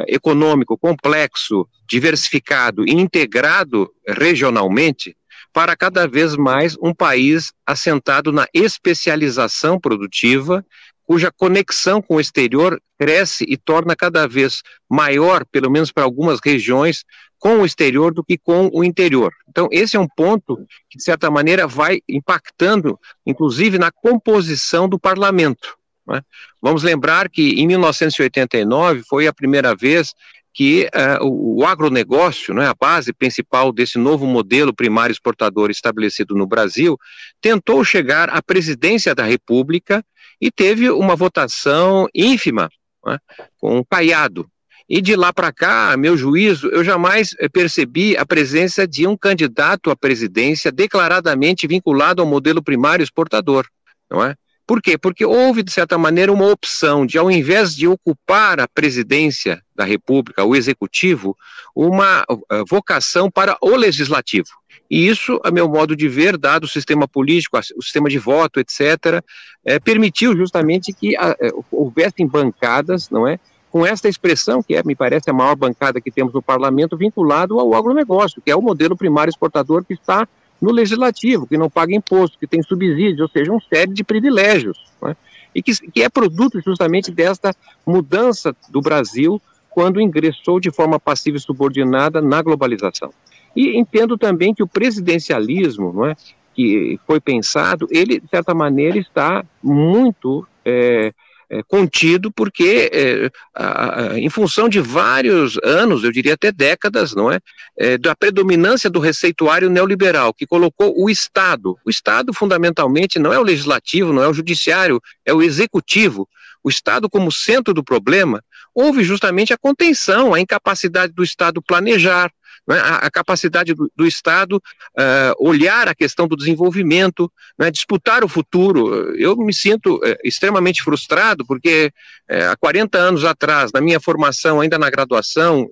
econômico 0.07 0.77
complexo, 0.77 1.67
diversificado 1.87 2.83
e 2.87 2.91
integrado 2.91 3.89
regionalmente, 4.07 5.15
para 5.53 5.75
cada 5.75 6.05
vez 6.07 6.35
mais 6.35 6.75
um 6.81 6.93
país 6.93 7.53
assentado 7.65 8.31
na 8.31 8.45
especialização 8.53 9.79
produtiva, 9.79 10.65
cuja 11.05 11.31
conexão 11.31 12.01
com 12.01 12.15
o 12.15 12.19
exterior 12.19 12.81
cresce 12.99 13.45
e 13.47 13.55
torna 13.55 13.95
cada 13.95 14.27
vez 14.27 14.61
maior, 14.89 15.45
pelo 15.45 15.69
menos 15.69 15.91
para 15.91 16.03
algumas 16.03 16.39
regiões, 16.43 17.05
com 17.37 17.59
o 17.59 17.65
exterior 17.65 18.13
do 18.13 18.23
que 18.23 18.37
com 18.37 18.69
o 18.73 18.83
interior. 18.83 19.31
Então, 19.47 19.69
esse 19.71 19.95
é 19.95 19.99
um 19.99 20.07
ponto 20.07 20.57
que, 20.89 20.97
de 20.97 21.03
certa 21.03 21.29
maneira, 21.29 21.67
vai 21.67 21.99
impactando, 22.09 22.99
inclusive, 23.25 23.77
na 23.77 23.91
composição 23.91 24.89
do 24.89 24.99
parlamento. 24.99 25.77
Né? 26.07 26.21
Vamos 26.61 26.83
lembrar 26.83 27.29
que 27.29 27.59
em 27.59 27.67
1989 27.67 29.03
foi 29.07 29.27
a 29.27 29.33
primeira 29.33 29.75
vez 29.75 30.13
que 30.53 30.89
uh, 30.95 31.25
o, 31.25 31.61
o 31.61 31.65
agronegócio, 31.65 32.53
né, 32.53 32.65
a 32.65 32.73
base 32.73 33.11
principal 33.11 33.73
desse 33.73 33.97
novo 33.97 34.25
modelo 34.25 34.73
primário 34.73 35.11
exportador 35.11 35.69
estabelecido 35.69 36.33
no 36.33 36.47
Brasil, 36.47 36.97
tentou 37.41 37.83
chegar 37.83 38.29
à 38.29 38.41
presidência 38.41 39.13
da 39.13 39.25
República 39.25 40.03
e 40.39 40.49
teve 40.49 40.89
uma 40.89 41.15
votação 41.15 42.07
ínfima, 42.15 42.69
né, 43.05 43.17
com 43.59 43.79
um 43.79 43.83
caiado. 43.83 44.47
E 44.87 45.01
de 45.01 45.15
lá 45.15 45.33
para 45.33 45.51
cá, 45.51 45.91
a 45.91 45.97
meu 45.97 46.15
juízo, 46.15 46.69
eu 46.69 46.83
jamais 46.83 47.35
percebi 47.51 48.15
a 48.15 48.25
presença 48.25 48.87
de 48.87 49.05
um 49.05 49.17
candidato 49.17 49.89
à 49.89 49.95
presidência 49.95 50.71
declaradamente 50.71 51.67
vinculado 51.67 52.21
ao 52.21 52.27
modelo 52.27 52.63
primário 52.63 53.03
exportador, 53.03 53.67
não 54.09 54.23
é? 54.23 54.35
Por 54.67 54.81
quê? 54.81 54.97
Porque 54.97 55.23
houve, 55.23 55.61
de 55.61 55.71
certa 55.71 55.97
maneira, 55.97 56.33
uma 56.33 56.47
opção 56.47 57.05
de, 57.05 57.17
ao 57.17 57.29
invés 57.29 57.75
de 57.75 57.87
ocupar 57.87 58.59
a 58.59 58.67
presidência 58.67 59.61
da 59.75 59.83
República, 59.83 60.43
o 60.43 60.55
executivo, 60.55 61.37
uma 61.75 62.23
uh, 62.23 62.65
vocação 62.67 63.29
para 63.29 63.57
o 63.61 63.75
legislativo. 63.75 64.47
E 64.89 65.07
isso, 65.07 65.39
a 65.43 65.51
meu 65.51 65.67
modo 65.67 65.95
de 65.95 66.07
ver, 66.07 66.37
dado 66.37 66.63
o 66.63 66.67
sistema 66.67 67.07
político, 67.07 67.57
o 67.57 67.81
sistema 67.81 68.09
de 68.09 68.17
voto, 68.17 68.59
etc., 68.59 69.23
é, 69.63 69.79
permitiu 69.79 70.35
justamente 70.35 70.93
que 70.93 71.15
a, 71.17 71.35
é, 71.39 71.51
houvessem 71.71 72.27
bancadas, 72.27 73.09
não 73.09 73.27
é? 73.27 73.39
Com 73.71 73.85
esta 73.85 74.07
expressão, 74.07 74.63
que 74.63 74.75
é, 74.75 74.83
me 74.83 74.95
parece 74.95 75.29
a 75.29 75.33
maior 75.33 75.55
bancada 75.55 75.99
que 75.99 76.11
temos 76.11 76.33
no 76.33 76.41
parlamento, 76.41 76.97
vinculado 76.97 77.59
ao 77.59 77.73
agronegócio, 77.73 78.41
que 78.41 78.49
é 78.49 78.55
o 78.55 78.61
modelo 78.61 78.95
primário 78.95 79.29
exportador 79.29 79.83
que 79.83 79.93
está 79.93 80.27
no 80.65 80.71
legislativo, 80.71 81.45
que 81.45 81.59
não 81.59 81.69
paga 81.69 81.93
imposto, 81.93 82.39
que 82.39 82.47
tem 82.47 82.63
subsídio, 82.63 83.21
ou 83.21 83.29
seja, 83.29 83.51
uma 83.51 83.61
série 83.71 83.93
de 83.93 84.03
privilégios, 84.03 84.83
né? 84.99 85.15
e 85.53 85.61
que, 85.61 85.71
que 85.91 86.01
é 86.01 86.09
produto 86.09 86.59
justamente 86.59 87.11
desta 87.11 87.53
mudança 87.85 88.55
do 88.67 88.81
Brasil 88.81 89.39
quando 89.69 90.01
ingressou 90.01 90.59
de 90.59 90.71
forma 90.71 90.99
passiva 90.99 91.37
e 91.37 91.39
subordinada 91.39 92.19
na 92.19 92.41
globalização. 92.41 93.13
E 93.55 93.77
entendo 93.77 94.17
também 94.17 94.55
que 94.55 94.63
o 94.63 94.67
presidencialismo, 94.67 95.93
não 95.93 96.07
é, 96.07 96.15
que 96.55 96.99
foi 97.05 97.19
pensado, 97.19 97.87
ele, 97.91 98.19
de 98.19 98.27
certa 98.27 98.55
maneira, 98.55 98.97
está 98.97 99.45
muito 99.61 100.47
é, 100.65 101.13
é, 101.49 101.61
contido, 101.63 102.31
porque 102.31 102.89
é, 102.91 103.29
a, 103.53 104.01
a, 104.01 104.19
em 104.19 104.29
função 104.29 104.67
de 104.67 104.79
vários 104.79 105.57
anos, 105.63 106.03
eu 106.03 106.11
diria 106.11 106.33
até 106.33 106.51
décadas, 106.51 107.13
não 107.13 107.31
é, 107.31 107.39
é, 107.77 107.97
da 107.97 108.15
predominância 108.15 108.89
do 108.89 108.99
receituário 108.99 109.69
neoliberal, 109.69 110.33
que 110.33 110.45
colocou 110.45 110.93
o 110.97 111.09
Estado. 111.09 111.77
O 111.85 111.89
Estado, 111.89 112.33
fundamentalmente, 112.33 113.19
não 113.19 113.31
é 113.31 113.39
o 113.39 113.43
legislativo, 113.43 114.13
não 114.13 114.23
é 114.23 114.27
o 114.27 114.33
judiciário, 114.33 115.01
é 115.25 115.33
o 115.33 115.41
executivo. 115.41 116.27
O 116.63 116.69
Estado 116.69 117.09
como 117.09 117.31
centro 117.31 117.73
do 117.73 117.83
problema, 117.83 118.43
houve 118.73 119.03
justamente 119.03 119.53
a 119.53 119.57
contenção, 119.57 120.33
a 120.33 120.39
incapacidade 120.39 121.13
do 121.13 121.23
Estado 121.23 121.61
planejar, 121.61 122.31
né, 122.67 122.79
a, 122.79 123.11
capacidade 123.11 123.73
do, 123.73 123.91
do 123.95 124.07
Estado 124.07 124.55
uh, 124.55 125.47
olhar 125.47 125.87
a 125.87 125.95
questão 125.95 126.27
do 126.27 126.35
desenvolvimento, 126.35 127.31
né, 127.57 127.69
disputar 127.69 128.23
o 128.23 128.27
futuro. 128.27 129.15
Eu 129.17 129.35
me 129.37 129.53
sinto 129.53 129.97
uh, 129.97 130.17
extremamente 130.23 130.81
frustrado, 130.81 131.45
porque 131.45 131.91
uh, 132.31 132.51
há 132.51 132.55
40 132.57 132.97
anos 132.97 133.23
atrás, 133.23 133.71
na 133.71 133.79
minha 133.79 133.99
formação, 133.99 134.61
ainda 134.61 134.79
na 134.79 134.89
graduação, 134.89 135.69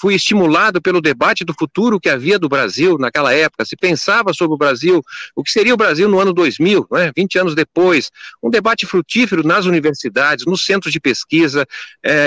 fui 0.00 0.14
estimulado 0.14 0.80
pelo 0.80 1.00
debate 1.00 1.44
do 1.44 1.54
futuro 1.54 2.00
que 2.00 2.08
havia 2.08 2.38
do 2.38 2.48
Brasil 2.48 2.96
naquela 2.98 3.32
época. 3.32 3.64
Se 3.64 3.76
pensava 3.76 4.32
sobre 4.32 4.54
o 4.54 4.58
Brasil, 4.58 5.02
o 5.36 5.44
que 5.44 5.50
seria 5.50 5.74
o 5.74 5.76
Brasil 5.76 6.08
no 6.08 6.18
ano 6.18 6.32
2000, 6.32 6.86
né, 6.90 7.12
20 7.14 7.38
anos 7.38 7.54
depois. 7.54 8.10
Um 8.42 8.50
debate 8.50 8.86
frutífero 8.86 9.46
nas 9.46 9.66
universidades, 9.66 10.46
nos 10.46 10.64
centros 10.64 10.92
de 10.92 11.00
pesquisa, 11.00 11.66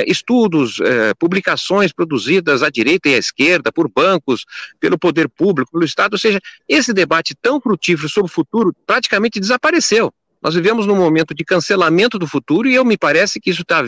estudos, 0.06 0.78
publicações 1.20 1.92
produzidas 1.92 2.64
à 2.64 2.70
direita 2.70 3.10
e 3.10 3.16
à 3.16 3.18
esquerda 3.18 3.71
por 3.72 3.90
bancos, 3.90 4.46
pelo 4.80 4.98
poder 4.98 5.30
público, 5.30 5.72
pelo 5.72 5.84
Estado, 5.84 6.14
ou 6.14 6.20
seja, 6.20 6.40
esse 6.68 6.94
debate 6.94 7.36
tão 7.36 7.60
frutífero 7.60 8.10
sobre 8.10 8.30
o 8.30 8.34
futuro 8.34 8.76
praticamente 8.86 9.40
desapareceu. 9.40 10.14
Nós 10.42 10.56
vivemos 10.56 10.88
num 10.88 10.96
momento 10.96 11.36
de 11.36 11.46
cancelamento 11.46 12.18
do 12.18 12.26
futuro 12.26 12.68
e 12.68 12.74
eu 12.74 12.84
me 12.84 12.98
parece 12.98 13.40
que 13.40 13.52
isso 13.52 13.64
tá, 13.64 13.84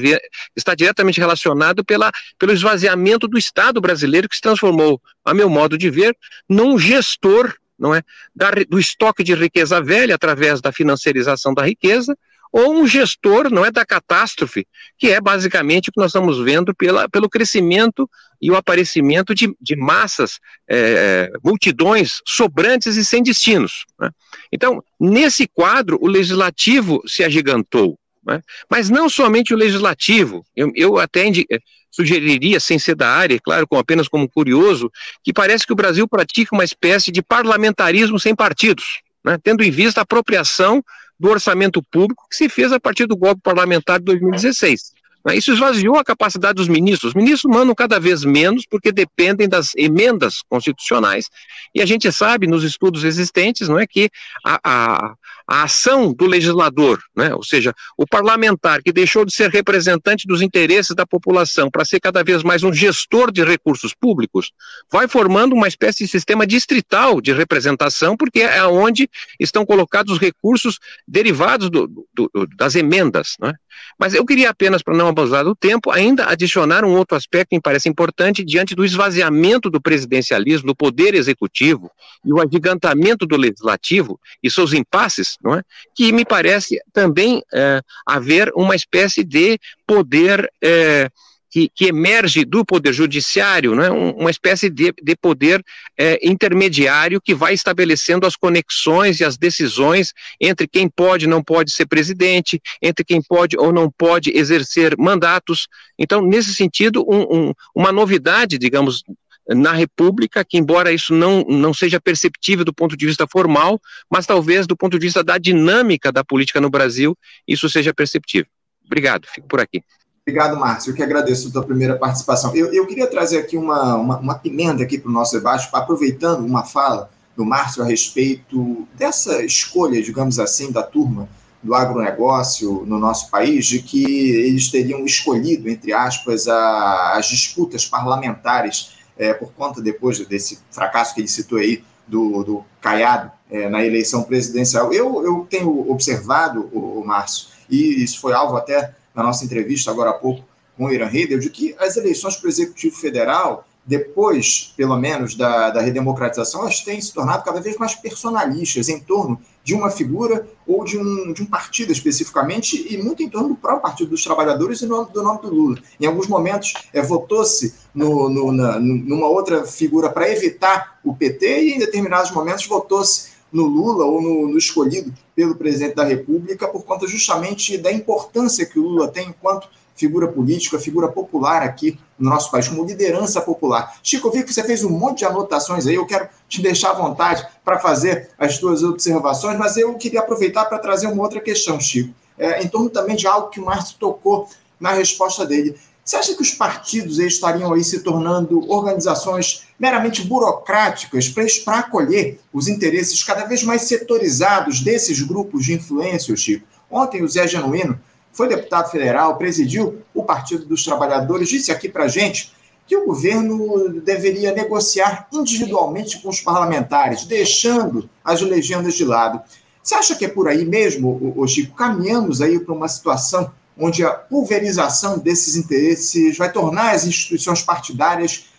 está 0.56 0.76
diretamente 0.76 1.20
relacionado 1.20 1.84
pela, 1.84 2.12
pelo 2.38 2.52
esvaziamento 2.52 3.28
do 3.28 3.40
Estado 3.40 3.82
brasileiro 3.82 4.30
que 4.30 4.36
se 4.36 4.42
transformou, 4.42 5.02
a 5.26 5.34
meu 5.34 5.50
modo 5.50 5.78
de 5.78 5.90
ver, 5.90 6.16
num 6.48 6.78
gestor 6.78 7.56
não 7.78 7.94
é, 7.94 8.04
da, 8.36 8.52
do 8.70 8.80
estoque 8.80 9.24
de 9.24 9.34
riqueza 9.34 9.82
velha 9.82 10.14
através 10.16 10.62
da 10.62 10.72
financiarização 10.72 11.54
da 11.54 11.66
riqueza, 11.66 12.16
ou 12.54 12.72
um 12.72 12.86
gestor, 12.86 13.50
não 13.50 13.66
é, 13.66 13.72
da 13.72 13.84
catástrofe, 13.84 14.68
que 15.00 15.08
é 15.08 15.20
basicamente 15.20 15.90
o 15.90 15.92
que 15.92 16.00
nós 16.00 16.12
estamos 16.12 16.38
vendo 16.40 16.74
pela, 16.76 17.10
pelo 17.10 17.28
crescimento 17.28 18.08
e 18.40 18.52
o 18.52 18.56
aparecimento 18.56 19.34
de, 19.34 19.52
de 19.60 19.76
massas, 19.76 20.40
é, 20.70 21.32
multidões 21.44 22.22
sobrantes 22.28 22.96
e 22.96 23.04
sem 23.04 23.24
destinos. 23.24 23.86
Né? 24.00 24.12
Então, 24.52 24.84
nesse 25.00 25.48
quadro, 25.48 25.98
o 26.00 26.08
legislativo 26.08 27.02
se 27.08 27.24
agigantou. 27.24 27.98
Né? 28.24 28.40
Mas 28.70 28.88
não 28.88 29.10
somente 29.10 29.52
o 29.52 29.58
legislativo, 29.58 30.46
eu, 30.56 30.72
eu 30.76 31.00
até 31.00 31.28
eh, 31.28 31.60
sugeriria, 31.90 32.60
sem 32.60 32.78
ser 32.78 32.96
da 32.96 33.10
área, 33.10 33.40
claro, 33.44 33.68
com, 33.68 33.80
apenas 33.80 34.08
como 34.08 34.30
curioso, 34.30 34.92
que 35.24 35.34
parece 35.34 35.66
que 35.66 35.74
o 35.74 35.76
Brasil 35.76 36.08
pratica 36.08 36.56
uma 36.56 36.64
espécie 36.64 37.12
de 37.12 37.24
parlamentarismo 37.24 38.20
sem 38.20 38.36
partidos, 38.36 39.02
né? 39.26 39.40
tendo 39.44 39.64
em 39.64 39.72
vista 39.72 40.02
a 40.02 40.04
apropriação 40.04 40.84
do 41.24 41.30
orçamento 41.30 41.82
público 41.82 42.28
que 42.30 42.36
se 42.36 42.50
fez 42.50 42.74
a 42.74 42.80
partir 42.82 43.06
do 43.06 43.16
golpe 43.16 43.42
parlamentar 43.42 43.98
de 43.98 44.04
2016. 44.04 44.92
Né? 45.26 45.36
Isso 45.38 45.52
esvaziou 45.52 45.98
a 45.98 46.04
capacidade 46.04 46.56
dos 46.56 46.68
ministros. 46.68 47.12
Os 47.12 47.16
ministros 47.16 47.54
mandam 47.54 47.74
cada 47.74 48.00
vez 48.00 48.24
menos 48.24 48.66
porque 48.70 48.92
dependem 48.92 49.48
das 49.48 49.74
emendas 49.76 50.42
constitucionais. 50.50 51.30
E 51.74 51.82
a 51.82 51.86
gente 51.86 52.12
sabe, 52.12 52.48
nos 52.48 52.64
estudos 52.64 53.04
existentes, 53.04 53.70
não 53.70 53.80
é 53.80 53.88
que 53.88 54.10
a, 54.46 54.60
a, 54.64 55.14
a 55.48 55.64
ação 55.64 56.14
do 56.14 56.26
legislador, 56.26 57.02
né, 57.16 57.34
ou 57.34 57.44
seja, 57.44 57.74
o 57.98 58.06
parlamentar 58.06 58.82
que 58.82 58.92
deixou 58.92 59.26
de 59.26 59.34
ser 59.34 59.50
representante 59.50 60.28
dos 60.28 60.42
interesses 60.42 60.96
da 60.96 61.06
população 61.06 61.70
para 61.70 61.86
ser 61.86 62.00
cada 62.00 62.24
vez 62.24 62.44
mais 62.44 62.64
um 62.64 62.74
gestor 62.74 63.32
de 63.32 63.44
recursos 63.44 63.94
públicos, 63.94 64.52
vai 64.92 65.08
formando 65.08 65.54
uma 65.54 65.68
espécie 65.68 66.04
de 66.04 66.10
sistema 66.10 66.46
distrital 66.46 67.22
de 67.22 67.32
representação, 67.34 68.18
porque 68.18 68.42
é 68.42 68.64
onde 68.66 69.10
estão 69.40 69.66
colocados 69.66 70.14
os 70.14 70.20
recursos 70.20 70.80
derivados 71.08 71.70
do, 71.70 71.88
do, 72.14 72.30
das 72.58 72.76
emendas. 72.76 73.36
Né? 73.40 73.54
Mas 74.00 74.14
eu 74.14 74.26
queria 74.26 74.50
apenas, 74.50 74.82
para 74.82 74.96
não 74.96 75.13
abusar 75.14 75.44
do 75.44 75.56
tempo, 75.56 75.92
ainda 75.92 76.28
adicionar 76.28 76.84
um 76.84 76.96
outro 76.96 77.16
aspecto 77.16 77.50
que 77.50 77.56
me 77.56 77.62
parece 77.62 77.88
importante 77.88 78.44
diante 78.44 78.76
do 78.76 78.84
esvaziamento 78.84 79.70
do 79.70 79.82
presidencialismo, 79.82 80.68
do 80.68 80.76
poder 80.76 81.16
executivo 81.16 81.90
e 82.26 82.32
o 82.34 82.42
agigantamento 82.42 83.26
do 83.26 83.38
legislativo 83.38 84.20
e 84.42 84.50
seus 84.50 84.74
impasses, 84.74 85.38
não 85.42 85.56
é? 85.56 85.64
que 85.96 86.12
me 86.12 86.26
parece 86.26 86.80
também 86.92 87.42
é, 87.54 87.82
haver 88.06 88.52
uma 88.56 88.76
espécie 88.76 89.24
de 89.24 89.60
poder. 89.88 90.52
É, 90.62 91.10
que, 91.54 91.70
que, 91.70 91.86
emerge 91.86 92.44
do 92.44 92.66
poder 92.66 92.92
judiciário, 92.92 93.76
né, 93.76 93.88
uma 93.92 94.32
espécie 94.32 94.72
de, 94.72 94.92
de 95.00 95.16
poder 95.16 95.64
é, 95.96 96.20
intermediário 96.28 97.22
que 97.22 97.36
vai 97.36 97.54
estabelecendo 97.54 98.26
as 98.26 98.36
conexões 98.36 99.20
e 99.20 99.24
as 99.24 99.38
decisões 99.38 100.14
entre 100.42 100.68
quem 100.68 100.90
pode 100.90 101.26
e 101.26 101.28
não 101.28 101.44
pode 101.44 101.72
ser 101.72 101.86
presidente, 101.86 102.60
entre 102.82 103.06
quem 103.06 103.22
pode 103.22 103.56
ou 103.56 103.72
não 103.72 103.88
pode 103.92 104.36
exercer 104.36 104.98
mandatos. 104.98 105.68
Então, 105.96 106.24
nesse 106.24 106.56
sentido, 106.56 107.06
um, 107.08 107.22
um, 107.22 107.54
uma 107.76 107.92
novidade, 107.92 108.58
digamos, 108.58 109.04
na 109.48 109.74
República, 109.74 110.44
que 110.44 110.58
embora 110.58 110.92
isso 110.92 111.14
não, 111.14 111.44
não 111.44 111.72
seja 111.72 112.02
perceptível 112.02 112.66
do 112.66 112.74
ponto 112.74 112.98
de 112.98 113.06
vista 113.06 113.28
formal, 113.28 113.80
mas 114.10 114.26
talvez 114.26 114.66
do 114.66 114.76
ponto 114.76 114.98
de 114.98 115.06
vista 115.06 115.24
da 115.24 115.38
dinâmica 115.38 116.12
da 116.12 116.24
política 116.24 116.60
no 116.60 116.72
Brasil, 116.72 117.16
isso 117.48 117.70
seja 117.70 117.94
perceptível. 117.94 118.48
Obrigado, 118.84 119.28
fico 119.28 119.48
por 119.48 119.60
aqui. 119.60 119.84
Obrigado, 120.26 120.58
Márcio. 120.58 120.92
Eu 120.92 120.96
que 120.96 121.04
agradeço 121.04 121.50
a 121.50 121.52
tua 121.52 121.64
primeira 121.64 121.98
participação. 121.98 122.56
Eu, 122.56 122.74
eu 122.74 122.88
queria 122.88 123.08
trazer 123.08 123.40
aqui 123.40 123.58
uma, 123.58 123.96
uma, 123.96 124.18
uma 124.20 124.36
pimenta 124.36 124.82
aqui 124.82 124.98
para 124.98 125.10
o 125.10 125.14
nosso 125.14 125.34
debate, 125.34 125.68
aproveitando 125.74 126.46
uma 126.46 126.64
fala 126.64 127.10
do 127.36 127.44
Márcio 127.44 127.84
a 127.84 127.86
respeito 127.86 128.88
dessa 128.96 129.44
escolha, 129.44 130.02
digamos 130.02 130.40
assim, 130.40 130.72
da 130.72 130.82
turma 130.82 131.28
do 131.62 131.76
agronegócio 131.76 132.86
no 132.86 132.98
nosso 132.98 133.30
país, 133.30 133.66
de 133.66 133.82
que 133.82 134.06
eles 134.06 134.70
teriam 134.70 135.06
escolhido, 135.06 135.68
entre 135.68 135.92
aspas, 135.92 136.48
a, 136.48 137.18
as 137.18 137.26
disputas 137.26 137.86
parlamentares 137.86 138.94
é, 139.18 139.34
por 139.34 139.52
conta, 139.52 139.82
depois 139.82 140.26
desse 140.26 140.60
fracasso 140.72 141.14
que 141.14 141.20
ele 141.20 141.28
citou 141.28 141.58
aí, 141.58 141.84
do, 142.08 142.44
do 142.44 142.66
Caiado 142.82 143.32
é, 143.50 143.70
na 143.70 143.84
eleição 143.84 144.24
presidencial. 144.24 144.94
Eu, 144.94 145.24
eu 145.24 145.48
tenho 145.50 145.90
observado, 145.92 146.70
o, 146.72 147.02
o 147.02 147.06
Márcio, 147.06 147.48
e 147.70 148.04
isso 148.04 148.20
foi 148.20 148.34
alvo 148.34 148.56
até 148.56 148.94
na 149.16 149.24
nossa 149.24 149.46
entrevista 149.46 149.92
agora 149.92 150.12
há 150.12 150.14
pouco 150.14 150.44
com 150.78 150.86
o 150.86 150.92
Irã 150.92 151.10
Heider, 151.12 151.40
de 151.40 151.50
que 151.50 151.76
as 151.80 151.98
eleições 151.98 152.36
para 152.36 152.48
o 152.48 152.50
Executivo 152.50 152.96
Federal, 152.96 153.66
depois, 153.86 154.74
pelo 154.78 154.98
menos, 154.98 155.36
da, 155.36 155.70
da 155.70 155.82
redemocratização, 155.82 156.62
elas 156.62 156.80
têm 156.80 157.00
se 157.02 157.14
tornado 157.14 157.44
cada 157.44 157.60
vez 157.60 157.78
mais 157.78 157.94
personalistas 157.96 158.90
em 158.90 159.00
torno 159.00 159.40
de 159.64 159.74
uma 159.74 159.90
figura 159.90 160.48
ou 160.66 160.84
de 160.84 160.98
um, 160.98 161.32
de 161.32 161.44
um 161.44 161.46
partido 161.46 161.92
especificamente, 161.92 162.94
e 162.94 162.98
muito 163.02 163.22
em 163.22 163.30
torno 163.30 163.50
do 163.50 163.56
próprio 163.56 163.82
Partido 163.82 164.10
dos 164.10 164.24
Trabalhadores 164.24 164.82
e 164.82 164.88
do 164.88 165.24
nome 165.24 165.42
do 165.42 165.54
Lula. 165.54 165.78
Em 166.00 166.06
alguns 166.06 166.28
momentos, 166.28 166.74
é, 166.94 167.02
votou-se 167.02 167.74
no, 167.94 168.30
no, 168.30 168.52
numa 168.52 169.28
outra 169.28 169.66
figura 169.66 170.10
para 170.10 170.30
evitar 170.30 171.00
o 171.04 171.14
PT, 171.16 171.64
e 171.64 171.74
em 171.74 171.80
determinados 171.80 172.32
momentos 172.32 172.66
votou-se 172.66 173.33
no 173.54 173.66
Lula 173.66 174.04
ou 174.06 174.20
no, 174.20 174.48
no, 174.50 174.58
escolhido 174.58 175.14
pelo 175.36 175.56
presidente 175.56 175.96
da 175.96 176.04
República 176.04 176.68
por 176.68 176.84
conta 176.84 177.08
justamente 177.08 177.78
da 177.78 177.92
importância 177.92 178.66
que 178.66 178.80
o 178.80 178.84
Lula 178.84 179.08
tem 179.08 179.30
enquanto 179.30 179.70
figura 179.96 180.28
política, 180.28 180.80
figura 180.80 181.08
popular 181.08 181.62
aqui 181.62 182.00
no 182.18 182.30
nosso 182.30 182.50
país, 182.50 182.68
como 182.68 182.84
liderança 182.84 183.40
popular. 183.42 183.96
Chico, 184.02 184.28
eu 184.28 184.32
vi 184.32 184.44
que 184.44 184.52
você 184.52 184.64
fez 184.64 184.84
um 184.84 184.90
monte 184.90 185.20
de 185.20 185.26
anotações 185.26 185.86
aí, 185.86 185.96
eu 185.96 186.06
quero 186.06 186.28
te 186.50 186.62
deixar 186.64 186.92
à 186.92 186.94
vontade 186.94 187.46
para 187.64 187.80
fazer 187.80 188.30
as 188.38 188.56
suas 188.56 188.84
observações, 188.84 189.58
mas 189.58 189.78
eu 189.78 189.94
queria 189.96 190.22
aproveitar 190.22 190.66
para 190.66 190.80
trazer 190.80 191.08
uma 191.08 191.22
outra 191.22 191.40
questão, 191.40 191.80
Chico, 191.80 192.14
é, 192.38 192.64
em 192.64 192.68
torno 192.68 192.90
também 192.90 193.16
de 193.16 193.28
algo 193.28 193.50
que 193.50 193.60
o 193.60 193.66
Márcio 193.66 193.98
tocou 194.00 194.48
na 194.80 194.92
resposta 194.92 195.46
dele. 195.46 195.78
Você 196.04 196.18
acha 196.18 196.36
que 196.36 196.42
os 196.42 196.52
partidos 196.52 197.18
estariam 197.18 197.72
aí 197.72 197.82
se 197.82 198.02
tornando 198.02 198.70
organizações 198.70 199.68
meramente 199.80 200.22
burocráticas 200.24 201.30
para 201.30 201.80
acolher 201.80 202.42
os 202.52 202.68
interesses 202.68 203.24
cada 203.24 203.46
vez 203.46 203.64
mais 203.64 203.84
setorizados 203.84 204.82
desses 204.82 205.22
grupos 205.22 205.64
de 205.64 205.74
influência, 205.74 206.36
Chico? 206.36 206.68
Ontem 206.92 207.24
o 207.24 207.28
Zé 207.28 207.48
Genuíno 207.48 207.98
foi 208.34 208.50
deputado 208.50 208.92
federal, 208.92 209.38
presidiu 209.38 210.02
o 210.14 210.24
Partido 210.24 210.66
dos 210.66 210.84
Trabalhadores, 210.84 211.48
disse 211.48 211.72
aqui 211.72 211.88
para 211.88 212.04
a 212.04 212.10
gente 212.10 212.52
que 212.86 212.98
o 212.98 213.06
governo 213.06 214.02
deveria 214.02 214.52
negociar 214.52 215.30
individualmente 215.32 216.22
com 216.22 216.28
os 216.28 216.42
parlamentares, 216.42 217.24
deixando 217.24 218.10
as 218.26 218.42
legendas 218.42 218.96
de 218.96 219.06
lado. 219.06 219.42
Você 219.82 219.96
acha 219.96 220.16
que 220.16 220.26
é 220.26 220.28
por 220.28 220.50
aí 220.50 220.66
mesmo, 220.66 221.34
Chico? 221.48 221.78
Caminhamos 221.78 222.42
aí 222.42 222.60
para 222.60 222.74
uma 222.74 222.90
situação 222.90 223.52
onde 223.78 224.06
a 224.06 224.12
pulverização 224.14 225.20
desses 225.20 225.56
interesses 225.56 226.38
vai 226.38 226.52
tornar 226.52 226.92
as 226.92 227.06
instituições 227.06 227.62
partidárias 227.62 228.50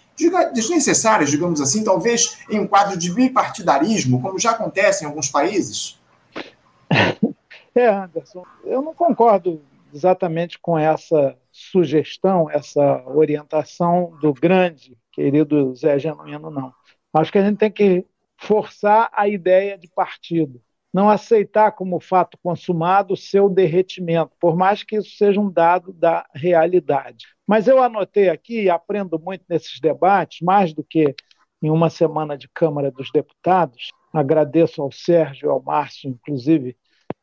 desnecessárias, 0.53 1.31
digamos 1.31 1.61
assim, 1.61 1.83
talvez 1.83 2.38
em 2.48 2.61
um 2.61 2.66
quadro 2.66 2.96
de 2.96 3.12
bipartidarismo, 3.12 4.20
como 4.22 4.38
já 4.38 4.53
acontece 4.53 5.05
em 5.05 5.07
alguns 5.07 5.29
países? 5.29 5.98
É, 7.77 7.88
Anderson, 7.88 8.44
eu 8.62 8.81
não 8.81 8.94
concordo 8.94 9.61
exatamente 9.92 10.61
com 10.61 10.79
essa 10.79 11.37
sugestão, 11.50 12.48
essa 12.48 13.03
orientação 13.05 14.16
do 14.20 14.33
grande, 14.33 14.96
querido 15.11 15.74
Zé 15.74 15.98
Genuíno, 15.98 16.53
não. 16.53 16.72
Acho 17.12 17.33
que 17.33 17.38
a 17.38 17.44
gente 17.44 17.59
tem 17.59 17.72
que 17.72 18.07
forçar 18.37 19.11
a 19.12 19.27
ideia 19.27 19.77
de 19.77 19.88
partido 19.88 20.62
não 20.94 21.11
aceitar 21.11 21.72
como 21.72 21.98
fato 21.98 22.38
consumado 22.40 23.14
o 23.14 23.16
seu 23.16 23.48
derretimento, 23.48 24.30
por 24.38 24.57
mais 24.57 24.85
que 24.85 24.96
isso 24.96 25.16
seja 25.16 25.40
um 25.40 25.50
dado 25.50 25.92
da 25.92 26.24
realidade. 26.33 27.26
Mas 27.44 27.66
eu 27.66 27.83
anotei 27.83 28.28
aqui 28.28 28.70
aprendo 28.70 29.18
muito 29.18 29.44
nesses 29.48 29.80
debates, 29.80 30.40
mais 30.40 30.72
do 30.72 30.85
que 30.85 31.12
em 31.61 31.68
uma 31.68 31.90
semana 31.90 32.38
de 32.38 32.48
Câmara 32.48 32.92
dos 32.92 33.11
Deputados. 33.11 33.88
Agradeço 34.12 34.80
ao 34.80 34.92
Sérgio 34.92 35.48
e 35.48 35.50
ao 35.50 35.61
Márcio, 35.61 36.11
inclusive, 36.11 36.76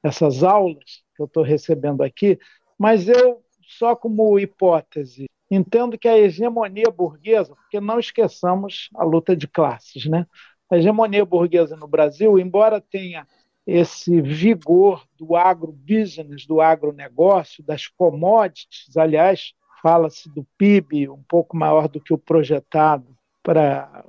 essas 0.04 0.44
aulas 0.44 1.02
que 1.16 1.22
eu 1.22 1.26
estou 1.26 1.42
recebendo 1.42 2.04
aqui, 2.04 2.38
mas 2.78 3.08
eu, 3.08 3.42
só 3.62 3.96
como 3.96 4.38
hipótese, 4.38 5.28
entendo 5.50 5.98
que 5.98 6.10
a 6.10 6.18
hegemonia 6.18 6.92
burguesa, 6.92 7.56
porque 7.56 7.80
não 7.80 8.00
esqueçamos 8.00 8.90
a 8.96 9.06
luta 9.06 9.34
de 9.34 9.48
classes, 9.48 10.06
né? 10.08 10.28
A 10.70 10.78
hegemonia 10.78 11.24
burguesa 11.24 11.78
no 11.78 11.88
Brasil, 11.88 12.38
embora 12.38 12.82
tenha 12.82 13.26
esse 13.72 14.22
vigor 14.22 15.06
do 15.18 15.36
agrobusiness, 15.36 16.46
do 16.46 16.60
agronegócio, 16.60 17.64
das 17.64 17.88
commodities. 17.88 18.96
Aliás, 18.98 19.54
fala-se 19.82 20.30
do 20.30 20.46
PIB 20.58 21.10
um 21.10 21.24
pouco 21.24 21.56
maior 21.56 21.88
do 21.88 22.02
que 22.02 22.14
o 22.14 22.18
projetado 22.18 23.16
para, 23.42 24.04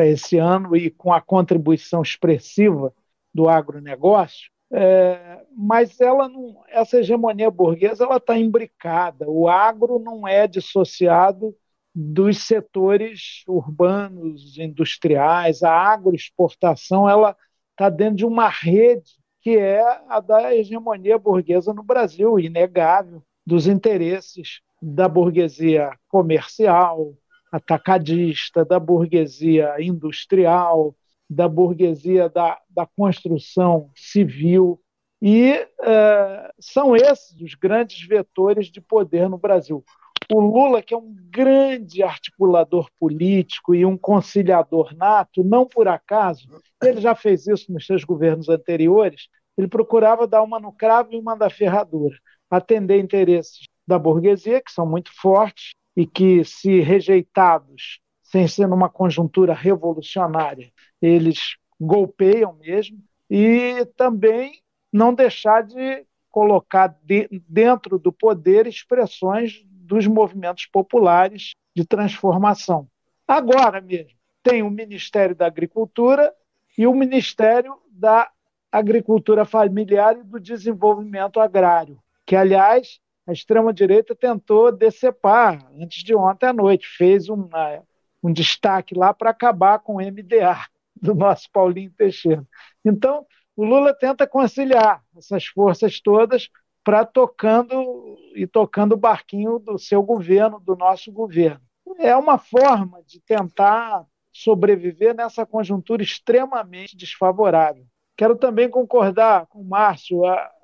esse 0.00 0.38
ano 0.38 0.76
e 0.76 0.90
com 0.90 1.12
a 1.12 1.20
contribuição 1.20 2.00
expressiva 2.02 2.94
do 3.34 3.48
agronegócio. 3.48 4.50
É, 4.74 5.44
mas 5.54 6.00
ela 6.00 6.28
não, 6.28 6.62
essa 6.68 6.98
hegemonia 6.98 7.50
burguesa 7.50 8.04
ela 8.04 8.16
está 8.16 8.38
imbricada. 8.38 9.28
O 9.28 9.48
agro 9.48 9.98
não 9.98 10.26
é 10.26 10.46
dissociado 10.46 11.54
dos 11.94 12.38
setores 12.38 13.42
urbanos, 13.46 14.56
industriais. 14.56 15.62
A 15.62 15.72
agroexportação 15.72 17.08
ela 17.08 17.36
está 17.82 17.88
dentro 17.88 18.16
de 18.16 18.26
uma 18.26 18.48
rede 18.48 19.10
que 19.40 19.56
é 19.56 19.82
a 20.08 20.20
da 20.20 20.54
hegemonia 20.54 21.18
burguesa 21.18 21.74
no 21.74 21.82
Brasil, 21.82 22.38
inegável, 22.38 23.24
dos 23.44 23.66
interesses 23.66 24.60
da 24.80 25.08
burguesia 25.08 25.90
comercial, 26.08 27.12
atacadista, 27.50 28.64
da 28.64 28.78
burguesia 28.78 29.74
industrial, 29.80 30.94
da 31.28 31.48
burguesia 31.48 32.28
da, 32.28 32.56
da 32.70 32.86
construção 32.86 33.90
civil. 33.96 34.80
E 35.20 35.54
uh, 35.80 36.52
são 36.60 36.94
esses 36.94 37.40
os 37.40 37.54
grandes 37.54 38.06
vetores 38.06 38.66
de 38.68 38.80
poder 38.80 39.28
no 39.28 39.38
Brasil. 39.38 39.84
O 40.30 40.40
Lula, 40.40 40.82
que 40.82 40.94
é 40.94 40.96
um 40.96 41.14
grande 41.30 42.02
articulador 42.02 42.88
político 42.98 43.74
e 43.74 43.84
um 43.84 43.96
conciliador 43.96 44.94
nato, 44.96 45.42
não 45.44 45.66
por 45.66 45.88
acaso, 45.88 46.48
ele 46.82 47.00
já 47.00 47.14
fez 47.14 47.46
isso 47.46 47.72
nos 47.72 47.86
seus 47.86 48.04
governos 48.04 48.48
anteriores, 48.48 49.28
ele 49.56 49.68
procurava 49.68 50.26
dar 50.26 50.42
uma 50.42 50.58
no 50.58 50.72
cravo 50.72 51.12
e 51.12 51.18
uma 51.18 51.36
da 51.36 51.50
ferradura, 51.50 52.16
atender 52.50 52.98
interesses 52.98 53.66
da 53.86 53.98
burguesia, 53.98 54.62
que 54.62 54.72
são 54.72 54.86
muito 54.86 55.10
fortes 55.14 55.72
e 55.96 56.06
que, 56.06 56.44
se 56.44 56.80
rejeitados, 56.80 58.00
sem 58.22 58.48
ser 58.48 58.66
numa 58.66 58.88
conjuntura 58.88 59.52
revolucionária, 59.52 60.72
eles 61.00 61.56
golpeiam 61.78 62.54
mesmo, 62.54 62.98
e 63.28 63.84
também 63.96 64.52
não 64.92 65.12
deixar 65.12 65.62
de 65.62 66.06
colocar 66.30 66.88
de, 67.02 67.28
dentro 67.46 67.98
do 67.98 68.12
poder 68.12 68.66
expressões 68.66 69.62
dos 69.82 70.06
movimentos 70.06 70.66
populares 70.66 71.52
de 71.74 71.84
transformação. 71.84 72.88
Agora 73.26 73.80
mesmo, 73.80 74.12
tem 74.42 74.62
o 74.62 74.70
Ministério 74.70 75.34
da 75.34 75.46
Agricultura 75.46 76.32
e 76.76 76.86
o 76.86 76.94
Ministério 76.94 77.76
da 77.90 78.30
Agricultura 78.70 79.44
Familiar 79.44 80.16
e 80.16 80.22
do 80.22 80.40
Desenvolvimento 80.40 81.38
Agrário, 81.38 81.98
que, 82.24 82.34
aliás, 82.34 82.98
a 83.26 83.32
extrema-direita 83.32 84.14
tentou 84.14 84.72
decepar 84.72 85.66
antes 85.78 86.02
de 86.02 86.14
ontem 86.14 86.46
à 86.46 86.52
noite, 86.52 86.86
fez 86.88 87.28
uma, 87.28 87.82
um 88.22 88.32
destaque 88.32 88.94
lá 88.94 89.12
para 89.12 89.30
acabar 89.30 89.78
com 89.78 89.96
o 89.96 90.00
MDA 90.00 90.66
do 91.00 91.14
nosso 91.14 91.50
Paulinho 91.50 91.92
Teixeira. 91.92 92.46
Então, 92.84 93.26
o 93.54 93.64
Lula 93.64 93.94
tenta 93.94 94.26
conciliar 94.26 95.02
essas 95.16 95.46
forças 95.46 96.00
todas 96.00 96.48
para 96.84 97.04
tocando 97.04 98.16
e 98.34 98.46
tocando 98.46 98.92
o 98.92 98.98
barquinho 98.98 99.58
do 99.58 99.78
seu 99.78 100.02
governo, 100.02 100.60
do 100.60 100.76
nosso 100.76 101.12
governo. 101.12 101.60
É 101.98 102.16
uma 102.16 102.38
forma 102.38 103.02
de 103.06 103.20
tentar 103.20 104.04
sobreviver 104.32 105.14
nessa 105.14 105.44
conjuntura 105.44 106.02
extremamente 106.02 106.96
desfavorável. 106.96 107.84
Quero 108.16 108.36
também 108.36 108.68
concordar 108.68 109.46
com 109.46 109.60
o 109.60 109.64
Márcio, 109.64 110.20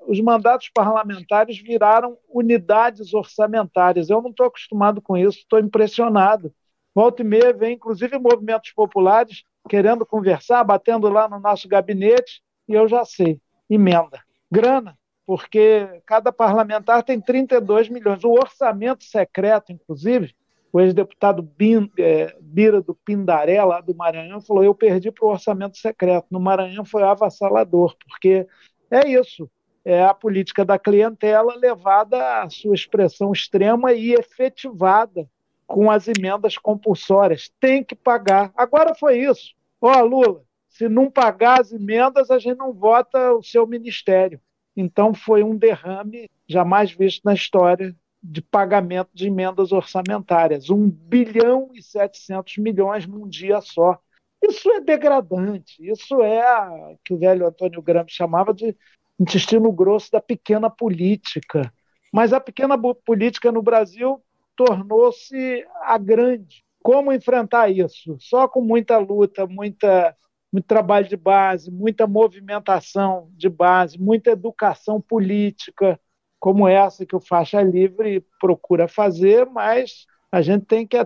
os 0.07 0.19
mandatos 0.21 0.69
parlamentares 0.73 1.57
viraram 1.59 2.17
unidades 2.27 3.13
orçamentárias. 3.13 4.09
Eu 4.09 4.21
não 4.21 4.29
estou 4.29 4.45
acostumado 4.45 5.01
com 5.01 5.17
isso, 5.17 5.39
estou 5.39 5.59
impressionado. 5.59 6.53
Volta 6.93 7.21
e 7.21 7.25
meia 7.25 7.53
vem, 7.53 7.75
inclusive, 7.75 8.17
movimentos 8.17 8.71
populares 8.71 9.43
querendo 9.67 10.05
conversar, 10.05 10.63
batendo 10.63 11.09
lá 11.09 11.27
no 11.27 11.39
nosso 11.39 11.67
gabinete, 11.67 12.41
e 12.67 12.73
eu 12.73 12.87
já 12.87 13.03
sei, 13.05 13.39
emenda. 13.69 14.19
Grana, 14.51 14.97
porque 15.29 16.01
cada 16.07 16.31
parlamentar 16.31 17.03
tem 17.03 17.21
32 17.21 17.87
milhões. 17.87 18.23
O 18.23 18.31
orçamento 18.31 19.03
secreto, 19.03 19.71
inclusive, 19.71 20.33
o 20.73 20.81
ex-deputado 20.81 21.47
é, 21.99 22.35
Bira 22.41 22.81
do 22.81 22.95
Pindaré, 22.95 23.63
lá 23.63 23.79
do 23.79 23.93
Maranhão, 23.93 24.41
falou: 24.41 24.63
eu 24.63 24.73
perdi 24.73 25.11
para 25.11 25.27
o 25.27 25.29
orçamento 25.29 25.77
secreto. 25.77 26.25
No 26.31 26.39
Maranhão 26.39 26.83
foi 26.83 27.03
avassalador, 27.03 27.95
porque 28.07 28.47
é 28.89 29.07
isso. 29.07 29.47
É 29.85 30.03
a 30.03 30.15
política 30.15 30.65
da 30.65 30.79
clientela 30.79 31.55
levada 31.55 32.41
à 32.41 32.49
sua 32.49 32.73
expressão 32.73 33.31
extrema 33.31 33.93
e 33.93 34.13
efetivada 34.13 35.29
com 35.67 35.91
as 35.91 36.07
emendas 36.07 36.57
compulsórias. 36.57 37.51
Tem 37.59 37.83
que 37.83 37.93
pagar. 37.93 38.51
Agora 38.57 38.95
foi 38.95 39.19
isso. 39.19 39.53
Ó, 39.79 39.95
oh, 39.95 40.05
Lula, 40.05 40.41
se 40.67 40.89
não 40.89 41.11
pagar 41.11 41.61
as 41.61 41.71
emendas, 41.71 42.31
a 42.31 42.39
gente 42.39 42.57
não 42.57 42.73
vota 42.73 43.33
o 43.33 43.43
seu 43.43 43.67
ministério. 43.67 44.41
Então, 44.81 45.13
foi 45.13 45.43
um 45.43 45.57
derrame 45.57 46.29
jamais 46.47 46.89
visto 46.89 47.21
na 47.25 47.33
história 47.33 47.93
de 48.23 48.41
pagamento 48.41 49.09
de 49.13 49.27
emendas 49.27 49.73
orçamentárias. 49.73 50.69
1 50.69 50.89
bilhão 50.89 51.69
e 51.73 51.83
700 51.83 52.57
milhões 52.59 53.05
num 53.05 53.27
dia 53.27 53.59
só. 53.59 53.99
Isso 54.41 54.71
é 54.71 54.79
degradante, 54.79 55.85
isso 55.85 56.21
é 56.21 56.95
que 57.03 57.13
o 57.13 57.17
velho 57.17 57.45
Antônio 57.45 57.81
Gramsci 57.81 58.15
chamava 58.15 58.53
de 58.53 58.73
intestino 59.19 59.69
grosso 59.69 60.13
da 60.13 60.21
pequena 60.21 60.69
política. 60.69 61.73
Mas 62.09 62.31
a 62.31 62.39
pequena 62.39 62.77
política 63.05 63.51
no 63.51 63.61
Brasil 63.61 64.23
tornou-se 64.55 65.67
a 65.81 65.97
grande. 65.97 66.63
Como 66.81 67.11
enfrentar 67.11 67.69
isso? 67.69 68.15
Só 68.17 68.47
com 68.47 68.61
muita 68.61 68.97
luta, 68.97 69.45
muita 69.45 70.15
muito 70.51 70.65
trabalho 70.65 71.07
de 71.07 71.15
base, 71.15 71.71
muita 71.71 72.07
movimentação 72.07 73.29
de 73.33 73.47
base, 73.47 73.99
muita 73.99 74.31
educação 74.31 74.99
política, 74.99 75.99
como 76.39 76.67
essa 76.67 77.05
que 77.05 77.15
o 77.15 77.19
Faixa 77.19 77.61
Livre 77.61 78.25
procura 78.39 78.87
fazer, 78.87 79.45
mas 79.45 80.05
a 80.31 80.41
gente 80.41 80.65
tem 80.65 80.87
que 80.87 80.97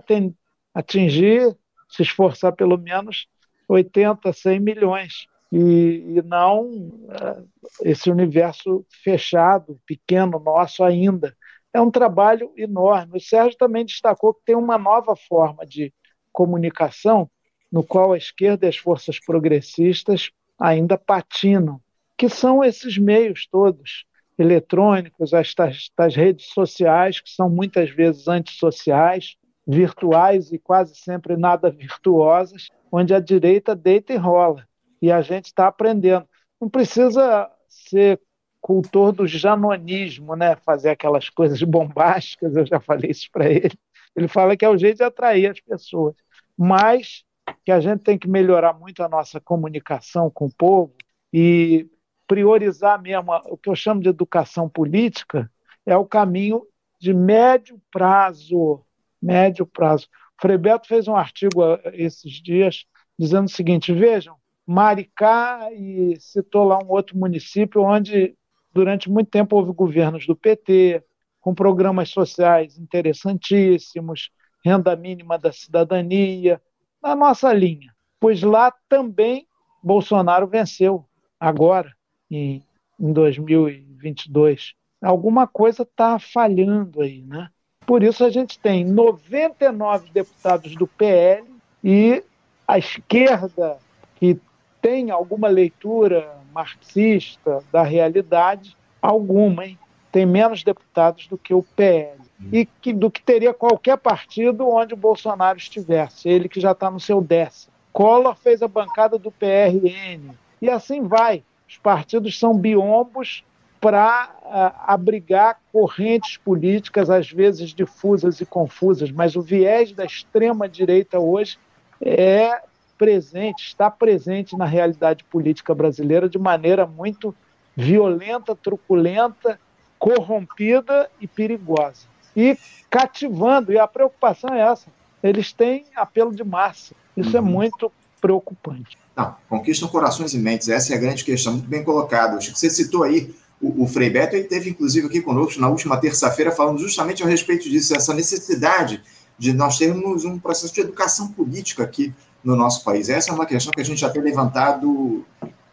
atingir, 0.74 1.56
se 1.88 2.02
esforçar 2.02 2.52
pelo 2.52 2.78
menos 2.78 3.26
80, 3.68 4.32
100 4.32 4.60
milhões. 4.60 5.26
E, 5.52 6.16
e 6.16 6.22
não 6.22 6.90
eh, 7.10 7.42
esse 7.90 8.10
universo 8.10 8.84
fechado, 9.04 9.80
pequeno 9.86 10.40
nosso 10.40 10.82
ainda. 10.82 11.36
É 11.72 11.80
um 11.80 11.90
trabalho 11.90 12.52
enorme. 12.56 13.18
O 13.18 13.20
Sérgio 13.20 13.56
também 13.56 13.84
destacou 13.84 14.34
que 14.34 14.42
tem 14.44 14.56
uma 14.56 14.76
nova 14.76 15.14
forma 15.14 15.64
de 15.64 15.94
comunicação 16.32 17.30
no 17.74 17.82
qual 17.82 18.12
a 18.12 18.16
esquerda 18.16 18.66
e 18.66 18.68
as 18.68 18.76
forças 18.76 19.18
progressistas 19.18 20.30
ainda 20.56 20.96
patinam, 20.96 21.80
que 22.16 22.28
são 22.28 22.62
esses 22.62 22.96
meios 22.96 23.48
todos 23.50 24.04
eletrônicos, 24.38 25.32
estas, 25.32 25.90
redes 26.14 26.46
sociais, 26.50 27.18
que 27.18 27.28
são 27.28 27.50
muitas 27.50 27.90
vezes 27.90 28.28
antissociais, 28.28 29.34
virtuais 29.66 30.52
e 30.52 30.58
quase 30.58 30.94
sempre 30.94 31.36
nada 31.36 31.68
virtuosas, 31.68 32.68
onde 32.92 33.12
a 33.12 33.18
direita 33.18 33.74
deita 33.74 34.12
e 34.12 34.16
rola. 34.16 34.64
E 35.02 35.10
a 35.10 35.20
gente 35.20 35.46
está 35.46 35.66
aprendendo. 35.66 36.28
Não 36.60 36.70
precisa 36.70 37.50
ser 37.68 38.20
cultor 38.60 39.10
do 39.10 39.26
janonismo, 39.26 40.36
né? 40.36 40.54
fazer 40.64 40.90
aquelas 40.90 41.28
coisas 41.28 41.60
bombásticas, 41.60 42.54
eu 42.54 42.64
já 42.64 42.78
falei 42.78 43.10
isso 43.10 43.28
para 43.32 43.50
ele. 43.50 43.76
Ele 44.14 44.28
fala 44.28 44.56
que 44.56 44.64
é 44.64 44.68
o 44.68 44.78
jeito 44.78 44.98
de 44.98 45.02
atrair 45.02 45.50
as 45.50 45.58
pessoas. 45.58 46.14
Mas 46.56 47.24
que 47.64 47.72
a 47.72 47.80
gente 47.80 48.02
tem 48.02 48.18
que 48.18 48.28
melhorar 48.28 48.72
muito 48.74 49.02
a 49.02 49.08
nossa 49.08 49.40
comunicação 49.40 50.30
com 50.30 50.46
o 50.46 50.54
povo 50.54 50.94
e 51.32 51.88
priorizar 52.26 53.00
mesmo 53.00 53.32
o 53.46 53.56
que 53.56 53.68
eu 53.68 53.74
chamo 53.74 54.00
de 54.00 54.08
educação 54.08 54.68
política 54.68 55.50
é 55.84 55.96
o 55.96 56.06
caminho 56.06 56.66
de 56.98 57.12
médio 57.12 57.80
prazo, 57.90 58.80
médio 59.20 59.66
prazo. 59.66 60.06
O 60.38 60.42
Frei 60.42 60.56
Beto 60.56 60.88
fez 60.88 61.06
um 61.06 61.16
artigo 61.16 61.62
esses 61.92 62.32
dias 62.42 62.86
dizendo 63.18 63.46
o 63.46 63.50
seguinte: 63.50 63.92
vejam, 63.92 64.36
Maricá 64.66 65.68
e 65.72 66.16
citou 66.18 66.64
lá 66.64 66.78
um 66.78 66.88
outro 66.88 67.16
município 67.16 67.82
onde 67.82 68.34
durante 68.72 69.10
muito 69.10 69.30
tempo 69.30 69.56
houve 69.56 69.72
governos 69.72 70.26
do 70.26 70.34
PT 70.34 71.04
com 71.40 71.54
programas 71.54 72.08
sociais 72.08 72.78
interessantíssimos, 72.78 74.30
renda 74.64 74.96
mínima 74.96 75.38
da 75.38 75.52
cidadania, 75.52 76.60
na 77.04 77.14
nossa 77.14 77.52
linha, 77.52 77.94
pois 78.18 78.42
lá 78.42 78.72
também 78.88 79.46
Bolsonaro 79.82 80.46
venceu, 80.46 81.04
agora, 81.38 81.92
em, 82.30 82.62
em 82.98 83.12
2022. 83.12 84.72
Alguma 85.02 85.46
coisa 85.46 85.82
está 85.82 86.18
falhando 86.18 87.02
aí, 87.02 87.20
né? 87.20 87.50
Por 87.86 88.02
isso 88.02 88.24
a 88.24 88.30
gente 88.30 88.58
tem 88.58 88.82
99 88.82 90.10
deputados 90.10 90.74
do 90.74 90.86
PL 90.86 91.46
e 91.82 92.24
a 92.66 92.78
esquerda, 92.78 93.76
que 94.16 94.40
tem 94.80 95.10
alguma 95.10 95.48
leitura 95.48 96.34
marxista 96.50 97.62
da 97.70 97.82
realidade, 97.82 98.74
alguma, 99.02 99.66
hein? 99.66 99.78
Tem 100.10 100.24
menos 100.24 100.64
deputados 100.64 101.26
do 101.26 101.36
que 101.36 101.52
o 101.52 101.62
PL 101.62 102.23
e 102.52 102.66
que, 102.66 102.92
do 102.92 103.10
que 103.10 103.22
teria 103.22 103.54
qualquer 103.54 103.96
partido 103.96 104.68
onde 104.68 104.94
o 104.94 104.96
Bolsonaro 104.96 105.58
estivesse, 105.58 106.28
ele 106.28 106.48
que 106.48 106.60
já 106.60 106.72
está 106.72 106.90
no 106.90 107.00
seu 107.00 107.20
décimo. 107.20 107.72
Collor 107.92 108.34
fez 108.36 108.60
a 108.60 108.68
bancada 108.68 109.18
do 109.18 109.30
PRN, 109.30 110.34
e 110.60 110.68
assim 110.68 111.02
vai. 111.02 111.42
Os 111.68 111.76
partidos 111.76 112.38
são 112.38 112.56
biombos 112.56 113.44
para 113.80 114.30
uh, 114.42 114.80
abrigar 114.86 115.60
correntes 115.72 116.36
políticas, 116.38 117.10
às 117.10 117.30
vezes 117.30 117.70
difusas 117.70 118.40
e 118.40 118.46
confusas, 118.46 119.10
mas 119.10 119.36
o 119.36 119.42
viés 119.42 119.92
da 119.92 120.04
extrema-direita 120.04 121.18
hoje 121.18 121.58
é 122.00 122.62
presente, 122.96 123.66
está 123.66 123.90
presente 123.90 124.56
na 124.56 124.64
realidade 124.64 125.24
política 125.24 125.74
brasileira 125.74 126.28
de 126.28 126.38
maneira 126.38 126.86
muito 126.86 127.34
violenta, 127.76 128.54
truculenta, 128.54 129.58
corrompida 129.98 131.10
e 131.20 131.26
perigosa 131.26 132.13
e 132.36 132.58
cativando, 132.90 133.72
e 133.72 133.78
a 133.78 133.86
preocupação 133.86 134.54
é 134.54 134.60
essa. 134.60 134.86
Eles 135.22 135.52
têm 135.52 135.84
apelo 135.96 136.34
de 136.34 136.44
massa. 136.44 136.94
Isso 137.16 137.36
é 137.36 137.40
uhum. 137.40 137.48
é 137.48 137.50
muito 137.50 137.92
preocupante. 138.20 138.96
Não, 139.16 139.36
conquistam 139.48 139.88
corações 139.88 140.34
e 140.34 140.38
mentes, 140.38 140.68
essa 140.68 140.92
é 140.92 140.96
a 140.96 141.00
grande 141.00 141.24
questão, 141.24 141.52
muito 141.52 141.68
bem 141.68 141.84
colocado. 141.84 142.42
Você 142.42 142.68
citou 142.68 143.04
aí 143.04 143.34
o, 143.60 143.84
o 143.84 143.86
Frei 143.86 144.10
Beto, 144.10 144.34
ele 144.34 144.44
teve 144.44 144.70
inclusive 144.70 145.06
aqui 145.06 145.20
conosco 145.20 145.60
na 145.60 145.68
última 145.68 145.96
terça-feira 145.96 146.50
falando 146.50 146.78
justamente 146.78 147.22
a 147.22 147.26
respeito 147.26 147.68
disso, 147.70 147.96
essa 147.96 148.12
necessidade 148.12 149.02
de 149.38 149.52
nós 149.52 149.78
termos 149.78 150.24
um 150.24 150.38
processo 150.38 150.74
de 150.74 150.80
educação 150.80 151.28
política 151.28 151.84
aqui 151.84 152.12
no 152.42 152.56
nosso 152.56 152.84
país. 152.84 153.08
Essa 153.08 153.30
é 153.30 153.34
uma 153.34 153.46
questão 153.46 153.72
que 153.72 153.80
a 153.80 153.84
gente 153.84 154.00
já 154.00 154.10
tem 154.10 154.22
levantado 154.22 155.24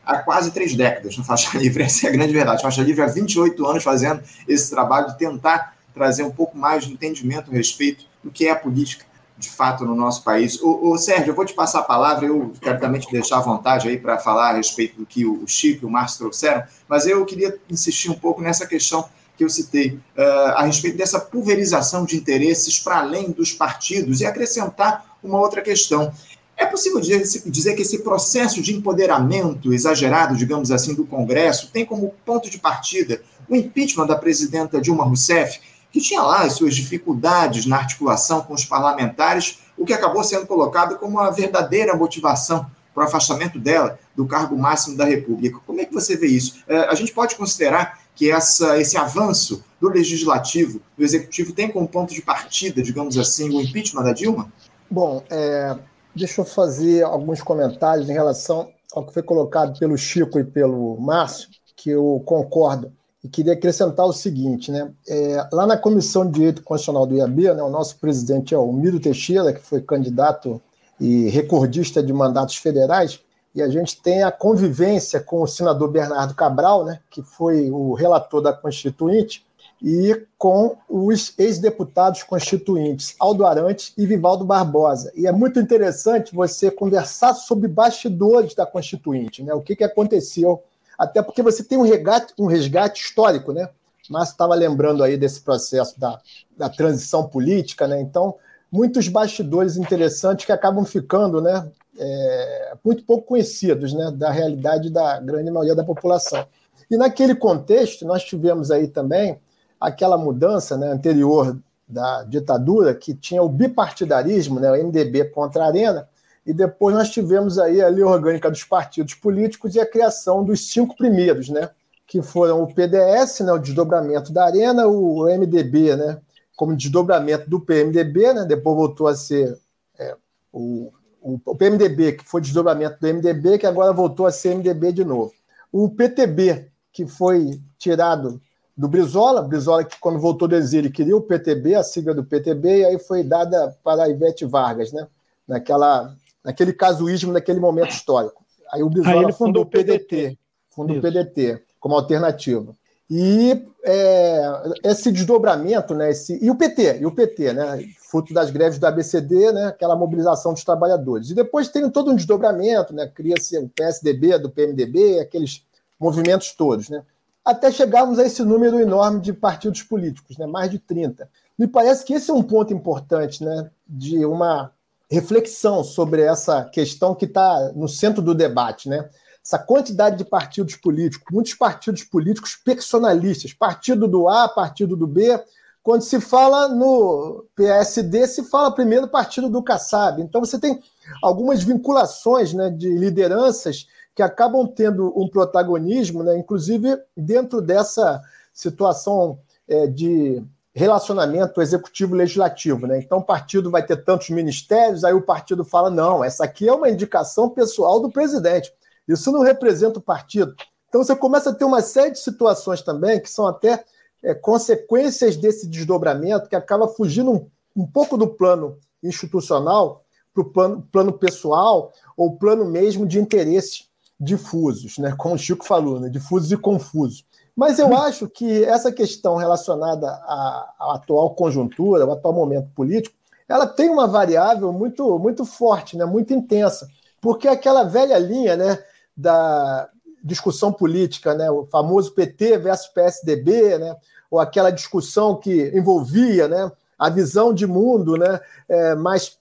há 0.05 0.19
quase 0.19 0.51
três 0.51 0.75
décadas 0.75 1.17
no 1.17 1.23
Faixa 1.23 1.57
Livre, 1.57 1.83
essa 1.83 2.07
é 2.07 2.09
a 2.09 2.13
grande 2.13 2.33
verdade. 2.33 2.61
Faixa 2.61 2.81
Livre 2.81 3.01
há 3.01 3.07
28 3.07 3.65
anos 3.65 3.83
fazendo 3.83 4.21
esse 4.47 4.69
trabalho 4.69 5.07
de 5.07 5.17
tentar 5.17 5.75
trazer 5.93 6.23
um 6.23 6.31
pouco 6.31 6.57
mais 6.57 6.85
de 6.85 6.93
entendimento 6.93 7.51
a 7.51 7.53
respeito 7.53 8.05
do 8.23 8.31
que 8.31 8.47
é 8.47 8.51
a 8.51 8.55
política 8.55 9.05
de 9.41 9.49
fato 9.49 9.83
no 9.83 9.95
nosso 9.95 10.23
país. 10.23 10.59
O, 10.61 10.95
Sérgio, 10.97 11.31
eu 11.31 11.35
vou 11.35 11.43
te 11.43 11.53
passar 11.53 11.79
a 11.79 11.83
palavra, 11.83 12.27
eu 12.27 12.53
quero 12.61 12.79
também 12.79 13.01
te 13.01 13.11
deixar 13.11 13.37
à 13.37 13.41
vontade 13.41 13.89
aí 13.89 13.97
para 13.97 14.19
falar 14.19 14.51
a 14.51 14.53
respeito 14.53 14.97
do 14.97 15.05
que 15.05 15.25
o 15.25 15.47
Chico 15.47 15.83
e 15.83 15.87
o 15.87 15.89
Márcio 15.89 16.19
trouxeram, 16.19 16.63
mas 16.87 17.07
eu 17.07 17.25
queria 17.25 17.57
insistir 17.67 18.11
um 18.11 18.13
pouco 18.13 18.39
nessa 18.39 18.67
questão 18.67 19.09
que 19.35 19.43
eu 19.43 19.49
citei, 19.49 19.99
uh, 20.15 20.51
a 20.55 20.63
respeito 20.63 20.97
dessa 20.97 21.19
pulverização 21.19 22.05
de 22.05 22.15
interesses 22.15 22.77
para 22.77 22.99
além 22.99 23.31
dos 23.31 23.51
partidos 23.51 24.21
e 24.21 24.25
acrescentar 24.25 25.17
uma 25.23 25.39
outra 25.39 25.61
questão. 25.63 26.13
É 26.55 26.65
possível 26.67 26.99
dizer, 26.99 27.23
dizer 27.49 27.73
que 27.73 27.81
esse 27.81 28.03
processo 28.03 28.61
de 28.61 28.75
empoderamento 28.75 29.73
exagerado, 29.73 30.35
digamos 30.35 30.69
assim, 30.69 30.93
do 30.93 31.05
Congresso 31.05 31.71
tem 31.71 31.83
como 31.83 32.13
ponto 32.23 32.51
de 32.51 32.59
partida 32.59 33.23
o 33.49 33.55
impeachment 33.55 34.05
da 34.05 34.15
presidenta 34.15 34.79
Dilma 34.79 35.03
Rousseff 35.03 35.59
que 35.91 35.99
tinha 35.99 36.21
lá 36.21 36.43
as 36.43 36.53
suas 36.53 36.75
dificuldades 36.75 37.65
na 37.65 37.77
articulação 37.77 38.41
com 38.41 38.53
os 38.53 38.65
parlamentares, 38.65 39.59
o 39.77 39.85
que 39.85 39.93
acabou 39.93 40.23
sendo 40.23 40.47
colocado 40.47 40.97
como 40.97 41.19
uma 41.19 41.31
verdadeira 41.31 41.95
motivação 41.95 42.65
para 42.93 43.03
o 43.03 43.07
afastamento 43.07 43.59
dela 43.59 43.99
do 44.15 44.27
cargo 44.27 44.57
máximo 44.57 44.97
da 44.97 45.05
República. 45.05 45.59
Como 45.65 45.79
é 45.79 45.85
que 45.85 45.93
você 45.93 46.15
vê 46.15 46.27
isso? 46.27 46.63
É, 46.67 46.79
a 46.85 46.95
gente 46.95 47.13
pode 47.13 47.35
considerar 47.35 47.99
que 48.15 48.29
essa, 48.29 48.79
esse 48.79 48.97
avanço 48.97 49.63
do 49.79 49.89
legislativo, 49.89 50.81
do 50.97 51.03
executivo, 51.03 51.53
tem 51.53 51.71
como 51.71 51.87
ponto 51.87 52.13
de 52.13 52.21
partida, 52.21 52.81
digamos 52.81 53.17
assim, 53.17 53.49
o 53.49 53.61
impeachment 53.61 54.03
da 54.03 54.13
Dilma? 54.13 54.51
Bom, 54.89 55.23
é, 55.29 55.77
deixa 56.15 56.41
eu 56.41 56.45
fazer 56.45 57.03
alguns 57.03 57.41
comentários 57.41 58.09
em 58.09 58.13
relação 58.13 58.69
ao 58.93 59.05
que 59.05 59.13
foi 59.13 59.23
colocado 59.23 59.79
pelo 59.79 59.97
Chico 59.97 60.37
e 60.37 60.43
pelo 60.43 60.99
Márcio, 60.99 61.49
que 61.75 61.89
eu 61.89 62.21
concordo. 62.25 62.91
E 63.23 63.29
queria 63.29 63.53
acrescentar 63.53 64.05
o 64.05 64.13
seguinte, 64.13 64.71
né? 64.71 64.91
É, 65.07 65.47
lá 65.53 65.67
na 65.67 65.77
Comissão 65.77 66.25
de 66.25 66.33
Direito 66.33 66.63
Constitucional 66.63 67.05
do 67.05 67.15
IAB, 67.15 67.53
né, 67.53 67.61
o 67.61 67.69
nosso 67.69 67.97
presidente 67.99 68.53
é 68.53 68.57
o 68.57 68.71
Miro 68.73 68.99
Teixeira, 68.99 69.53
que 69.53 69.61
foi 69.61 69.81
candidato 69.81 70.59
e 70.99 71.29
recordista 71.29 72.01
de 72.01 72.11
mandatos 72.11 72.55
federais, 72.57 73.19
e 73.53 73.61
a 73.61 73.69
gente 73.69 74.01
tem 74.01 74.23
a 74.23 74.31
convivência 74.31 75.19
com 75.19 75.41
o 75.43 75.47
senador 75.47 75.91
Bernardo 75.91 76.33
Cabral, 76.33 76.85
né, 76.85 76.99
que 77.09 77.21
foi 77.21 77.69
o 77.69 77.93
relator 77.93 78.41
da 78.41 78.53
Constituinte, 78.53 79.45
e 79.81 80.27
com 80.37 80.77
os 80.87 81.33
ex-deputados 81.37 82.21
constituintes 82.23 83.15
Aldo 83.19 83.45
Arantes 83.45 83.93
e 83.97 84.05
Vivaldo 84.05 84.45
Barbosa. 84.45 85.11
E 85.15 85.25
é 85.25 85.31
muito 85.31 85.59
interessante 85.59 86.35
você 86.35 86.69
conversar 86.69 87.33
sobre 87.33 87.67
bastidores 87.67 88.53
da 88.53 88.65
Constituinte, 88.65 89.43
né? 89.43 89.53
o 89.53 89.61
que, 89.61 89.75
que 89.75 89.83
aconteceu, 89.83 90.61
até 91.01 91.19
porque 91.19 91.41
você 91.41 91.63
tem 91.63 91.79
um 91.79 91.81
resgate, 91.81 92.31
um 92.37 92.45
resgate 92.45 93.03
histórico, 93.03 93.51
né? 93.51 93.67
Mas 94.07 94.29
estava 94.29 94.53
lembrando 94.53 95.03
aí 95.03 95.17
desse 95.17 95.41
processo 95.41 95.99
da, 95.99 96.19
da 96.55 96.69
transição 96.69 97.27
política, 97.27 97.87
né? 97.87 97.99
Então, 97.99 98.35
muitos 98.71 99.07
bastidores 99.07 99.77
interessantes 99.77 100.45
que 100.45 100.51
acabam 100.51 100.85
ficando, 100.85 101.41
né? 101.41 101.67
É, 101.97 102.73
muito 102.85 103.03
pouco 103.03 103.29
conhecidos, 103.29 103.93
né? 103.93 104.11
Da 104.11 104.29
realidade 104.29 104.91
da 104.91 105.19
grande 105.19 105.49
maioria 105.49 105.73
da 105.73 105.83
população. 105.83 106.45
E 106.89 106.95
naquele 106.95 107.33
contexto, 107.33 108.05
nós 108.05 108.23
tivemos 108.23 108.69
aí 108.69 108.87
também 108.87 109.39
aquela 109.79 110.19
mudança 110.19 110.77
né, 110.77 110.91
anterior 110.91 111.57
da 111.87 112.23
ditadura, 112.23 112.93
que 112.93 113.15
tinha 113.15 113.41
o 113.41 113.49
bipartidarismo, 113.49 114.59
né, 114.59 114.71
o 114.71 114.75
MDB 114.75 115.25
contra 115.31 115.63
a 115.63 115.67
Arena, 115.67 116.07
e 116.45 116.53
depois 116.53 116.95
nós 116.95 117.09
tivemos 117.09 117.59
aí 117.59 117.81
a 117.81 117.87
lei 117.87 118.03
orgânica 118.03 118.49
dos 118.49 118.63
partidos 118.63 119.13
políticos 119.13 119.75
e 119.75 119.79
a 119.79 119.85
criação 119.85 120.43
dos 120.43 120.71
cinco 120.71 120.95
primeiros, 120.95 121.49
né, 121.49 121.69
que 122.07 122.21
foram 122.21 122.63
o 122.63 122.73
PDS, 122.73 123.41
né, 123.41 123.51
o 123.53 123.59
desdobramento 123.59 124.33
da 124.33 124.45
Arena, 124.45 124.87
o 124.87 125.25
MDB, 125.25 125.95
né, 125.95 126.19
como 126.55 126.75
desdobramento 126.75 127.49
do 127.49 127.59
PMDB, 127.59 128.33
né, 128.33 128.45
depois 128.45 128.75
voltou 128.75 129.07
a 129.07 129.15
ser 129.15 129.57
é, 129.99 130.15
o, 130.51 130.91
o, 131.21 131.39
o, 131.45 131.55
PMDB, 131.55 132.13
que 132.13 132.25
foi 132.25 132.41
desdobramento 132.41 132.99
do 132.99 133.07
MDB, 133.07 133.59
que 133.59 133.67
agora 133.67 133.93
voltou 133.93 134.25
a 134.25 134.31
ser 134.31 134.55
MDB 134.55 134.91
de 134.91 135.05
novo. 135.05 135.31
O 135.71 135.89
PTB, 135.89 136.69
que 136.91 137.07
foi 137.07 137.61
tirado 137.77 138.41
do 138.75 138.87
Brizola, 138.87 139.41
Brizola 139.41 139.83
que 139.85 139.99
quando 139.99 140.19
voltou 140.19 140.47
do 140.47 140.55
exílio 140.55 140.91
queria 140.91 141.15
o 141.15 141.21
PTB, 141.21 141.75
a 141.75 141.83
sigla 141.83 142.13
do 142.13 142.23
PTB, 142.23 142.79
e 142.79 142.85
aí 142.85 142.99
foi 142.99 143.23
dada 143.23 143.75
para 143.83 144.03
a 144.03 144.09
Ivete 144.09 144.45
Vargas, 144.45 144.91
né? 144.91 145.07
Naquela, 145.47 146.15
naquele 146.43 146.73
casuísmo, 146.73 147.31
naquele 147.31 147.59
momento 147.59 147.91
histórico. 147.91 148.43
Aí 148.71 148.83
o 148.83 148.89
Brizola 148.89 149.27
aí 149.27 149.33
fundou, 149.33 149.33
fundou 149.33 149.63
o 149.63 149.65
PDT, 149.65 150.37
fundou 150.69 150.97
o 150.97 151.01
PDT 151.01 151.61
como 151.79 151.95
alternativa. 151.95 152.75
E 153.09 153.65
é, 153.83 154.41
esse 154.85 155.11
desdobramento, 155.11 155.93
né, 155.93 156.11
esse, 156.11 156.39
e 156.41 156.49
o 156.49 156.55
PT, 156.55 156.99
e 156.99 157.05
o 157.05 157.11
PT, 157.11 157.51
né, 157.51 157.85
fruto 158.09 158.33
das 158.33 158.49
greves 158.49 158.79
do 158.79 158.87
ABCD, 158.87 159.51
né, 159.51 159.65
aquela 159.65 159.97
mobilização 159.97 160.53
dos 160.53 160.63
trabalhadores. 160.63 161.29
E 161.29 161.35
depois 161.35 161.67
tem 161.67 161.89
todo 161.89 162.11
um 162.11 162.15
desdobramento, 162.15 162.93
né, 162.93 163.07
cria-se 163.13 163.57
o 163.57 163.67
PSDB, 163.67 164.37
do 164.37 164.49
PMDB, 164.49 165.19
aqueles 165.19 165.65
movimentos 165.99 166.53
todos, 166.53 166.89
né 166.89 167.03
até 167.43 167.71
chegarmos 167.71 168.19
a 168.19 168.25
esse 168.25 168.43
número 168.43 168.79
enorme 168.79 169.19
de 169.19 169.33
partidos 169.33 169.81
políticos, 169.81 170.37
né? 170.37 170.45
mais 170.45 170.69
de 170.69 170.79
30. 170.79 171.27
Me 171.57 171.67
parece 171.67 172.05
que 172.05 172.13
esse 172.13 172.29
é 172.29 172.33
um 172.33 172.43
ponto 172.43 172.73
importante 172.73 173.43
né? 173.43 173.69
de 173.87 174.23
uma 174.25 174.71
reflexão 175.11 175.83
sobre 175.83 176.21
essa 176.21 176.63
questão 176.63 177.13
que 177.13 177.25
está 177.25 177.73
no 177.75 177.87
centro 177.89 178.21
do 178.21 178.33
debate. 178.33 178.87
Né? 178.87 179.09
Essa 179.43 179.59
quantidade 179.59 180.17
de 180.17 180.23
partidos 180.23 180.77
políticos, 180.77 181.27
muitos 181.29 181.53
partidos 181.53 182.03
políticos 182.05 182.55
personalistas, 182.55 183.51
partido 183.51 184.07
do 184.07 184.29
A, 184.29 184.47
partido 184.47 184.95
do 184.95 185.05
B. 185.05 185.37
Quando 185.83 186.03
se 186.03 186.21
fala 186.21 186.69
no 186.69 187.45
PSD, 187.55 188.25
se 188.25 188.43
fala 188.43 188.73
primeiro 188.73 189.07
partido 189.09 189.49
do 189.49 189.61
Kassab. 189.61 190.21
Então 190.21 190.39
você 190.39 190.57
tem 190.57 190.79
algumas 191.21 191.61
vinculações 191.61 192.53
né, 192.53 192.69
de 192.69 192.89
lideranças 192.97 193.87
que 194.15 194.21
acabam 194.21 194.65
tendo 194.65 195.11
um 195.19 195.27
protagonismo, 195.27 196.23
né, 196.23 196.37
inclusive 196.37 196.97
dentro 197.17 197.61
dessa 197.61 198.21
situação 198.53 199.39
é, 199.67 199.87
de 199.87 200.41
relacionamento 200.73 201.61
executivo-legislativo. 201.61 202.87
Né? 202.87 202.99
Então, 202.99 203.19
o 203.19 203.23
partido 203.23 203.69
vai 203.69 203.85
ter 203.85 204.03
tantos 204.03 204.29
ministérios, 204.29 205.03
aí 205.03 205.13
o 205.13 205.21
partido 205.21 205.63
fala: 205.63 205.89
não, 205.89 206.23
essa 206.23 206.43
aqui 206.43 206.67
é 206.67 206.73
uma 206.73 206.89
indicação 206.89 207.49
pessoal 207.49 207.99
do 207.99 208.11
presidente, 208.11 208.71
isso 209.07 209.31
não 209.31 209.41
representa 209.41 209.99
o 209.99 210.01
partido. 210.01 210.53
Então, 210.87 211.03
você 211.03 211.15
começa 211.15 211.49
a 211.49 211.53
ter 211.53 211.65
uma 211.65 211.81
série 211.81 212.11
de 212.11 212.19
situações 212.19 212.81
também 212.81 213.19
que 213.21 213.29
são 213.29 213.47
até 213.47 213.83
é, 214.23 214.33
consequências 214.33 215.35
desse 215.37 215.67
desdobramento, 215.67 216.49
que 216.49 216.55
acaba 216.55 216.87
fugindo 216.87 217.31
um, 217.31 217.49
um 217.75 217.87
pouco 217.87 218.17
do 218.17 218.27
plano 218.27 218.77
institucional 219.01 220.03
para 220.33 220.41
o 220.41 220.45
plano, 220.45 220.87
plano 220.91 221.13
pessoal 221.13 221.91
ou 222.15 222.37
plano 222.37 222.65
mesmo 222.65 223.05
de 223.05 223.19
interesse 223.19 223.85
difusos, 224.19 224.99
né? 224.99 225.15
como 225.17 225.33
o 225.33 225.37
Chico 225.37 225.65
falou, 225.65 225.99
né? 225.99 226.07
difusos 226.07 226.51
e 226.51 226.57
confusos. 226.57 227.25
Mas 227.55 227.79
eu 227.79 227.95
acho 227.95 228.29
que 228.29 228.63
essa 228.63 228.91
questão 228.91 229.35
relacionada 229.35 230.07
à, 230.07 230.73
à, 230.79 230.95
atual 230.95 231.35
conjuntura, 231.35 232.03
ao 232.03 232.11
atual 232.13 232.33
momento 232.33 232.69
político, 232.73 233.15
ela 233.47 233.67
tem 233.67 233.89
uma 233.89 234.07
variável 234.07 234.71
muito, 234.71 235.19
muito 235.19 235.45
forte, 235.45 235.97
né? 235.97 236.05
muito 236.05 236.33
intensa, 236.33 236.87
porque 237.19 237.47
aquela 237.47 237.83
velha 237.83 238.17
linha 238.17 238.55
né, 238.55 238.79
da 239.15 239.89
discussão 240.23 240.71
política, 240.71 241.33
né, 241.33 241.49
o 241.49 241.65
famoso 241.65 242.13
PT 242.13 242.57
versus 242.59 242.87
PSDB, 242.87 243.77
né, 243.77 243.95
ou 244.29 244.39
aquela 244.39 244.71
discussão 244.71 245.35
que 245.35 245.71
envolvia 245.75 246.47
né, 246.47 246.71
a 246.97 247.09
visão 247.09 247.53
de 247.53 247.65
mundo 247.65 248.15
né, 248.15 248.39
é, 248.69 248.95
mais 248.95 249.37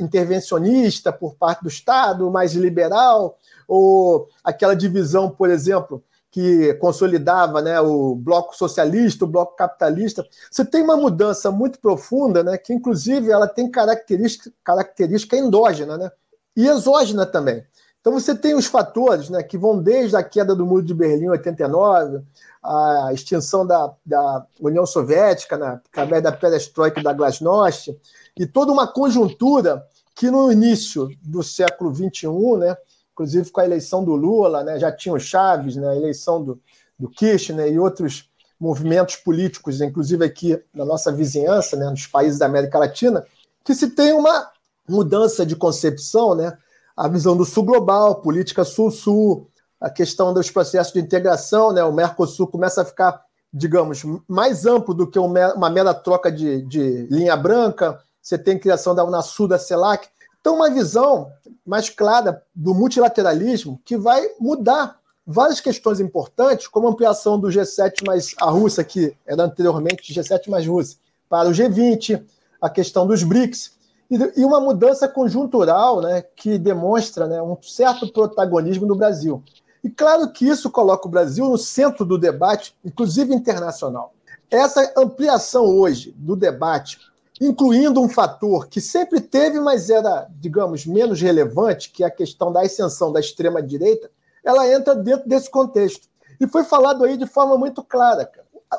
intervencionista 0.00 1.12
por 1.12 1.36
parte 1.36 1.62
do 1.62 1.68
Estado, 1.68 2.30
mais 2.30 2.52
liberal, 2.54 3.38
ou 3.68 4.28
aquela 4.44 4.74
divisão, 4.74 5.30
por 5.30 5.48
exemplo, 5.48 6.02
que 6.36 6.74
consolidava 6.74 7.62
né, 7.62 7.80
o 7.80 8.14
bloco 8.14 8.54
socialista, 8.54 9.24
o 9.24 9.26
bloco 9.26 9.56
capitalista. 9.56 10.22
Você 10.50 10.66
tem 10.66 10.82
uma 10.82 10.94
mudança 10.94 11.50
muito 11.50 11.80
profunda, 11.80 12.44
né, 12.44 12.58
que 12.58 12.74
inclusive 12.74 13.30
ela 13.30 13.48
tem 13.48 13.70
característica, 13.70 14.52
característica 14.62 15.34
endógena 15.34 15.96
né, 15.96 16.10
e 16.54 16.68
exógena 16.68 17.24
também. 17.24 17.64
Então 18.02 18.12
você 18.12 18.34
tem 18.34 18.54
os 18.54 18.66
fatores 18.66 19.30
né, 19.30 19.42
que 19.42 19.56
vão 19.56 19.82
desde 19.82 20.14
a 20.14 20.22
queda 20.22 20.54
do 20.54 20.66
Muro 20.66 20.82
de 20.82 20.92
Berlim 20.92 21.24
em 21.24 21.30
89, 21.30 22.20
a 22.62 23.08
extinção 23.14 23.66
da, 23.66 23.94
da 24.04 24.44
União 24.60 24.84
Soviética, 24.84 25.56
né, 25.56 25.80
através 25.90 26.22
da 26.22 26.32
perestroika 26.32 27.00
e 27.00 27.02
da 27.02 27.14
glasnost, 27.14 27.98
e 28.36 28.46
toda 28.46 28.70
uma 28.70 28.86
conjuntura 28.86 29.86
que 30.14 30.30
no 30.30 30.52
início 30.52 31.08
do 31.22 31.42
século 31.42 31.94
XXI, 31.94 32.58
né, 32.58 32.76
inclusive 33.16 33.50
com 33.50 33.60
a 33.62 33.64
eleição 33.64 34.04
do 34.04 34.14
Lula, 34.14 34.62
né, 34.62 34.78
já 34.78 34.92
tinha 34.92 35.14
o 35.14 35.18
Chaves, 35.18 35.74
né, 35.74 35.88
a 35.88 35.96
eleição 35.96 36.44
do, 36.44 36.60
do 36.98 37.08
Kirchner 37.08 37.72
e 37.72 37.78
outros 37.78 38.28
movimentos 38.60 39.16
políticos, 39.16 39.80
inclusive 39.80 40.22
aqui 40.22 40.62
na 40.74 40.84
nossa 40.84 41.10
vizinhança, 41.10 41.76
né, 41.76 41.88
nos 41.88 42.06
países 42.06 42.38
da 42.38 42.44
América 42.44 42.78
Latina, 42.78 43.24
que 43.64 43.74
se 43.74 43.88
tem 43.90 44.12
uma 44.12 44.50
mudança 44.86 45.46
de 45.46 45.56
concepção, 45.56 46.34
né, 46.34 46.58
a 46.94 47.08
visão 47.08 47.34
do 47.34 47.46
Sul 47.46 47.64
global, 47.64 48.16
política 48.16 48.64
Sul-Sul, 48.64 49.48
a 49.80 49.88
questão 49.88 50.34
dos 50.34 50.50
processos 50.50 50.92
de 50.92 51.00
integração, 51.00 51.72
né, 51.72 51.82
o 51.82 51.92
Mercosul 51.92 52.46
começa 52.46 52.82
a 52.82 52.84
ficar, 52.84 53.22
digamos, 53.50 54.02
mais 54.28 54.66
amplo 54.66 54.92
do 54.92 55.10
que 55.10 55.18
uma 55.18 55.70
mera 55.70 55.94
troca 55.94 56.30
de, 56.30 56.60
de 56.62 57.06
linha 57.10 57.36
branca, 57.36 57.98
você 58.20 58.36
tem 58.36 58.58
criação 58.58 58.94
da 58.94 59.04
Unasul, 59.04 59.48
da 59.48 59.58
CELAC, 59.58 60.06
então, 60.46 60.54
uma 60.54 60.70
visão 60.70 61.32
mais 61.66 61.90
clara 61.90 62.40
do 62.54 62.72
multilateralismo 62.72 63.80
que 63.84 63.96
vai 63.96 64.24
mudar 64.38 64.96
várias 65.26 65.60
questões 65.60 65.98
importantes, 65.98 66.68
como 66.68 66.86
a 66.86 66.90
ampliação 66.92 67.36
do 67.36 67.48
G7 67.48 68.06
mais 68.06 68.32
a 68.38 68.48
Rússia, 68.48 68.84
que 68.84 69.12
era 69.26 69.42
anteriormente 69.42 70.14
G7 70.14 70.48
mais 70.48 70.64
Rússia, 70.64 70.98
para 71.28 71.48
o 71.48 71.52
G20, 71.52 72.22
a 72.62 72.70
questão 72.70 73.08
dos 73.08 73.24
BRICS, 73.24 73.72
e 74.08 74.44
uma 74.44 74.60
mudança 74.60 75.08
conjuntural 75.08 76.00
né, 76.00 76.22
que 76.36 76.58
demonstra 76.58 77.26
né, 77.26 77.42
um 77.42 77.60
certo 77.60 78.06
protagonismo 78.12 78.86
do 78.86 78.94
Brasil. 78.94 79.42
E 79.82 79.90
claro 79.90 80.30
que 80.30 80.46
isso 80.46 80.70
coloca 80.70 81.08
o 81.08 81.10
Brasil 81.10 81.48
no 81.48 81.58
centro 81.58 82.04
do 82.04 82.16
debate, 82.16 82.72
inclusive 82.84 83.34
internacional. 83.34 84.14
essa 84.48 84.92
ampliação 84.96 85.64
hoje 85.64 86.14
do 86.16 86.36
debate, 86.36 87.00
incluindo 87.40 88.00
um 88.00 88.08
fator 88.08 88.66
que 88.68 88.80
sempre 88.80 89.20
teve, 89.20 89.60
mas 89.60 89.90
era, 89.90 90.28
digamos, 90.38 90.86
menos 90.86 91.20
relevante, 91.20 91.90
que 91.90 92.02
é 92.02 92.06
a 92.06 92.10
questão 92.10 92.52
da 92.52 92.62
ascensão 92.62 93.12
da 93.12 93.20
extrema-direita, 93.20 94.10
ela 94.44 94.66
entra 94.72 94.94
dentro 94.94 95.28
desse 95.28 95.50
contexto. 95.50 96.08
E 96.40 96.46
foi 96.46 96.64
falado 96.64 97.04
aí 97.04 97.16
de 97.16 97.26
forma 97.26 97.56
muito 97.58 97.82
clara. 97.82 98.30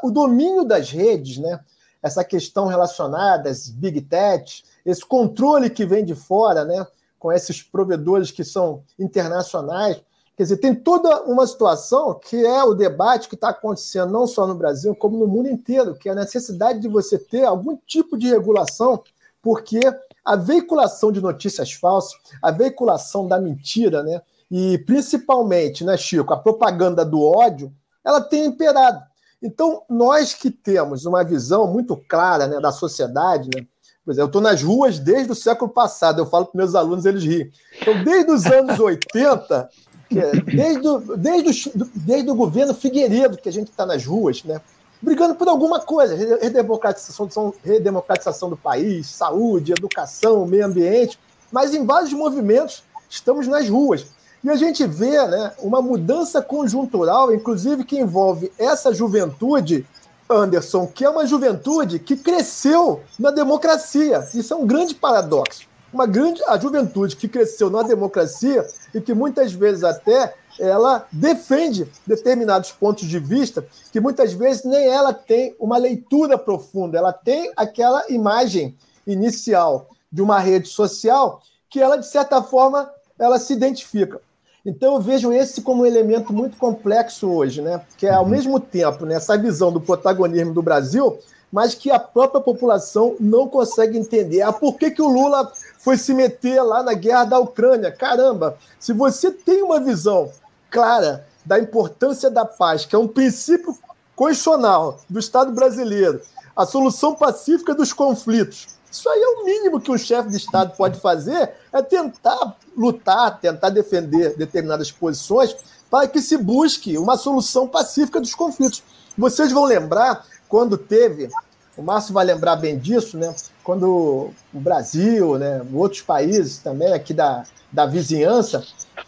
O 0.03 0.09
domínio 0.09 0.63
das 0.63 0.91
redes, 0.91 1.37
né? 1.37 1.59
essa 2.01 2.23
questão 2.23 2.67
relacionada 2.67 3.49
às 3.49 3.69
big 3.69 4.01
tech, 4.01 4.63
esse 4.85 5.05
controle 5.05 5.69
que 5.69 5.85
vem 5.85 6.05
de 6.05 6.15
fora, 6.15 6.63
né? 6.63 6.85
com 7.19 7.31
esses 7.31 7.63
provedores 7.63 8.31
que 8.31 8.43
são 8.43 8.83
internacionais, 8.97 10.01
Quer 10.37 10.43
dizer, 10.43 10.57
tem 10.57 10.75
toda 10.75 11.23
uma 11.23 11.47
situação 11.47 12.13
que 12.13 12.45
é 12.45 12.63
o 12.63 12.75
debate 12.75 13.27
que 13.27 13.33
está 13.33 13.49
acontecendo 13.49 14.11
não 14.11 14.27
só 14.27 14.45
no 14.45 14.53
Brasil, 14.53 14.95
como 14.95 15.17
no 15.17 15.25
mundo 15.25 15.49
inteiro, 15.49 15.95
que 15.95 16.07
é 16.07 16.11
a 16.11 16.15
necessidade 16.15 16.79
de 16.79 16.87
você 16.87 17.17
ter 17.17 17.43
algum 17.43 17.75
tipo 17.87 18.15
de 18.15 18.27
regulação, 18.27 19.01
porque 19.41 19.79
a 20.23 20.35
veiculação 20.35 21.11
de 21.11 21.19
notícias 21.19 21.73
falsas, 21.73 22.13
a 22.39 22.51
veiculação 22.51 23.27
da 23.27 23.39
mentira, 23.39 24.03
né? 24.03 24.21
E 24.51 24.77
principalmente, 24.79 25.83
né, 25.83 25.97
Chico, 25.97 26.31
a 26.31 26.37
propaganda 26.37 27.03
do 27.03 27.19
ódio, 27.19 27.73
ela 28.05 28.21
tem 28.21 28.45
imperado. 28.45 29.01
Então, 29.41 29.81
nós 29.89 30.35
que 30.35 30.51
temos 30.51 31.07
uma 31.07 31.23
visão 31.23 31.65
muito 31.65 31.97
clara 32.07 32.45
né, 32.45 32.59
da 32.59 32.71
sociedade, 32.71 33.49
né? 33.55 33.65
Por 34.05 34.11
exemplo, 34.11 34.27
eu 34.27 34.27
estou 34.27 34.41
nas 34.41 34.63
ruas 34.63 34.99
desde 34.99 35.31
o 35.31 35.35
século 35.35 35.69
passado, 35.69 36.21
eu 36.21 36.25
falo 36.25 36.45
para 36.45 36.57
meus 36.57 36.75
alunos, 36.75 37.05
eles 37.05 37.23
riem. 37.23 37.51
Então, 37.81 38.03
desde 38.05 38.31
os 38.31 38.45
anos 38.45 38.79
80, 38.79 39.55
é 39.55 39.69
desde, 40.09 40.87
o, 40.87 40.99
desde, 41.17 41.69
o, 41.69 41.71
desde 41.95 42.31
o 42.31 42.35
governo 42.35 42.73
Figueiredo 42.73 43.37
que 43.37 43.49
a 43.49 43.51
gente 43.51 43.69
está 43.69 43.85
nas 43.85 44.05
ruas, 44.05 44.43
né? 44.43 44.61
brigando 45.01 45.35
por 45.35 45.47
alguma 45.47 45.79
coisa, 45.79 46.15
redemocratização, 46.15 47.53
redemocratização 47.63 48.49
do 48.49 48.57
país, 48.57 49.07
saúde, 49.07 49.71
educação, 49.71 50.45
meio 50.45 50.65
ambiente, 50.65 51.19
mas 51.51 51.73
em 51.73 51.85
vários 51.85 52.13
movimentos 52.13 52.83
estamos 53.09 53.47
nas 53.47 53.69
ruas. 53.69 54.07
E 54.43 54.49
a 54.49 54.55
gente 54.55 54.85
vê 54.85 55.25
né, 55.27 55.51
uma 55.59 55.81
mudança 55.81 56.41
conjuntural, 56.41 57.33
inclusive 57.33 57.83
que 57.83 57.99
envolve 57.99 58.51
essa 58.57 58.93
juventude, 58.93 59.85
Anderson, 60.29 60.87
que 60.87 61.05
é 61.05 61.09
uma 61.09 61.25
juventude 61.25 61.99
que 61.99 62.15
cresceu 62.15 63.01
na 63.19 63.31
democracia. 63.31 64.27
Isso 64.33 64.53
é 64.53 64.57
um 64.57 64.65
grande 64.65 64.95
paradoxo 64.95 65.66
uma 65.91 66.05
grande 66.05 66.43
a 66.43 66.59
juventude 66.59 67.15
que 67.15 67.27
cresceu 67.27 67.69
na 67.69 67.81
democracia 67.81 68.65
e 68.93 69.01
que 69.01 69.13
muitas 69.13 69.53
vezes 69.53 69.83
até 69.83 70.33
ela 70.59 71.07
defende 71.11 71.87
determinados 72.05 72.71
pontos 72.71 73.07
de 73.07 73.19
vista 73.19 73.65
que 73.91 73.99
muitas 73.99 74.33
vezes 74.33 74.63
nem 74.63 74.87
ela 74.87 75.13
tem 75.13 75.55
uma 75.59 75.77
leitura 75.77 76.37
profunda, 76.37 76.97
ela 76.97 77.13
tem 77.13 77.51
aquela 77.55 78.03
imagem 78.09 78.75
inicial 79.05 79.89
de 80.11 80.21
uma 80.21 80.39
rede 80.39 80.67
social 80.67 81.41
que 81.69 81.79
ela 81.79 81.97
de 81.97 82.07
certa 82.07 82.41
forma 82.41 82.89
ela 83.19 83.39
se 83.39 83.53
identifica. 83.53 84.19
Então 84.65 84.95
eu 84.95 85.01
vejo 85.01 85.31
esse 85.31 85.61
como 85.61 85.83
um 85.83 85.85
elemento 85.85 86.33
muito 86.33 86.57
complexo 86.57 87.29
hoje, 87.29 87.61
né? 87.61 87.81
Que 87.97 88.05
é 88.05 88.11
ao 88.11 88.23
uhum. 88.23 88.29
mesmo 88.29 88.59
tempo 88.59 89.05
nessa 89.05 89.37
né, 89.37 89.43
visão 89.43 89.71
do 89.71 89.79
protagonismo 89.79 90.53
do 90.53 90.61
Brasil, 90.61 91.17
mas 91.51 91.73
que 91.73 91.89
a 91.89 91.99
própria 91.99 92.41
população 92.41 93.15
não 93.19 93.47
consegue 93.47 93.97
entender. 93.97 94.41
Ah, 94.41 94.51
por 94.51 94.77
que, 94.77 94.91
que 94.91 95.01
o 95.01 95.07
Lula 95.07 95.51
foi 95.79 95.97
se 95.97 96.13
meter 96.13 96.61
lá 96.61 96.83
na 96.83 96.93
guerra 96.93 97.25
da 97.25 97.39
Ucrânia? 97.39 97.91
Caramba, 97.91 98.57
se 98.79 98.93
você 98.93 99.31
tem 99.31 99.63
uma 99.63 99.79
visão 99.79 100.31
clara 100.69 101.25
da 101.45 101.57
importância 101.57 102.29
da 102.29 102.45
paz, 102.45 102.85
que 102.85 102.95
é 102.95 102.99
um 102.99 103.07
princípio 103.07 103.77
constitucional 104.15 104.99
do 105.09 105.19
Estado 105.19 105.51
brasileiro, 105.51 106.21
a 106.55 106.65
solução 106.65 107.15
pacífica 107.15 107.73
dos 107.73 107.93
conflitos, 107.93 108.67
isso 108.91 109.07
aí 109.09 109.21
é 109.21 109.27
o 109.27 109.45
mínimo 109.45 109.79
que 109.79 109.91
um 109.91 109.97
chefe 109.97 110.29
de 110.29 110.37
Estado 110.37 110.75
pode 110.75 110.99
fazer, 110.99 111.51
é 111.71 111.81
tentar 111.81 112.57
lutar, 112.75 113.39
tentar 113.39 113.69
defender 113.69 114.35
determinadas 114.35 114.91
posições 114.91 115.55
para 115.89 116.07
que 116.07 116.21
se 116.21 116.37
busque 116.37 116.97
uma 116.97 117.15
solução 117.15 117.67
pacífica 117.67 118.19
dos 118.19 118.33
conflitos. 118.33 118.83
Vocês 119.17 119.51
vão 119.51 119.65
lembrar 119.65 120.25
quando 120.47 120.77
teve, 120.77 121.29
o 121.77 121.83
Márcio 121.83 122.13
vai 122.13 122.25
lembrar 122.25 122.55
bem 122.55 122.77
disso, 122.77 123.17
né? 123.17 123.33
Quando 123.63 124.31
o 124.53 124.59
Brasil, 124.59 125.37
né, 125.37 125.61
outros 125.73 126.01
países 126.01 126.57
também 126.57 126.91
aqui 126.91 127.13
da, 127.13 127.43
da 127.71 127.85
vizinhança, 127.85 128.63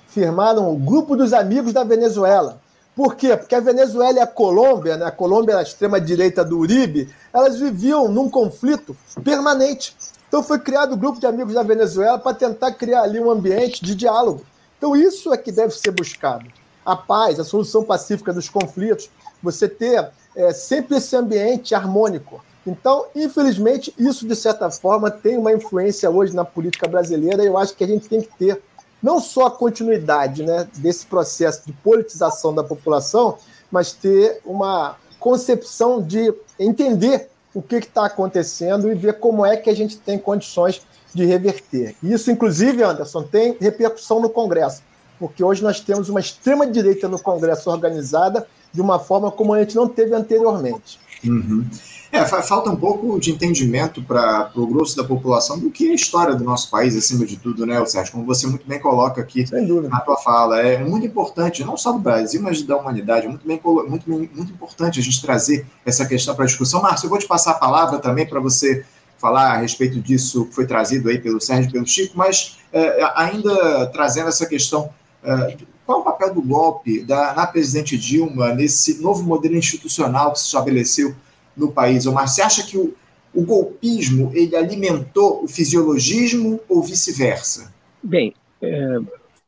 firmaram 0.07 0.71
o 0.71 0.77
Grupo 0.77 1.15
dos 1.15 1.33
Amigos 1.33 1.73
da 1.73 1.83
Venezuela. 1.83 2.61
Por 2.95 3.15
quê? 3.15 3.37
Porque 3.37 3.55
a 3.55 3.61
Venezuela 3.61 4.19
e 4.19 4.21
a 4.21 4.27
Colômbia, 4.27 4.97
né, 4.97 5.05
a 5.05 5.11
Colômbia 5.11 5.57
a 5.57 5.61
extrema-direita 5.61 6.43
do 6.43 6.59
Uribe, 6.59 7.09
elas 7.33 7.57
viviam 7.57 8.07
num 8.09 8.29
conflito 8.29 8.95
permanente. 9.23 9.95
Então 10.27 10.43
foi 10.43 10.59
criado 10.59 10.93
o 10.93 10.97
Grupo 10.97 11.19
de 11.19 11.25
Amigos 11.25 11.53
da 11.53 11.63
Venezuela 11.63 12.19
para 12.19 12.35
tentar 12.35 12.73
criar 12.73 13.01
ali 13.01 13.19
um 13.19 13.31
ambiente 13.31 13.83
de 13.83 13.95
diálogo. 13.95 14.45
Então 14.77 14.95
isso 14.95 15.33
é 15.33 15.37
que 15.37 15.51
deve 15.51 15.73
ser 15.73 15.91
buscado. 15.91 16.45
A 16.85 16.95
paz, 16.95 17.39
a 17.39 17.43
solução 17.43 17.83
pacífica 17.83 18.33
dos 18.33 18.49
conflitos, 18.49 19.09
você 19.41 19.67
ter 19.67 20.09
é, 20.39 20.53
sempre 20.53 20.95
esse 20.97 21.13
ambiente 21.17 21.75
harmônico. 21.75 22.41
Então, 22.65 23.07
infelizmente, 23.13 23.93
isso, 23.97 24.25
de 24.25 24.35
certa 24.35 24.71
forma, 24.71 25.11
tem 25.11 25.37
uma 25.37 25.51
influência 25.51 26.09
hoje 26.09 26.33
na 26.33 26.45
política 26.45 26.87
brasileira, 26.87 27.43
e 27.43 27.47
eu 27.47 27.57
acho 27.57 27.75
que 27.75 27.83
a 27.83 27.87
gente 27.87 28.07
tem 28.07 28.21
que 28.21 28.29
ter 28.37 28.61
não 29.03 29.19
só 29.19 29.47
a 29.47 29.51
continuidade 29.51 30.43
né, 30.43 30.65
desse 30.77 31.05
processo 31.05 31.63
de 31.65 31.73
politização 31.73 32.53
da 32.53 32.63
população, 32.63 33.37
mas 33.69 33.91
ter 33.91 34.39
uma 34.45 34.95
concepção 35.19 36.01
de 36.01 36.33
entender 36.57 37.29
o 37.53 37.61
que 37.61 37.75
está 37.75 38.05
acontecendo 38.05 38.89
e 38.89 38.95
ver 38.95 39.19
como 39.19 39.45
é 39.45 39.57
que 39.57 39.69
a 39.69 39.75
gente 39.75 39.97
tem 39.97 40.17
condições 40.17 40.81
de 41.13 41.25
reverter. 41.25 41.95
Isso, 42.01 42.31
inclusive, 42.31 42.83
Anderson, 42.83 43.23
tem 43.23 43.57
repercussão 43.59 44.21
no 44.21 44.29
Congresso, 44.29 44.83
porque 45.17 45.43
hoje 45.43 45.61
nós 45.61 45.81
temos 45.81 46.07
uma 46.07 46.19
extrema-direita 46.19 47.09
no 47.09 47.19
Congresso 47.19 47.69
organizada 47.69 48.47
de 48.73 48.81
uma 48.81 48.99
forma 48.99 49.31
como 49.31 49.53
a 49.53 49.59
gente 49.59 49.75
não 49.75 49.87
teve 49.87 50.13
anteriormente. 50.13 50.99
Uhum. 51.23 51.65
É, 52.11 52.25
falta 52.25 52.71
um 52.71 52.75
pouco 52.75 53.19
de 53.19 53.31
entendimento 53.31 54.01
para 54.01 54.51
o 54.55 54.65
grosso 54.65 54.97
da 54.97 55.03
população 55.03 55.59
do 55.59 55.69
que 55.69 55.89
é 55.89 55.91
a 55.91 55.93
história 55.93 56.33
do 56.33 56.43
nosso 56.43 56.69
país, 56.71 56.95
acima 56.95 57.23
de 57.23 57.37
tudo, 57.37 57.67
né, 57.67 57.83
Sérgio? 57.85 58.13
Como 58.13 58.25
você 58.25 58.47
muito 58.47 58.67
bem 58.67 58.79
coloca 58.79 59.21
aqui 59.21 59.45
na 59.87 59.99
tua 59.99 60.17
fala. 60.17 60.59
É 60.59 60.83
muito 60.83 61.05
importante, 61.05 61.63
não 61.63 61.77
só 61.77 61.91
do 61.91 61.99
Brasil, 61.99 62.41
mas 62.41 62.63
da 62.63 62.77
humanidade. 62.77 63.27
É 63.27 63.29
muito, 63.29 63.47
bem, 63.47 63.61
muito, 63.63 64.09
bem, 64.09 64.29
muito 64.33 64.51
importante 64.51 64.99
a 64.99 65.03
gente 65.03 65.21
trazer 65.21 65.67
essa 65.85 66.03
questão 66.05 66.33
para 66.33 66.45
a 66.45 66.47
discussão. 66.47 66.81
Márcio, 66.81 67.05
eu 67.05 67.09
vou 67.11 67.19
te 67.19 67.27
passar 67.27 67.51
a 67.51 67.55
palavra 67.55 67.99
também 67.99 68.25
para 68.25 68.39
você 68.39 68.83
falar 69.19 69.51
a 69.51 69.57
respeito 69.57 69.99
disso 69.99 70.45
que 70.45 70.55
foi 70.55 70.65
trazido 70.65 71.09
aí 71.09 71.19
pelo 71.19 71.39
Sérgio 71.39 71.69
e 71.69 71.73
pelo 71.73 71.85
Chico, 71.85 72.17
mas 72.17 72.57
é, 72.73 73.03
ainda 73.15 73.85
trazendo 73.87 74.29
essa 74.29 74.47
questão. 74.47 74.89
É, 75.23 75.57
qual 75.89 75.97
é 75.97 76.01
o 76.01 76.05
papel 76.05 76.35
do 76.35 76.41
golpe 76.43 77.01
da, 77.01 77.33
na 77.33 77.47
presidente 77.47 77.97
Dilma 77.97 78.53
nesse 78.53 79.01
novo 79.01 79.23
modelo 79.23 79.55
institucional 79.55 80.33
que 80.33 80.39
se 80.39 80.45
estabeleceu 80.45 81.15
no 81.57 81.71
país? 81.71 82.05
Omar, 82.05 82.27
você 82.27 82.43
acha 82.43 82.63
que 82.63 82.77
o, 82.77 82.93
o 83.33 83.43
golpismo 83.43 84.31
ele 84.35 84.55
alimentou 84.55 85.43
o 85.43 85.47
fisiologismo 85.47 86.59
ou 86.69 86.83
vice-versa? 86.83 87.73
Bem, 88.03 88.35
é, 88.61 88.97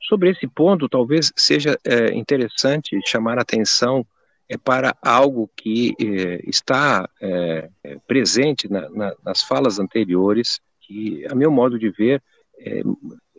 sobre 0.02 0.32
esse 0.32 0.48
ponto, 0.48 0.90
talvez 0.90 1.32
seja 1.36 1.78
é, 1.86 2.12
interessante 2.16 3.00
chamar 3.06 3.38
a 3.38 3.44
atenção 3.44 4.04
é, 4.50 4.58
para 4.58 4.96
algo 5.00 5.48
que 5.56 5.94
é, 6.02 6.42
está 6.50 7.08
é, 7.22 7.70
é, 7.84 7.98
presente 8.08 8.68
na, 8.68 8.90
na, 8.90 9.14
nas 9.24 9.44
falas 9.44 9.78
anteriores, 9.78 10.60
que, 10.80 11.24
a 11.30 11.36
meu 11.36 11.52
modo 11.52 11.78
de 11.78 11.92
ver, 11.92 12.20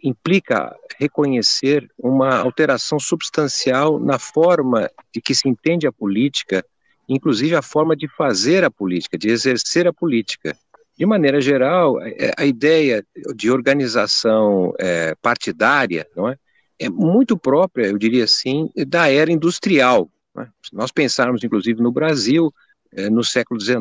implica 0.02 0.74
reconhecer 0.98 1.88
uma 1.96 2.38
alteração 2.38 2.98
substancial 2.98 3.98
na 3.98 4.18
forma 4.18 4.90
de 5.14 5.20
que 5.20 5.34
se 5.34 5.48
entende 5.48 5.86
a 5.86 5.92
política, 5.92 6.64
inclusive 7.08 7.54
a 7.54 7.62
forma 7.62 7.94
de 7.94 8.08
fazer 8.08 8.64
a 8.64 8.70
política, 8.70 9.16
de 9.16 9.28
exercer 9.28 9.86
a 9.86 9.92
política. 9.92 10.56
De 10.96 11.06
maneira 11.06 11.40
geral, 11.40 12.00
é, 12.02 12.32
a 12.36 12.44
ideia 12.44 13.04
de 13.34 13.50
organização 13.50 14.74
é, 14.78 15.14
partidária 15.22 16.06
não 16.16 16.28
é, 16.28 16.36
é 16.78 16.88
muito 16.88 17.36
própria, 17.36 17.86
eu 17.86 17.98
diria 17.98 18.24
assim, 18.24 18.70
da 18.86 19.10
era 19.10 19.30
industrial. 19.30 20.10
É? 20.38 20.46
Se 20.62 20.74
nós 20.74 20.90
pensarmos, 20.90 21.42
inclusive, 21.44 21.80
no 21.80 21.92
Brasil, 21.92 22.52
é, 22.92 23.08
no 23.08 23.24
século 23.24 23.60
XIX, 23.60 23.78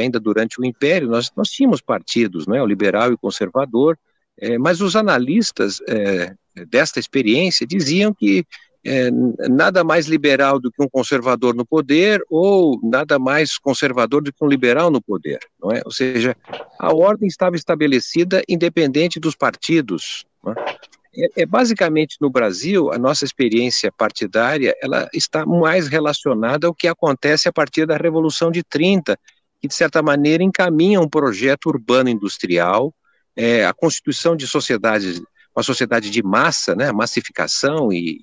ainda 0.00 0.20
durante 0.20 0.60
o 0.60 0.64
Império, 0.64 1.08
nós, 1.08 1.32
nós 1.36 1.48
tínhamos 1.50 1.80
partidos, 1.80 2.46
não 2.46 2.54
é, 2.54 2.62
o 2.62 2.66
liberal 2.66 3.10
e 3.10 3.14
o 3.14 3.18
conservador, 3.18 3.98
é, 4.38 4.58
mas 4.58 4.80
os 4.80 4.96
analistas 4.96 5.78
é, 5.88 6.34
desta 6.68 6.98
experiência 6.98 7.66
diziam 7.66 8.12
que 8.12 8.44
é, 8.84 9.10
nada 9.48 9.84
mais 9.84 10.06
liberal 10.06 10.58
do 10.58 10.70
que 10.70 10.82
um 10.82 10.88
conservador 10.88 11.54
no 11.54 11.64
poder 11.64 12.20
ou 12.28 12.80
nada 12.82 13.18
mais 13.18 13.56
conservador 13.56 14.22
do 14.22 14.32
que 14.32 14.44
um 14.44 14.48
liberal 14.48 14.90
no 14.90 15.00
poder, 15.00 15.38
não 15.60 15.70
é? 15.70 15.82
Ou 15.84 15.92
seja, 15.92 16.36
a 16.78 16.92
ordem 16.92 17.28
estava 17.28 17.54
estabelecida 17.54 18.42
independente 18.48 19.20
dos 19.20 19.36
partidos. 19.36 20.24
É? 20.44 20.72
é, 21.16 21.42
é, 21.42 21.46
basicamente 21.46 22.16
no 22.20 22.30
Brasil 22.30 22.92
a 22.92 22.98
nossa 22.98 23.24
experiência 23.24 23.92
partidária 23.92 24.74
ela 24.82 25.08
está 25.12 25.44
mais 25.46 25.86
relacionada 25.86 26.66
ao 26.66 26.74
que 26.74 26.88
acontece 26.88 27.48
a 27.48 27.52
partir 27.52 27.86
da 27.86 27.96
Revolução 27.96 28.50
de 28.50 28.62
30, 28.62 29.16
que 29.60 29.68
de 29.68 29.74
certa 29.74 30.02
maneira 30.02 30.42
encaminha 30.42 31.00
um 31.00 31.08
projeto 31.08 31.66
urbano 31.66 32.08
industrial, 32.08 32.92
é, 33.36 33.64
a 33.64 33.72
constituição 33.72 34.36
de 34.36 34.46
sociedades, 34.46 35.22
uma 35.54 35.62
sociedade 35.62 36.10
de 36.10 36.22
massa, 36.22 36.74
né, 36.74 36.92
massificação 36.92 37.92
e 37.92 38.20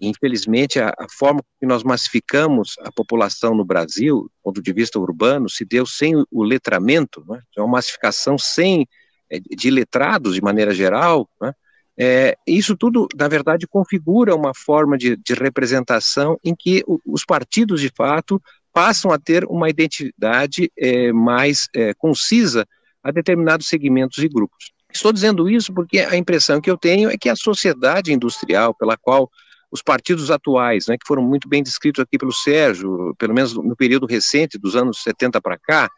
infelizmente 0.00 0.80
a, 0.80 0.88
a, 0.98 1.06
forma 1.08 1.40
que 1.58 1.66
nós 1.66 1.82
massificamos 1.82 2.74
a 2.80 2.90
população 2.90 3.54
no 3.54 3.64
Brasil, 3.64 4.22
do 4.22 4.32
ponto 4.42 4.62
de 4.62 4.72
vista 4.72 4.98
urbano, 4.98 5.48
se 5.48 5.64
deu 5.64 5.86
sem 5.86 6.14
o, 6.30 6.42
letramento, 6.42 7.24
né, 7.28 7.40
é 7.56 7.60
uma 7.60 7.72
massificação 7.76 8.36
sem 8.36 8.86
é, 9.30 9.38
de 9.38 9.70
letrados 9.70 10.34
de 10.34 10.42
maneira 10.42 10.74
geral, 10.74 11.28
né, 11.40 11.52
é, 11.96 12.36
isso 12.46 12.76
tudo, 12.76 13.06
na 13.16 13.28
verdade, 13.28 13.68
configura 13.68 14.34
uma 14.34 14.52
forma 14.52 14.98
de, 14.98 15.16
de 15.16 15.34
representação 15.34 16.38
em 16.44 16.54
que 16.54 16.82
o, 16.86 16.98
os 17.06 17.24
partidos, 17.24 17.80
de 17.80 17.88
fato, 17.88 18.42
passam 18.72 19.12
a 19.12 19.18
ter 19.18 19.44
uma 19.44 19.70
identidade 19.70 20.70
é, 20.76 21.12
mais 21.12 21.68
é, 21.74 21.94
concisa 21.94 22.66
a 23.04 23.12
determinados 23.12 23.68
segmentos 23.68 24.18
e 24.18 24.28
grupos. 24.28 24.72
Estou 24.92 25.12
dizendo 25.12 25.48
isso 25.50 25.72
porque 25.72 25.98
a 26.00 26.16
impressão 26.16 26.60
que 26.60 26.70
eu 26.70 26.76
tenho 26.78 27.10
é 27.10 27.16
que 27.16 27.28
a 27.28 27.36
sociedade 27.36 28.12
industrial 28.12 28.74
pela 28.74 28.96
qual 28.96 29.30
os 29.70 29.82
partidos 29.82 30.30
atuais, 30.30 30.86
né, 30.86 30.96
que 30.96 31.06
foram 31.06 31.22
muito 31.22 31.48
bem 31.48 31.62
descritos 31.62 32.00
aqui 32.00 32.16
pelo 32.16 32.32
Sérgio, 32.32 33.14
pelo 33.18 33.34
menos 33.34 33.54
no 33.54 33.76
período 33.76 34.06
recente, 34.06 34.56
dos 34.56 34.76
anos 34.76 35.02
70 35.02 35.40
para 35.40 35.58
cá, 35.58 35.90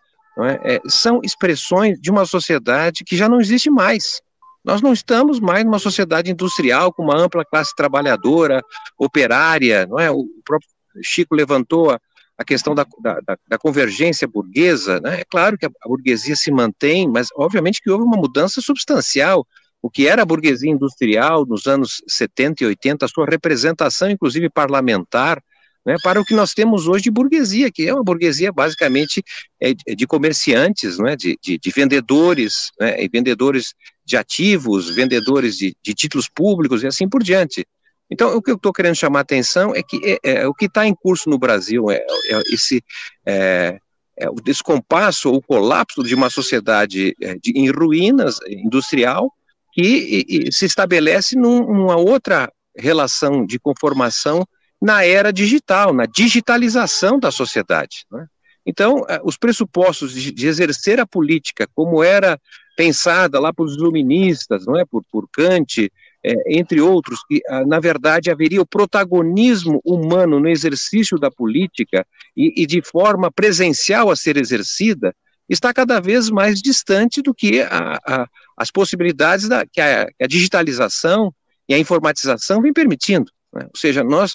é? 0.44 0.76
É, 0.76 0.80
são 0.86 1.20
expressões 1.24 1.98
de 1.98 2.11
uma 2.11 2.26
sociedade 2.26 3.04
que 3.04 3.16
já 3.16 3.28
não 3.28 3.40
existe 3.40 3.70
mais. 3.70 4.20
Nós 4.62 4.82
não 4.82 4.92
estamos 4.92 5.40
mais 5.40 5.64
numa 5.64 5.78
sociedade 5.78 6.30
industrial 6.30 6.92
com 6.92 7.04
uma 7.04 7.16
ampla 7.16 7.44
classe 7.44 7.74
trabalhadora, 7.74 8.62
operária, 8.98 9.86
não 9.86 9.98
é? 9.98 10.11
O 10.11 10.26
próprio 10.44 10.68
Chico 11.02 11.34
levantou 11.34 11.90
a, 11.90 12.00
a 12.39 12.45
questão 12.45 12.74
da, 12.74 12.87
da, 13.01 13.39
da, 13.49 13.59
convergência 13.59 14.28
burguesa, 14.28 15.01
né? 15.01 15.20
É 15.20 15.24
claro 15.24 15.57
que 15.57 15.64
a, 15.66 15.70
burguesia 15.87 16.37
se 16.37 16.51
mantém, 16.51 17.09
mas 17.09 17.28
obviamente 17.34 17.80
que 17.80 17.91
houve 17.91 18.05
uma 18.05 18.16
mudança 18.16 18.61
substancial. 18.61 19.47
O 19.80 19.91
que 19.91 20.07
era 20.07 20.22
a 20.22 20.26
burguesia 20.26 20.70
industrial 20.70 21.47
nos 21.47 21.66
anos 21.66 22.03
70 22.09 22.64
e 22.64 22.66
80, 22.66 23.05
a 23.05 23.09
sua 23.09 23.26
representação, 23.26 24.11
inclusive 24.11 24.51
parlamentar, 24.51 25.43
né, 25.87 25.95
para 26.03 26.20
o 26.20 26.24
que 26.24 26.34
nós 26.34 26.53
temos 26.53 26.89
hoje 26.89 27.05
de 27.05 27.11
burguesia, 27.11 27.70
que 27.70 27.87
é 27.87 27.95
uma 27.95 28.03
burguesia 28.03 28.53
basicamente 28.53 29.22
é, 29.61 29.72
de 29.72 30.07
comerciantes, 30.07 30.99
né, 30.99 31.14
de, 31.14 31.39
de, 31.41 31.57
de 31.57 31.70
vendedores, 31.70 32.72
né, 32.80 33.01
e 33.03 33.09
vendedores 33.09 33.72
de 34.05 34.16
ativos, 34.16 34.91
vendedores 34.91 35.57
de, 35.57 35.76
de 35.82 35.95
títulos 35.95 36.28
públicos 36.28 36.82
e 36.82 36.89
assim 36.89 37.09
por 37.09 37.22
diante. 37.22 37.64
Então, 38.11 38.36
o 38.36 38.42
que 38.42 38.50
eu 38.50 38.57
estou 38.57 38.72
querendo 38.72 38.94
chamar 38.94 39.20
a 39.20 39.22
atenção 39.22 39.74
é 39.74 39.82
que 39.82 40.18
é, 40.22 40.32
é 40.32 40.46
o 40.46 40.54
que 40.54 40.66
está 40.66 40.86
em 40.86 40.94
curso 40.94 41.28
no 41.28 41.38
Brasil 41.38 41.90
é, 41.90 41.96
é 41.96 42.42
esse 42.52 42.82
é, 43.24 43.78
é, 44.16 44.30
o 44.30 44.34
descompasso, 44.34 45.30
o 45.32 45.42
colapso 45.42 46.02
de 46.02 46.14
uma 46.14 46.30
sociedade 46.30 47.14
é, 47.20 47.34
de, 47.34 47.52
em 47.54 47.70
ruínas 47.70 48.38
industrial 48.48 49.32
que 49.72 50.24
e, 50.28 50.48
e 50.48 50.52
se 50.52 50.64
estabelece 50.64 51.36
num, 51.36 51.66
numa 51.66 51.96
outra 51.96 52.50
relação 52.76 53.44
de 53.44 53.59
conformação 53.59 54.46
na 54.80 55.04
era 55.04 55.32
digital, 55.32 55.92
na 55.92 56.07
digitalização 56.07 57.18
da 57.18 57.30
sociedade. 57.30 58.07
Né? 58.11 58.26
Então, 58.64 59.04
os 59.24 59.36
pressupostos 59.36 60.12
de, 60.12 60.32
de, 60.32 60.46
exercer 60.46 60.98
a 61.00 61.07
política, 61.07 61.68
como 61.74 62.02
era 62.02 62.38
pensada 62.76 63.38
lá 63.40 63.52
pelos 63.52 63.76
iluministas, 63.76 64.66
não 64.66 64.76
é, 64.76 64.84
por, 64.84 65.02
por 65.11 65.28
Kant, 65.30 65.90
é, 66.27 66.59
entre 66.59 66.81
outros, 66.81 67.20
que 67.29 67.41
ah, 67.49 67.64
na 67.64 67.79
verdade 67.79 68.31
haveria 68.31 68.61
o 68.61 68.66
protagonismo 68.66 69.81
humano 69.85 70.41
no 70.41 70.49
exercício 70.49 71.18
da 71.18 71.31
política 71.31 72.07
e, 72.37 72.62
e 72.62 72.66
de 72.66 72.83
forma 72.83 73.31
presencial 73.31 74.11
a 74.11 74.16
ser 74.16 74.37
exercida, 74.37 75.14
está 75.49 75.72
cada 75.72 76.01
vez 76.01 76.29
mais 76.29 76.61
distante 76.61 77.22
do 77.22 77.33
que 77.33 77.61
a, 77.61 77.99
a, 78.05 78.27
as 78.57 78.70
possibilidades 78.70 79.49
da, 79.49 79.64
que, 79.64 79.81
a, 79.81 80.07
que 80.07 80.24
a 80.24 80.27
digitalização 80.27 81.33
e 81.68 81.74
a 81.74 81.79
informatização 81.79 82.61
vem 82.61 82.72
permitindo. 82.72 83.31
Né? 83.55 83.62
Ou 83.64 83.79
seja, 83.79 84.03
nós 84.03 84.35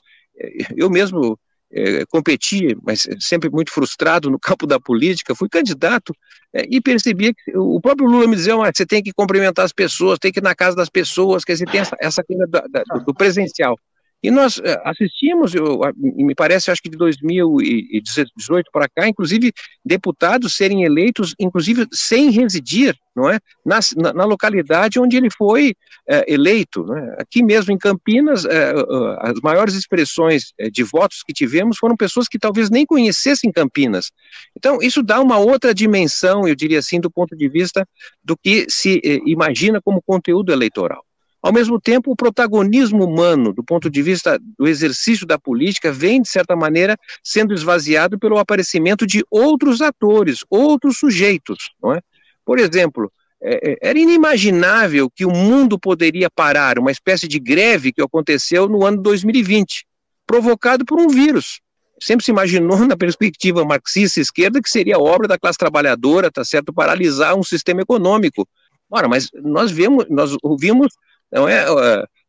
eu 0.75 0.89
mesmo 0.89 1.37
é, 1.73 2.05
competi, 2.05 2.75
mas 2.83 3.07
sempre 3.19 3.49
muito 3.49 3.71
frustrado 3.71 4.29
no 4.29 4.39
campo 4.39 4.67
da 4.67 4.79
política, 4.79 5.35
fui 5.35 5.49
candidato 5.49 6.13
é, 6.53 6.65
e 6.69 6.81
percebi 6.81 7.33
que 7.33 7.57
o 7.57 7.79
próprio 7.79 8.07
Lula 8.07 8.27
me 8.27 8.35
dizia, 8.35 8.55
ah, 8.55 8.71
você 8.73 8.85
tem 8.85 9.01
que 9.01 9.13
cumprimentar 9.13 9.65
as 9.65 9.73
pessoas, 9.73 10.19
tem 10.19 10.31
que 10.31 10.39
ir 10.39 10.43
na 10.43 10.55
casa 10.55 10.75
das 10.75 10.89
pessoas, 10.89 11.43
quer 11.43 11.53
dizer, 11.53 11.69
tem 11.69 11.81
essa, 11.81 11.95
essa 11.99 12.23
coisa 12.23 12.45
da, 12.47 12.65
da, 12.69 12.83
do 12.99 13.13
presencial. 13.13 13.77
E 14.23 14.29
nós 14.29 14.57
uh, 14.57 14.63
assistimos, 14.83 15.55
eu, 15.55 15.79
me 15.97 16.35
parece, 16.35 16.69
acho 16.69 16.81
que 16.81 16.89
de 16.89 16.97
2018 16.97 18.69
para 18.71 18.87
cá, 18.87 19.07
inclusive 19.07 19.51
deputados 19.83 20.55
serem 20.55 20.83
eleitos, 20.83 21.33
inclusive 21.39 21.87
sem 21.91 22.29
residir, 22.29 22.95
não 23.15 23.29
é, 23.29 23.39
na, 23.65 23.79
na, 24.13 24.23
localidade 24.23 24.99
onde 24.99 25.17
ele 25.17 25.29
foi 25.35 25.71
uh, 25.71 26.23
eleito. 26.27 26.85
É? 26.93 27.21
Aqui 27.23 27.43
mesmo 27.43 27.73
em 27.73 27.77
Campinas, 27.77 28.45
uh, 28.45 29.17
as 29.19 29.39
maiores 29.41 29.73
expressões 29.73 30.53
de 30.71 30.83
votos 30.83 31.23
que 31.23 31.33
tivemos 31.33 31.77
foram 31.77 31.97
pessoas 31.97 32.27
que 32.27 32.37
talvez 32.37 32.69
nem 32.69 32.85
conhecessem 32.85 33.51
Campinas. 33.51 34.11
Então, 34.55 34.77
isso 34.81 35.01
dá 35.01 35.19
uma 35.19 35.39
outra 35.39 35.73
dimensão, 35.73 36.47
eu 36.47 36.55
diria 36.55 36.79
assim, 36.79 36.99
do 36.99 37.09
ponto 37.09 37.35
de 37.35 37.49
vista 37.49 37.87
do 38.23 38.37
que 38.37 38.67
se 38.69 39.01
imagina 39.25 39.81
como 39.81 40.01
conteúdo 40.01 40.51
eleitoral. 40.51 41.03
Ao 41.41 41.51
mesmo 41.51 41.81
tempo, 41.81 42.11
o 42.11 42.15
protagonismo 42.15 43.03
humano, 43.03 43.51
do 43.51 43.63
ponto 43.63 43.89
de 43.89 44.01
vista 44.01 44.39
do 44.57 44.67
exercício 44.67 45.25
da 45.25 45.39
política, 45.39 45.91
vem, 45.91 46.21
de 46.21 46.29
certa 46.29 46.55
maneira, 46.55 46.95
sendo 47.23 47.53
esvaziado 47.53 48.19
pelo 48.19 48.37
aparecimento 48.37 49.07
de 49.07 49.25
outros 49.29 49.81
atores, 49.81 50.45
outros 50.49 50.99
sujeitos. 50.99 51.71
Não 51.81 51.93
é? 51.93 52.01
Por 52.45 52.59
exemplo, 52.59 53.11
é, 53.41 53.71
é 53.71 53.77
era 53.81 53.97
inimaginável 53.97 55.09
que 55.09 55.25
o 55.25 55.31
mundo 55.31 55.79
poderia 55.79 56.29
parar, 56.29 56.77
uma 56.77 56.91
espécie 56.91 57.27
de 57.27 57.39
greve 57.39 57.91
que 57.91 58.03
aconteceu 58.03 58.69
no 58.69 58.85
ano 58.85 59.01
2020, 59.01 59.85
provocado 60.27 60.85
por 60.85 60.99
um 60.99 61.07
vírus. 61.07 61.59
Sempre 61.99 62.23
se 62.23 62.31
imaginou, 62.31 62.85
na 62.85 62.95
perspectiva 62.95 63.65
marxista 63.65 64.19
esquerda, 64.19 64.61
que 64.61 64.69
seria 64.69 64.99
obra 64.99 65.27
da 65.27 65.39
classe 65.39 65.57
trabalhadora, 65.57 66.31
tá 66.31 66.45
certo, 66.45 66.71
paralisar 66.71 67.35
um 67.35 67.43
sistema 67.43 67.81
econômico. 67.81 68.47
Ora, 68.91 69.07
mas 69.07 69.29
nós 69.41 69.71
vemos, 69.71 70.05
nós 70.09 70.35
ouvimos 70.43 70.91
não 71.31 71.47
é, 71.47 71.65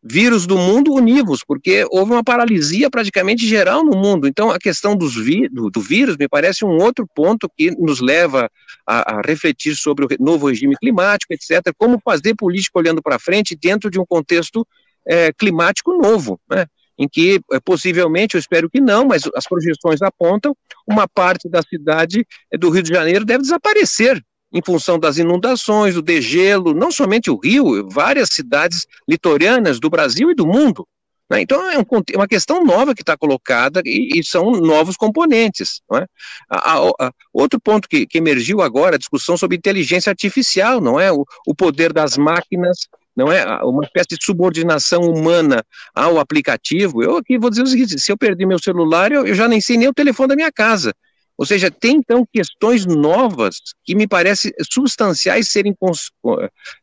vírus 0.03 0.47
do 0.47 0.59
mundo 0.59 0.93
univos, 0.93 1.43
porque 1.47 1.87
houve 1.91 2.13
uma 2.13 2.25
paralisia 2.25 2.91
praticamente 2.91 3.47
geral 3.47 3.85
no 3.85 3.97
mundo. 3.97 4.27
Então, 4.27 4.51
a 4.51 4.59
questão 4.59 4.97
dos 4.97 5.15
vi 5.15 5.49
do, 5.49 5.71
do, 5.71 5.81
vírus 5.81 6.17
me 6.17 6.29
parece 6.29 6.65
um 6.65 6.77
outro 6.79 7.07
ponto 7.15 7.49
que 7.57 7.71
nos 7.71 8.01
leva 8.01 8.51
a, 8.87 9.19
a, 9.19 9.21
refletir 9.25 9.77
sobre 9.77 10.05
o 10.05 10.09
novo 10.19 10.49
regime 10.49 10.77
climático, 10.77 11.33
etc., 11.33 11.73
como 11.79 12.01
fazer 12.05 12.35
política 12.35 12.79
olhando 12.79 13.01
para 13.01 13.19
frente 13.19 13.57
dentro 13.57 13.89
de 13.89 14.01
um 14.01 14.05
contexto 14.05 14.67
é, 15.07 15.33
climático 15.33 15.93
novo, 15.93 16.41
né? 16.51 16.67
em 16.99 17.09
que 17.09 17.41
é, 17.53 17.61
possivelmente, 17.61 18.35
eu 18.35 18.41
espero 18.41 18.69
que 18.69 18.81
não, 18.81 19.07
mas 19.07 19.23
as 19.37 19.45
projeções 19.47 20.03
apontam, 20.03 20.55
uma 20.87 21.07
parte 21.07 21.49
da 21.49 21.63
cidade 21.63 22.27
é, 22.53 22.59
do 22.59 22.71
Rio 22.71 22.83
de 22.83 22.91
Janeiro 22.91 23.25
deve 23.25 23.43
desaparecer 23.43 24.23
em 24.53 24.61
função 24.65 24.99
das 24.99 25.19
inundações, 25.19 25.95
do 25.95 26.03
degelo, 26.03 26.75
não 26.75 26.91
somente 26.91 27.31
o 27.31 27.37
Rio, 27.37 27.89
várias 27.89 28.29
cidades 28.33 28.87
litorâneas 29.09 29.81
do 29.81 29.89
Brasil 29.89 30.31
e 30.31 30.35
do 30.35 30.47
mundo. 30.47 30.87
Né? 31.33 31.41
Então, 31.41 31.71
é, 31.71 31.79
um, 31.79 31.83
é, 31.83 32.17
uma 32.17 32.29
questão 32.29 32.63
nova 32.63 32.95
que 32.95 33.01
está 33.03 33.17
colocada 33.17 33.81
e, 33.87 34.19
e, 34.19 34.25
são 34.25 34.53
novos 34.53 34.97
componentes. 34.97 35.81
É? 35.95 36.05
A, 36.51 36.73
a, 36.73 36.91
a, 37.01 37.13
outro 37.33 37.59
ponto 37.59 37.89
que, 37.89 38.07
que, 38.07 38.19
emergiu 38.19 38.61
agora, 38.61 38.97
a 38.97 38.99
discussão 38.99 39.37
sobre 39.37 39.57
inteligência 39.57 40.11
artificial, 40.11 40.81
não 40.81 41.01
é? 41.01 41.11
O, 41.11 41.25
o 41.47 41.55
poder 41.55 41.91
das 41.91 42.19
máquinas 42.19 42.87
não 43.17 43.33
é 43.33 43.45
uma 43.63 43.85
espécie 43.85 44.19
de 44.19 44.25
subordinação 44.25 45.03
humana 45.03 45.65
ao 45.95 46.19
aplicativo. 46.19 47.03
Eu 47.03 47.17
aqui 47.17 47.39
vou 47.39 47.49
dizer 47.49 47.63
o 47.63 47.67
seguinte: 47.67 47.99
se 47.99 48.13
eu 48.13 48.19
perdi 48.19 48.45
meu 48.45 48.59
celular, 48.59 49.11
eu, 49.11 49.27
eu 49.27 49.35
já 49.35 49.49
nem 49.49 49.61
sei 49.61 49.79
nem 49.79 49.89
o 49.89 49.95
telefone 49.95 50.29
da 50.29 50.37
minha 50.37 50.53
casa. 50.53 50.93
Ou 51.37 51.47
seja, 51.47 51.71
tem 51.71 51.97
então 51.97 52.27
questões 52.33 52.87
novas 52.87 53.57
que 53.85 53.95
me 53.95 54.07
parecem 54.07 54.53
substanciais 54.71 55.49
serem, 55.49 55.75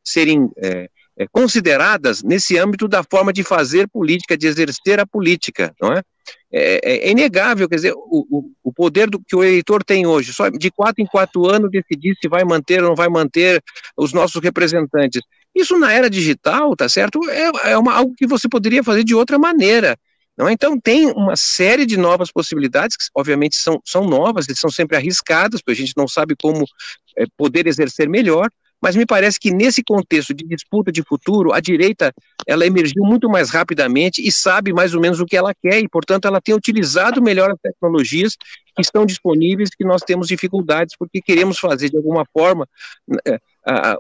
serem 0.04 0.50
é, 0.58 0.90
é, 1.18 1.28
consideradas 1.28 2.24
nesse 2.24 2.58
âmbito 2.58 2.88
da 2.88 3.04
forma 3.04 3.32
de 3.32 3.44
fazer 3.44 3.88
política, 3.88 4.38
de 4.38 4.48
exercer 4.48 5.00
a 5.00 5.06
política, 5.06 5.74
não 5.82 5.94
é? 5.94 6.02
É, 6.52 6.80
é, 6.84 7.08
é 7.08 7.12
inegável, 7.12 7.68
quer 7.68 7.76
dizer, 7.76 7.94
o, 7.96 8.52
o 8.64 8.74
poder 8.74 9.10
do, 9.10 9.20
que 9.20 9.36
o 9.36 9.44
eleitor 9.44 9.84
tem 9.84 10.08
hoje, 10.08 10.34
só 10.34 10.48
de 10.50 10.72
quatro 10.72 11.04
em 11.04 11.06
quatro 11.06 11.48
anos 11.48 11.70
decidir 11.70 12.16
se 12.22 12.30
vai 12.30 12.44
manter 12.44 12.82
ou 12.82 12.90
não 12.90 12.96
vai 12.96 13.10
manter 13.10 13.62
os 13.98 14.14
nossos 14.14 14.42
representantes. 14.42 15.22
Isso 15.54 15.78
na 15.78 15.92
era 15.92 16.10
digital, 16.10 16.76
tá 16.76 16.88
certo? 16.88 17.20
É, 17.30 17.72
é 17.72 17.78
uma, 17.78 17.94
algo 17.94 18.14
que 18.16 18.26
você 18.26 18.48
poderia 18.48 18.84
fazer 18.84 19.04
de 19.04 19.14
outra 19.14 19.38
maneira. 19.38 19.98
Não, 20.40 20.50
então, 20.50 20.80
tem 20.80 21.08
uma 21.12 21.36
série 21.36 21.86
de 21.86 21.98
novas 21.98 22.32
possibilidades, 22.32 22.96
que 22.96 23.04
obviamente 23.14 23.58
são, 23.58 23.82
são 23.84 24.06
novas, 24.08 24.48
e 24.48 24.56
são 24.56 24.70
sempre 24.70 24.96
arriscadas, 24.96 25.62
porque 25.62 25.74
a 25.74 25.86
gente 25.86 25.98
não 25.98 26.08
sabe 26.08 26.34
como 26.42 26.64
é, 27.18 27.26
poder 27.38 27.68
exercer 27.68 28.08
melhor, 28.08 28.50
Mas 28.82 28.96
me 28.96 29.06
parece 29.06 29.38
que 29.38 29.52
nesse 29.52 29.84
contexto 29.84 30.34
de 30.34 30.46
disputa 30.46 30.90
de 30.92 31.04
futuro, 31.04 31.52
a 31.52 31.60
direita 31.60 32.14
ela 32.48 32.66
emergiu 32.66 33.04
muito 33.04 33.30
mais 33.30 33.50
rapidamente 33.50 34.26
e 34.26 34.32
sabe 34.32 34.72
mais 34.72 34.94
ou 34.94 35.02
menos 35.02 35.20
o 35.20 35.26
que 35.26 35.36
ela 35.36 35.54
quer, 35.54 35.82
e, 35.82 35.90
portanto, 35.90 36.26
ela 36.26 36.40
tem 36.40 36.56
utilizado 36.56 37.22
melhor 37.22 37.52
as 37.52 37.60
tecnologias 37.62 38.38
que 38.74 38.82
estão 38.82 39.06
disponíveis, 39.06 39.70
que 39.70 39.84
nós 39.84 40.02
temos 40.02 40.30
dificuldades, 40.30 40.96
porque 40.98 41.22
queremos 41.22 41.60
fazer, 41.60 41.90
de 41.90 41.98
alguma 41.98 42.24
forma, 42.32 42.66
é, 43.28 43.38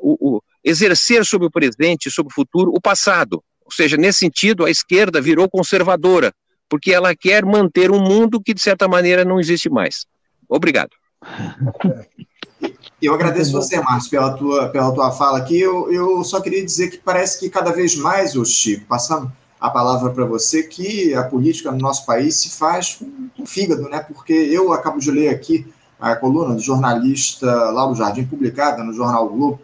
o, 0.01 0.37
o, 0.37 0.41
exercer 0.63 1.25
sobre 1.25 1.47
o 1.47 1.51
presente, 1.51 2.09
sobre 2.09 2.31
o 2.31 2.33
futuro, 2.33 2.71
o 2.73 2.79
passado. 2.79 3.43
Ou 3.69 3.75
seja, 3.75 3.95
nesse 3.95 4.19
sentido, 4.19 4.65
a 4.65 4.71
esquerda 4.71 5.21
virou 5.21 5.47
conservadora, 5.47 6.33
porque 6.67 6.91
ela 6.91 7.15
quer 7.15 7.45
manter 7.45 7.91
um 7.91 7.99
mundo 7.99 8.41
que, 8.41 8.51
de 8.51 8.61
certa 8.61 8.87
maneira, 8.87 9.23
não 9.23 9.39
existe 9.39 9.69
mais. 9.69 10.07
Obrigado. 10.49 10.89
Eu 12.99 13.13
agradeço 13.13 13.51
você, 13.51 13.79
Márcio, 13.79 14.09
pela 14.09 14.33
tua, 14.33 14.69
pela 14.69 14.91
tua 14.91 15.11
fala 15.11 15.37
aqui. 15.37 15.59
Eu, 15.59 15.91
eu 15.93 16.23
só 16.23 16.41
queria 16.41 16.65
dizer 16.65 16.89
que 16.89 16.97
parece 16.97 17.39
que 17.39 17.47
cada 17.47 17.71
vez 17.71 17.95
mais, 17.95 18.35
o 18.35 18.43
Chico, 18.43 18.87
passando 18.87 19.31
a 19.61 19.69
palavra 19.69 20.09
para 20.09 20.25
você, 20.25 20.63
que 20.63 21.13
a 21.13 21.23
política 21.23 21.71
no 21.71 21.77
nosso 21.77 22.07
país 22.07 22.37
se 22.37 22.49
faz 22.49 22.95
com, 23.35 23.45
fígado, 23.45 23.83
né? 23.83 23.99
Porque 23.99 24.33
eu 24.33 24.73
acabo 24.73 24.99
de 24.99 25.11
ler 25.11 25.29
aqui 25.29 25.71
a 25.99 26.15
coluna 26.15 26.55
do 26.55 26.61
jornalista 26.61 27.45
Lauro 27.69 27.93
Jardim, 27.93 28.25
publicada 28.25 28.83
no 28.83 28.93
Jornal 28.93 29.29
Globo, 29.29 29.61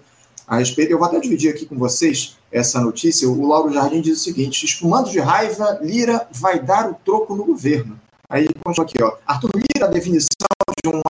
a 0.47 0.58
respeito. 0.58 0.91
Eu 0.91 0.99
vou 0.99 1.08
até 1.08 1.20
dividir 1.20 1.49
aqui 1.49 1.66
com 1.66 1.76
vocês 1.76 2.38
essa 2.56 2.80
notícia. 2.80 3.30
O 3.30 3.45
Lauro 3.45 3.72
Jardim 3.72 3.99
diz 3.99 4.20
o 4.20 4.24
seguinte: 4.24 4.66
espumando 4.66 5.10
de 5.10 5.20
raiva, 5.20 5.78
Lira 5.82 6.26
vai 6.32 6.60
dar 6.60 6.89
o 6.89 6.93
troco 6.93 7.36
no 7.36 7.43
governo. 7.43 7.99
Aí 8.30 8.47
continua 8.64 8.88
aqui, 8.88 9.03
ó. 9.03 9.14
Arthur 9.28 9.51
Lira, 9.53 9.88
a 9.88 9.91
definição 9.91 10.28
de 10.84 10.89
um 10.89 11.01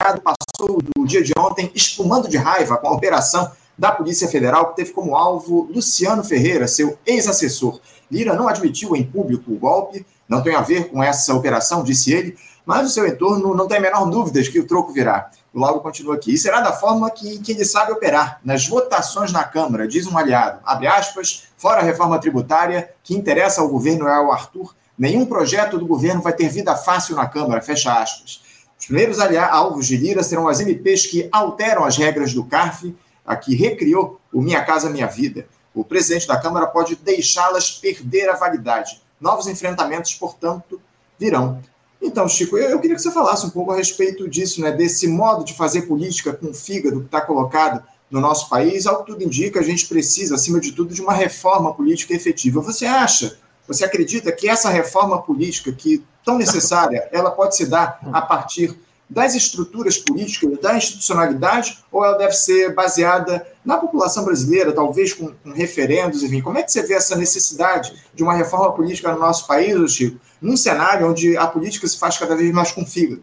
aliado, 0.00 0.22
passou 0.22 0.80
do 0.82 1.06
dia 1.06 1.22
de 1.22 1.32
ontem 1.38 1.70
espumando 1.74 2.28
de 2.28 2.36
raiva 2.36 2.78
com 2.78 2.88
a 2.88 2.92
operação 2.92 3.52
da 3.76 3.92
Polícia 3.92 4.28
Federal, 4.28 4.70
que 4.70 4.76
teve 4.76 4.92
como 4.92 5.14
alvo 5.14 5.68
Luciano 5.72 6.24
Ferreira, 6.24 6.66
seu 6.66 6.98
ex-assessor. 7.04 7.80
Lira 8.10 8.34
não 8.34 8.48
admitiu 8.48 8.96
em 8.96 9.04
público 9.04 9.52
o 9.52 9.58
golpe, 9.58 10.06
não 10.28 10.42
tem 10.42 10.54
a 10.54 10.62
ver 10.62 10.90
com 10.90 11.02
essa 11.02 11.34
operação, 11.34 11.82
disse 11.82 12.12
ele, 12.12 12.36
mas 12.64 12.86
o 12.86 12.90
seu 12.90 13.06
entorno 13.06 13.54
não 13.54 13.66
tem 13.66 13.78
a 13.78 13.80
menor 13.80 14.06
dúvida 14.06 14.42
de 14.42 14.50
que 14.50 14.60
o 14.60 14.66
troco 14.66 14.92
virá. 14.92 15.30
O 15.54 15.60
Lauro 15.60 15.80
continua 15.80 16.16
aqui. 16.16 16.34
E 16.34 16.38
será 16.38 16.60
da 16.60 16.72
forma 16.72 17.08
que, 17.12 17.38
que 17.38 17.52
ele 17.52 17.64
sabe 17.64 17.92
operar, 17.92 18.40
nas 18.44 18.66
votações 18.66 19.30
na 19.30 19.44
Câmara, 19.44 19.86
diz 19.86 20.04
um 20.04 20.18
aliado. 20.18 20.60
Abre 20.64 20.88
aspas, 20.88 21.44
fora 21.56 21.80
a 21.80 21.84
reforma 21.84 22.18
tributária, 22.18 22.92
que 23.04 23.14
interessa 23.14 23.60
ao 23.60 23.68
governo 23.68 24.08
é 24.08 24.12
ao 24.12 24.32
Arthur, 24.32 24.74
nenhum 24.98 25.24
projeto 25.24 25.78
do 25.78 25.86
governo 25.86 26.20
vai 26.20 26.32
ter 26.32 26.48
vida 26.48 26.74
fácil 26.74 27.14
na 27.14 27.28
Câmara, 27.28 27.62
fecha 27.62 27.92
aspas. 27.94 28.42
Os 28.76 28.86
primeiros 28.86 29.20
alvos 29.20 29.86
de 29.86 29.96
Lira 29.96 30.24
serão 30.24 30.48
as 30.48 30.58
MPs 30.58 31.06
que 31.06 31.28
alteram 31.30 31.84
as 31.84 31.96
regras 31.96 32.34
do 32.34 32.44
CARF, 32.44 32.94
a 33.24 33.36
que 33.36 33.54
recriou 33.54 34.20
o 34.32 34.42
Minha 34.42 34.62
Casa 34.64 34.90
Minha 34.90 35.06
Vida. 35.06 35.46
O 35.72 35.84
presidente 35.84 36.26
da 36.26 36.36
Câmara 36.36 36.66
pode 36.66 36.96
deixá-las 36.96 37.70
perder 37.70 38.28
a 38.28 38.34
validade. 38.34 39.00
Novos 39.20 39.46
enfrentamentos, 39.46 40.14
portanto, 40.14 40.80
virão. 41.18 41.62
Então, 42.04 42.28
Chico, 42.28 42.58
eu, 42.58 42.68
eu, 42.68 42.78
queria 42.78 42.94
que 42.94 43.02
você 43.02 43.10
falasse 43.10 43.46
um 43.46 43.50
pouco 43.50 43.72
a 43.72 43.76
respeito 43.76 44.28
disso, 44.28 44.60
né, 44.60 44.70
desse 44.70 45.08
modo 45.08 45.42
de 45.42 45.54
fazer 45.54 45.82
política 45.82 46.34
com 46.34 46.50
o 46.50 46.54
fígado 46.54 47.00
que 47.00 47.06
está 47.06 47.20
colocado 47.22 47.82
no 48.10 48.20
nosso 48.20 48.50
país. 48.50 48.86
Ao 48.86 48.98
que 49.02 49.10
tudo 49.10 49.24
indica, 49.24 49.58
a 49.58 49.62
gente 49.62 49.86
precisa, 49.86 50.34
acima 50.34 50.60
de 50.60 50.72
tudo, 50.72 50.94
de 50.94 51.00
uma 51.00 51.14
reforma 51.14 51.72
política 51.72 52.12
efetiva. 52.12 52.60
Você 52.60 52.84
acha, 52.84 53.38
você 53.66 53.86
acredita 53.86 54.30
que 54.30 54.46
essa 54.46 54.68
reforma 54.68 55.22
política 55.22 55.72
que 55.72 56.04
tão 56.22 56.36
necessária, 56.36 57.08
ela 57.10 57.30
pode 57.30 57.56
se 57.56 57.64
dar 57.64 57.98
a 58.12 58.20
partir 58.20 58.78
das 59.08 59.34
estruturas 59.34 59.96
políticas, 59.96 60.58
da 60.60 60.76
institucionalidade, 60.76 61.78
ou 61.90 62.04
ela 62.04 62.18
deve 62.18 62.34
ser 62.34 62.74
baseada 62.74 63.46
na 63.64 63.78
população 63.78 64.24
brasileira, 64.24 64.72
talvez 64.72 65.12
com, 65.12 65.32
com, 65.32 65.52
referendos, 65.52 66.22
enfim? 66.22 66.42
Como 66.42 66.58
é 66.58 66.62
que 66.62 66.70
você 66.70 66.82
vê 66.82 66.94
essa 66.94 67.16
necessidade 67.16 67.94
de 68.14 68.22
uma 68.22 68.34
reforma 68.34 68.72
política 68.72 69.12
no 69.12 69.18
nosso 69.18 69.46
país, 69.46 69.92
Chico, 69.92 70.20
num 70.40 70.56
cenário 70.56 71.10
onde 71.10 71.36
a 71.36 71.46
política 71.46 71.86
se 71.86 71.98
faz 71.98 72.18
cada 72.18 72.36
vez 72.36 72.52
mais 72.52 72.72
com 72.72 72.84
fígado? 72.84 73.22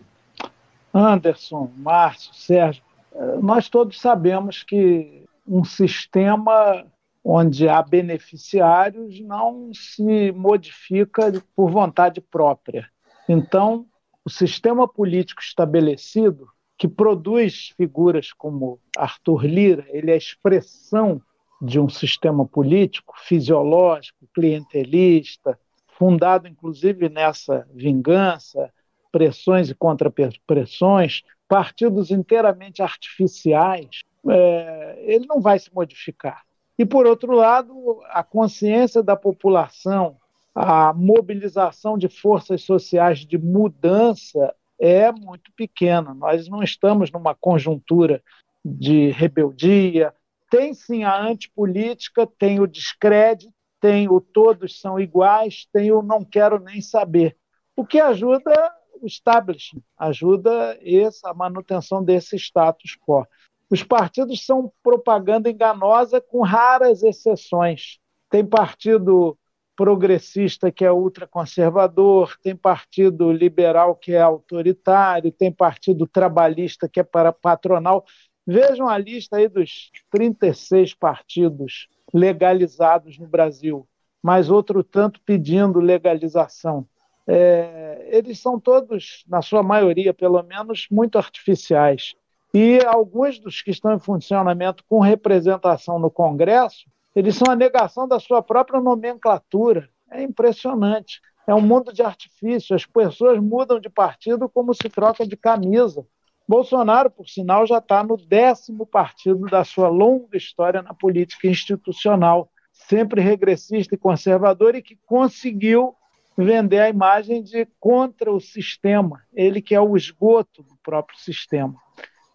Anderson, 0.93 1.71
Márcio, 1.77 2.33
Sérgio, 2.33 2.83
eh, 3.13 3.37
nós 3.41 3.69
todos 3.69 4.01
sabemos 4.01 4.63
que 4.63 5.23
um 5.47 5.63
sistema 5.63 6.85
onde 7.23 7.69
há 7.69 7.81
beneficiários 7.81 9.19
não 9.21 9.71
se 9.73 10.31
modifica 10.31 11.31
por 11.55 11.69
vontade 11.69 12.19
própria. 12.19 12.89
Então, 13.29 13.85
o 14.25 14.29
sistema 14.29 14.87
político 14.87 15.41
estabelecido, 15.41 16.47
que 16.81 16.87
produz 16.87 17.75
figuras 17.77 18.33
como 18.33 18.79
Arthur 18.97 19.45
Lira, 19.45 19.85
ele 19.89 20.09
é 20.09 20.15
a 20.15 20.17
expressão 20.17 21.21
de 21.61 21.79
um 21.79 21.87
sistema 21.87 22.43
político 22.43 23.13
fisiológico, 23.19 24.27
clientelista, 24.33 25.59
fundado 25.95 26.47
inclusive 26.47 27.07
nessa 27.07 27.67
vingança, 27.71 28.73
pressões 29.11 29.69
e 29.69 29.75
contrapressões, 29.75 31.21
partidos 31.47 32.09
inteiramente 32.09 32.81
artificiais, 32.81 34.01
é, 34.27 35.03
ele 35.05 35.27
não 35.27 35.39
vai 35.39 35.59
se 35.59 35.71
modificar. 35.71 36.41
E, 36.79 36.83
por 36.83 37.05
outro 37.05 37.31
lado, 37.33 38.01
a 38.09 38.23
consciência 38.23 39.03
da 39.03 39.15
população, 39.15 40.17
a 40.55 40.91
mobilização 40.93 41.95
de 41.95 42.09
forças 42.09 42.63
sociais 42.63 43.19
de 43.19 43.37
mudança 43.37 44.51
é 44.81 45.11
muito 45.11 45.51
pequena. 45.55 46.11
Nós 46.11 46.49
não 46.49 46.63
estamos 46.63 47.11
numa 47.11 47.35
conjuntura 47.35 48.23
de 48.65 49.11
rebeldia. 49.11 50.11
Tem 50.49 50.73
sim 50.73 51.03
a 51.03 51.21
antipolítica, 51.21 52.25
tem 52.25 52.59
o 52.59 52.65
descrédito, 52.65 53.53
tem 53.79 54.09
o 54.09 54.19
todos 54.19 54.81
são 54.81 54.99
iguais, 54.99 55.67
tem 55.71 55.91
o 55.91 56.01
não 56.01 56.25
quero 56.25 56.59
nem 56.59 56.81
saber. 56.81 57.37
O 57.75 57.85
que 57.85 57.99
ajuda 57.99 58.51
o 58.99 59.05
establishment, 59.05 59.83
ajuda 59.97 60.77
essa, 60.83 61.29
a 61.29 61.33
manutenção 61.33 62.03
desse 62.03 62.35
status 62.35 62.97
quo. 62.99 63.25
Os 63.69 63.83
partidos 63.83 64.45
são 64.45 64.71
propaganda 64.83 65.49
enganosa, 65.49 66.19
com 66.19 66.41
raras 66.41 67.03
exceções. 67.03 67.99
Tem 68.29 68.45
partido 68.45 69.37
progressista 69.81 70.71
que 70.71 70.85
é 70.85 70.91
ultraconservador, 70.91 72.37
tem 72.43 72.55
partido 72.55 73.31
liberal 73.31 73.95
que 73.95 74.13
é 74.13 74.21
autoritário, 74.21 75.31
tem 75.31 75.51
partido 75.51 76.05
trabalhista 76.05 76.87
que 76.87 76.99
é 76.99 77.03
para 77.03 77.33
patronal. 77.33 78.05
Vejam 78.45 78.87
a 78.87 78.95
lista 78.95 79.37
aí 79.37 79.47
dos 79.47 79.89
36 80.11 80.93
partidos 80.93 81.87
legalizados 82.13 83.17
no 83.17 83.25
Brasil, 83.25 83.87
mais 84.21 84.51
outro 84.51 84.83
tanto 84.83 85.19
pedindo 85.25 85.79
legalização. 85.79 86.85
É, 87.25 88.07
eles 88.11 88.39
são 88.39 88.59
todos, 88.59 89.25
na 89.27 89.41
sua 89.41 89.63
maioria, 89.63 90.13
pelo 90.13 90.43
menos, 90.43 90.85
muito 90.91 91.17
artificiais. 91.17 92.13
E 92.53 92.85
alguns 92.85 93.39
dos 93.39 93.63
que 93.63 93.71
estão 93.71 93.95
em 93.95 93.99
funcionamento 93.99 94.83
com 94.87 94.99
representação 94.99 95.97
no 95.97 96.11
Congresso, 96.11 96.85
eles 97.15 97.35
são 97.35 97.51
a 97.51 97.55
negação 97.55 98.07
da 98.07 98.19
sua 98.19 98.41
própria 98.41 98.79
nomenclatura. 98.79 99.89
É 100.09 100.21
impressionante. 100.21 101.21
É 101.45 101.53
um 101.53 101.61
mundo 101.61 101.91
de 101.91 102.01
artifício. 102.01 102.75
As 102.75 102.85
pessoas 102.85 103.39
mudam 103.39 103.79
de 103.79 103.89
partido 103.89 104.47
como 104.47 104.73
se 104.73 104.89
troca 104.89 105.25
de 105.25 105.35
camisa. 105.35 106.05
Bolsonaro, 106.47 107.09
por 107.09 107.27
sinal, 107.27 107.65
já 107.65 107.77
está 107.77 108.03
no 108.03 108.17
décimo 108.17 108.85
partido 108.85 109.45
da 109.47 109.63
sua 109.63 109.87
longa 109.87 110.35
história 110.35 110.81
na 110.81 110.93
política 110.93 111.47
institucional, 111.47 112.49
sempre 112.71 113.21
regressista 113.21 113.95
e 113.95 113.97
conservador 113.97 114.75
e 114.75 114.81
que 114.81 114.97
conseguiu 115.05 115.95
vender 116.37 116.79
a 116.79 116.89
imagem 116.89 117.43
de 117.43 117.67
contra 117.79 118.31
o 118.31 118.39
sistema, 118.39 119.21
ele 119.33 119.61
que 119.61 119.75
é 119.75 119.81
o 119.81 119.95
esgoto 119.95 120.63
do 120.63 120.75
próprio 120.81 121.17
sistema. 121.17 121.75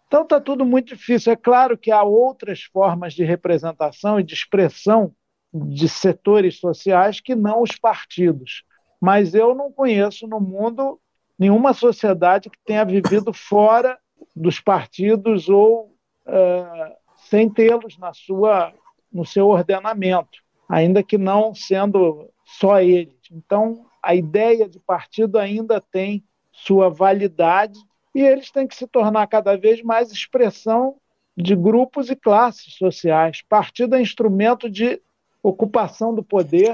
Então 0.07 0.23
está 0.23 0.39
tudo 0.39 0.65
muito 0.65 0.95
difícil. 0.95 1.33
É 1.33 1.35
claro 1.35 1.77
que 1.77 1.91
há 1.91 2.01
outras 2.01 2.63
formas 2.63 3.13
de 3.13 3.23
representação 3.23 4.19
e 4.19 4.23
de 4.23 4.33
expressão 4.33 5.13
de 5.53 5.87
setores 5.87 6.59
sociais 6.59 7.19
que 7.19 7.35
não 7.35 7.61
os 7.61 7.77
partidos. 7.77 8.63
Mas 9.01 9.33
eu 9.33 9.53
não 9.53 9.71
conheço 9.71 10.27
no 10.27 10.39
mundo 10.39 10.99
nenhuma 11.37 11.73
sociedade 11.73 12.49
que 12.49 12.57
tenha 12.65 12.83
vivido 12.83 13.33
fora 13.33 13.97
dos 14.35 14.59
partidos 14.59 15.49
ou 15.49 15.93
uh, 16.25 16.95
sem 17.29 17.49
tê-los 17.49 17.97
na 17.97 18.13
sua 18.13 18.73
no 19.11 19.25
seu 19.25 19.47
ordenamento, 19.47 20.39
ainda 20.69 21.01
que 21.01 21.17
não 21.17 21.55
sendo 21.55 22.29
só 22.45 22.81
eles. 22.81 23.15
Então, 23.31 23.85
a 24.03 24.13
ideia 24.13 24.67
de 24.67 24.79
partido 24.79 25.39
ainda 25.39 25.81
tem 25.81 26.23
sua 26.51 26.89
validade 26.89 27.79
e 28.17 28.21
eles 28.21 28.49
têm 28.49 28.65
que 28.65 28.73
se 28.73 28.87
tornar 28.87 29.27
cada 29.27 29.55
vez 29.55 29.83
mais 29.83 30.11
expressão 30.11 30.95
de 31.37 31.55
grupos 31.55 32.09
e 32.09 32.15
classes 32.15 32.73
sociais. 32.73 33.43
Partido 33.47 33.95
é 33.95 34.01
instrumento 34.01 34.67
de 34.67 34.99
ocupação 35.43 36.15
do 36.15 36.23
poder 36.23 36.73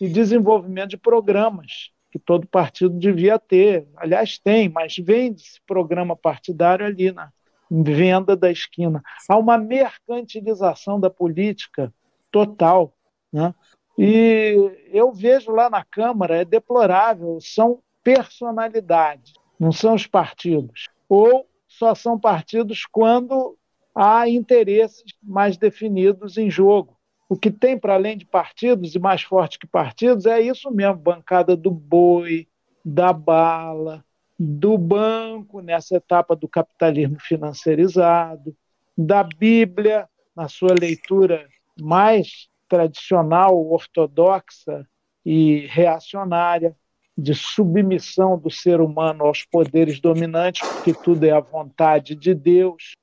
e 0.00 0.08
desenvolvimento 0.08 0.90
de 0.90 0.96
programas 0.96 1.90
que 2.08 2.20
todo 2.20 2.46
partido 2.46 2.96
devia 2.96 3.36
ter. 3.36 3.88
Aliás, 3.96 4.38
tem, 4.38 4.68
mas 4.68 4.94
vende 4.96 5.42
esse 5.42 5.60
programa 5.66 6.14
partidário 6.14 6.86
ali 6.86 7.10
na, 7.10 7.32
venda 7.68 8.36
da 8.36 8.48
esquina. 8.48 9.02
Há 9.28 9.36
uma 9.36 9.58
mercantilização 9.58 11.00
da 11.00 11.10
política 11.10 11.92
total. 12.30 12.94
Né? 13.32 13.52
E 13.98 14.70
eu 14.92 15.12
vejo 15.12 15.50
lá 15.50 15.68
na 15.68 15.82
Câmara, 15.82 16.36
é 16.36 16.44
deplorável, 16.44 17.38
são 17.40 17.80
personalidades, 18.04 19.34
não 19.58 19.72
são 19.72 19.94
os 19.94 20.06
partidos. 20.06 20.88
Ou 21.08 21.48
só 21.66 21.94
são 21.94 22.18
partidos 22.18 22.84
quando 22.86 23.56
há 23.94 24.28
interesses 24.28 25.04
mais 25.22 25.56
definidos 25.56 26.36
em 26.36 26.50
jogo. 26.50 26.96
O 27.28 27.36
que 27.36 27.50
tem 27.50 27.78
para 27.78 27.94
além 27.94 28.16
de 28.16 28.24
partidos 28.24 28.94
e 28.94 28.98
mais 28.98 29.22
forte 29.22 29.58
que 29.58 29.66
partidos 29.66 30.26
é 30.26 30.40
isso 30.40 30.70
mesmo: 30.70 30.96
bancada 30.96 31.56
do 31.56 31.70
boi, 31.70 32.46
da 32.84 33.12
bala, 33.12 34.04
do 34.38 34.78
banco 34.78 35.60
nessa 35.60 35.96
etapa 35.96 36.36
do 36.36 36.46
capitalismo 36.46 37.18
financiarizado, 37.18 38.56
da 38.96 39.24
Bíblia 39.24 40.08
na 40.36 40.48
sua 40.48 40.74
leitura 40.78 41.48
mais 41.80 42.48
tradicional, 42.68 43.56
ortodoxa 43.70 44.86
e 45.24 45.66
reacionária, 45.66 46.76
de 47.16 47.34
submissão 47.34 48.38
do 48.38 48.50
ser 48.50 48.80
humano 48.80 49.24
aos 49.24 49.44
poderes 49.44 50.00
dominantes, 50.00 50.66
porque 50.68 50.92
tudo 50.92 51.24
é 51.24 51.30
a 51.30 51.40
vontade 51.40 52.14
de 52.14 52.34
Deus. 52.34 52.94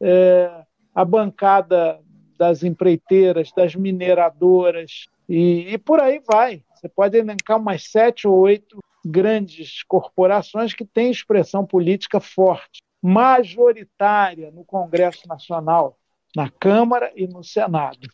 É, 0.00 0.64
a 0.94 1.04
bancada 1.04 2.00
das 2.36 2.62
empreiteiras, 2.62 3.52
das 3.52 3.74
mineradoras, 3.74 5.06
e, 5.28 5.72
e 5.72 5.78
por 5.78 6.00
aí 6.00 6.20
vai. 6.26 6.62
Você 6.74 6.88
pode 6.88 7.16
elencar 7.16 7.58
umas 7.58 7.84
sete 7.84 8.26
ou 8.26 8.36
oito 8.38 8.78
grandes 9.04 9.82
corporações 9.84 10.74
que 10.74 10.84
têm 10.84 11.10
expressão 11.10 11.64
política 11.64 12.18
forte, 12.18 12.82
majoritária 13.00 14.50
no 14.50 14.64
Congresso 14.64 15.28
Nacional, 15.28 15.96
na 16.34 16.50
Câmara 16.50 17.12
e 17.14 17.26
no 17.26 17.44
Senado. 17.44 18.08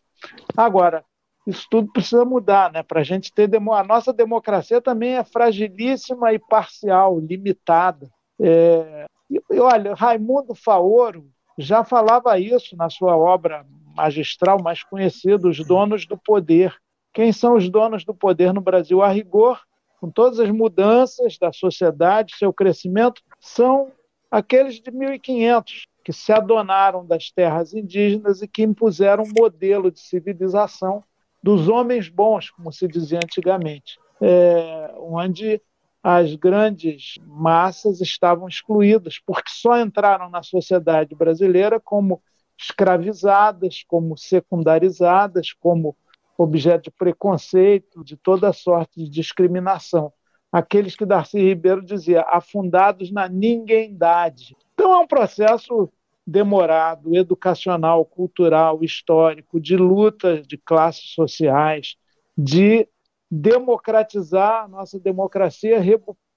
Agora, 0.57 1.05
isso 1.47 1.67
tudo 1.71 1.93
precisa 1.93 2.25
mudar, 2.25 2.73
né? 2.73 2.83
Para 2.83 3.01
a 3.01 3.05
gente 3.05 3.33
ter 3.33 3.47
demo... 3.47 3.73
a 3.73 3.85
nossa 3.85 4.13
democracia 4.13 4.81
também 4.81 5.17
é 5.17 5.25
fragilíssima 5.25 6.33
e 6.33 6.39
parcial, 6.39 7.21
limitada. 7.21 8.11
É... 8.41 9.07
E, 9.31 9.41
olha, 9.59 9.95
Raimundo 9.95 10.55
Faoro 10.55 11.29
já 11.57 11.85
falava 11.85 12.39
isso 12.39 12.77
na 12.77 12.91
sua 12.91 13.17
obra 13.17 13.65
magistral 13.95 14.63
mais 14.63 14.83
conhecida, 14.83 15.49
Os 15.49 15.65
Donos 15.65 16.07
do 16.07 16.19
Poder. 16.19 16.75
Quem 17.13 17.33
são 17.33 17.55
os 17.55 17.71
donos 17.71 18.05
do 18.05 18.15
poder 18.15 18.53
no 18.53 18.61
Brasil? 18.61 19.01
A 19.01 19.09
rigor, 19.09 19.59
com 19.99 20.11
todas 20.11 20.39
as 20.39 20.51
mudanças 20.51 21.39
da 21.39 21.51
sociedade, 21.51 22.37
seu 22.37 22.53
crescimento, 22.53 23.23
são 23.41 23.91
aqueles 24.31 24.79
de 24.79 24.91
1500, 24.91 25.87
que 26.05 26.13
se 26.13 26.31
adonaram 26.31 27.07
das 27.07 27.31
terras 27.31 27.73
indígenas 27.73 28.43
e 28.43 28.49
que 28.49 28.63
impuseram 28.63 29.25
um 29.25 29.33
modelo 29.35 29.91
de 29.91 29.99
civilização 29.99 31.03
dos 31.47 31.69
homens 31.69 32.09
bons, 32.09 32.51
como 32.51 32.73
se 32.73 32.89
dizia 32.89 33.21
antigamente, 33.23 34.01
é, 34.21 34.93
onde 34.99 35.63
as 36.03 36.35
grandes 36.35 37.15
massas 37.25 38.01
estavam 38.01 38.49
excluídas, 38.49 39.21
porque 39.25 39.49
só 39.53 39.81
entraram 39.81 40.29
na 40.29 40.43
sociedade 40.43 41.15
brasileira 41.15 41.79
como 41.79 42.21
escravizadas, 42.59 43.85
como 43.87 44.19
secundarizadas, 44.19 45.53
como 45.53 45.97
objeto 46.37 46.87
de 46.87 46.91
preconceito, 46.91 48.03
de 48.03 48.17
toda 48.17 48.53
sorte 48.53 49.05
de 49.05 49.09
discriminação. 49.09 50.13
Aqueles 50.51 50.97
que 50.97 51.07
Darcy 51.07 51.39
Ribeiro 51.39 51.85
dizia, 51.85 52.23
afundados 52.23 53.13
na 53.13 53.29
ninguémdade. 53.29 54.57
Então 54.75 54.93
é 54.93 54.99
um 54.99 55.07
processo 55.07 55.89
demorado, 56.27 57.15
educacional, 57.15 58.05
cultural, 58.05 58.83
histórico, 58.83 59.61
de 59.61 59.77
luta 59.77 60.43
de 60.43 60.59
classes 60.59 61.13
sociais, 61.13 61.97
de 62.37 62.89
democratizar 63.31 64.65
a 64.65 64.69
nossa 64.69 64.99
democracia, 64.99 65.81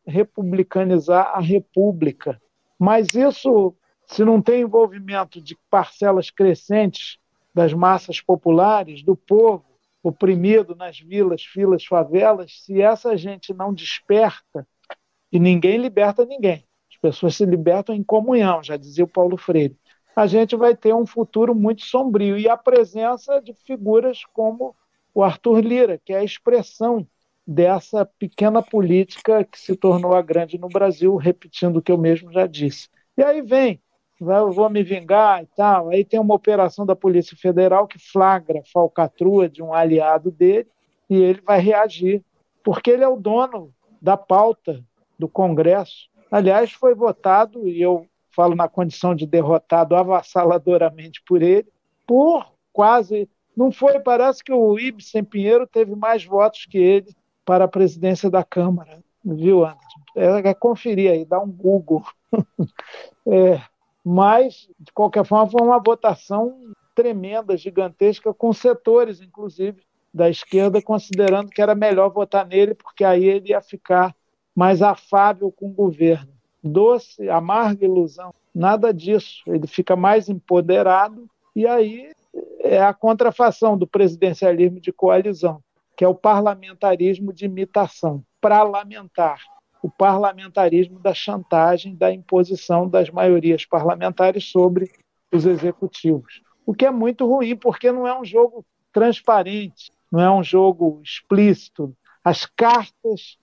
republicanizar 0.06 1.32
a 1.34 1.40
república. 1.40 2.40
Mas 2.78 3.16
isso, 3.16 3.76
se 4.06 4.24
não 4.24 4.42
tem 4.42 4.62
envolvimento 4.62 5.42
de 5.42 5.58
parcelas 5.70 6.30
crescentes 6.30 7.18
das 7.54 7.74
massas 7.74 8.22
populares, 8.22 9.04
do 9.04 9.16
povo 9.16 9.66
oprimido 10.04 10.76
nas 10.76 11.00
vilas, 11.00 11.44
filas, 11.44 11.84
favelas, 11.84 12.64
se 12.64 12.82
essa 12.82 13.18
gente 13.18 13.54
não 13.54 13.74
desperta, 13.74 14.66
e 15.32 15.40
ninguém 15.40 15.78
liberta 15.78 16.26
ninguém, 16.26 16.64
pessoas 17.02 17.36
se 17.36 17.46
libertam 17.46 17.96
em 17.96 18.04
comunhão, 18.04 18.64
já 18.64 18.78
dizia 18.78 19.04
o 19.04 19.08
Paulo 19.08 19.38
Freire. 19.38 19.78
A 20.16 20.28
gente 20.28 20.56
vai 20.56 20.76
ter 20.76 20.94
um 20.94 21.06
futuro 21.06 21.56
muito 21.56 21.84
sombrio 21.84 22.38
e 22.38 22.50
a 22.50 22.58
presença 22.58 23.42
de 23.42 23.54
figuras 23.54 24.24
como 24.34 24.76
o 25.14 25.24
Arthur 25.24 25.60
Lira, 25.60 26.00
que 26.04 26.14
é 26.14 26.18
a 26.18 26.24
expressão 26.24 27.08
dessa 27.46 28.06
pequena 28.06 28.62
política 28.62 29.44
que 29.44 29.58
se 29.58 29.76
tornou 29.76 30.14
a 30.14 30.22
grande 30.22 30.58
no 30.58 30.68
Brasil, 30.68 31.16
repetindo 31.16 31.78
o 31.78 31.82
que 31.82 31.92
eu 31.92 31.98
mesmo 31.98 32.32
já 32.32 32.46
disse. 32.46 32.90
E 33.18 33.24
aí 33.24 33.42
vem, 33.42 33.82
eu 34.22 34.52
vou 34.52 34.70
me 34.70 34.84
vingar 34.84 35.42
e 35.42 35.48
tal. 35.56 35.90
Aí 35.90 36.04
tem 36.04 36.20
uma 36.20 36.36
operação 36.36 36.86
da 36.86 36.96
Polícia 36.96 37.36
Federal 37.38 37.88
que 37.88 37.98
flagra 37.98 38.62
falcatrua 38.72 39.50
de 39.50 39.64
um 39.64 39.74
aliado 39.74 40.30
dele 40.30 40.68
e 41.10 41.16
ele 41.16 41.42
vai 41.42 41.60
reagir, 41.60 42.24
porque 42.64 42.92
ele 42.92 43.04
é 43.04 43.08
o 43.08 43.18
dono 43.18 43.74
da 44.02 44.16
pauta 44.16 44.84
do 45.18 45.28
Congresso. 45.28 46.09
Aliás, 46.32 46.72
foi 46.72 46.94
votado, 46.94 47.68
e 47.68 47.82
eu 47.82 48.08
falo 48.30 48.56
na 48.56 48.68
condição 48.68 49.16
de 49.16 49.26
derrotado 49.26 49.96
avassaladoramente 49.96 51.22
por 51.26 51.42
ele, 51.42 51.68
por 52.06 52.46
quase. 52.72 53.30
Não 53.56 53.72
foi, 53.72 54.00
parece 54.00 54.44
que 54.44 54.54
o 54.54 54.80
Ibsen 54.80 55.24
Pinheiro 55.24 55.68
teve 55.68 55.96
mais 55.96 56.24
votos 56.24 56.66
que 56.66 56.78
ele 56.78 57.14
para 57.44 57.66
a 57.66 57.68
presidência 57.68 58.30
da 58.30 58.44
Câmara, 58.44 59.04
viu, 59.26 59.66
Anderson? 59.66 60.00
É, 60.16 60.50
é 60.50 60.54
conferir 60.54 61.12
aí, 61.12 61.26
dá 61.26 61.40
um 61.40 61.52
Google. 61.52 62.04
é, 63.28 63.62
mas, 64.06 64.70
de 64.80 64.92
qualquer 64.94 65.26
forma, 65.26 65.50
foi 65.50 65.62
uma 65.62 65.80
votação 65.80 66.56
tremenda, 66.96 67.58
gigantesca, 67.58 68.34
com 68.34 68.54
setores, 68.54 69.22
inclusive, 69.22 69.82
da 70.14 70.30
esquerda, 70.30 70.82
considerando 70.82 71.50
que 71.50 71.62
era 71.62 71.76
melhor 71.76 72.10
votar 72.10 72.46
nele, 72.46 72.74
porque 72.74 73.04
aí 73.04 73.26
ele 73.26 73.50
ia 73.50 73.62
ficar 73.62 74.16
mais 74.60 74.82
afável 74.82 75.50
com 75.54 75.68
o 75.68 75.74
governo. 75.74 76.34
Doce, 76.62 77.30
amarga 77.30 77.86
ilusão, 77.86 78.34
nada 78.54 78.94
disso. 78.94 79.42
Ele 79.48 79.66
fica 79.66 79.96
mais 79.96 80.28
empoderado 80.28 81.30
e 81.56 81.66
aí 81.66 82.12
é 82.60 82.82
a 82.82 82.94
contrafação 82.94 83.78
do 83.78 83.88
presidencialismo 83.88 84.82
de 84.82 84.92
coalizão, 84.92 85.64
que 85.96 86.04
é 86.04 86.08
o 86.10 86.14
parlamentarismo 86.14 87.32
de 87.32 87.46
imitação, 87.46 88.22
para 88.42 88.62
lamentar 88.64 89.42
o 89.82 89.90
parlamentarismo 89.90 91.00
da 91.00 91.14
chantagem, 91.14 91.96
da 91.96 92.14
imposição 92.14 92.86
das 92.86 93.10
maiorias 93.10 93.64
parlamentares 93.64 94.44
sobre 94.44 94.92
os 95.32 95.46
executivos. 95.46 96.42
O 96.66 96.74
que 96.74 96.86
é 96.86 96.92
muito 96.92 97.26
ruim, 97.26 97.56
porque 97.56 97.94
não 97.94 98.06
é 98.06 98.20
um 98.20 98.26
jogo 98.26 98.66
transparente, 98.92 99.90
não 100.12 100.20
é 100.20 100.30
um 100.30 100.44
jogo 100.44 101.00
explícito. 101.02 101.96
As 102.22 102.46
cartas 102.46 103.38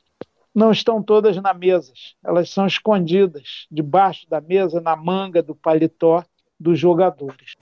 não 0.57 0.72
estão 0.72 1.02
todas 1.02 1.36
na 1.36 1.52
mesa, 1.52 1.92
elas 2.24 2.48
são 2.48 2.66
escondidas 2.66 3.66
debaixo 3.70 4.26
da 4.26 4.40
mesa, 4.40 4.80
na 4.80 4.96
manga 4.96 5.42
do 5.42 5.54
paletó 5.54 6.24
dos 6.59 6.78
jogadores. 6.78 7.52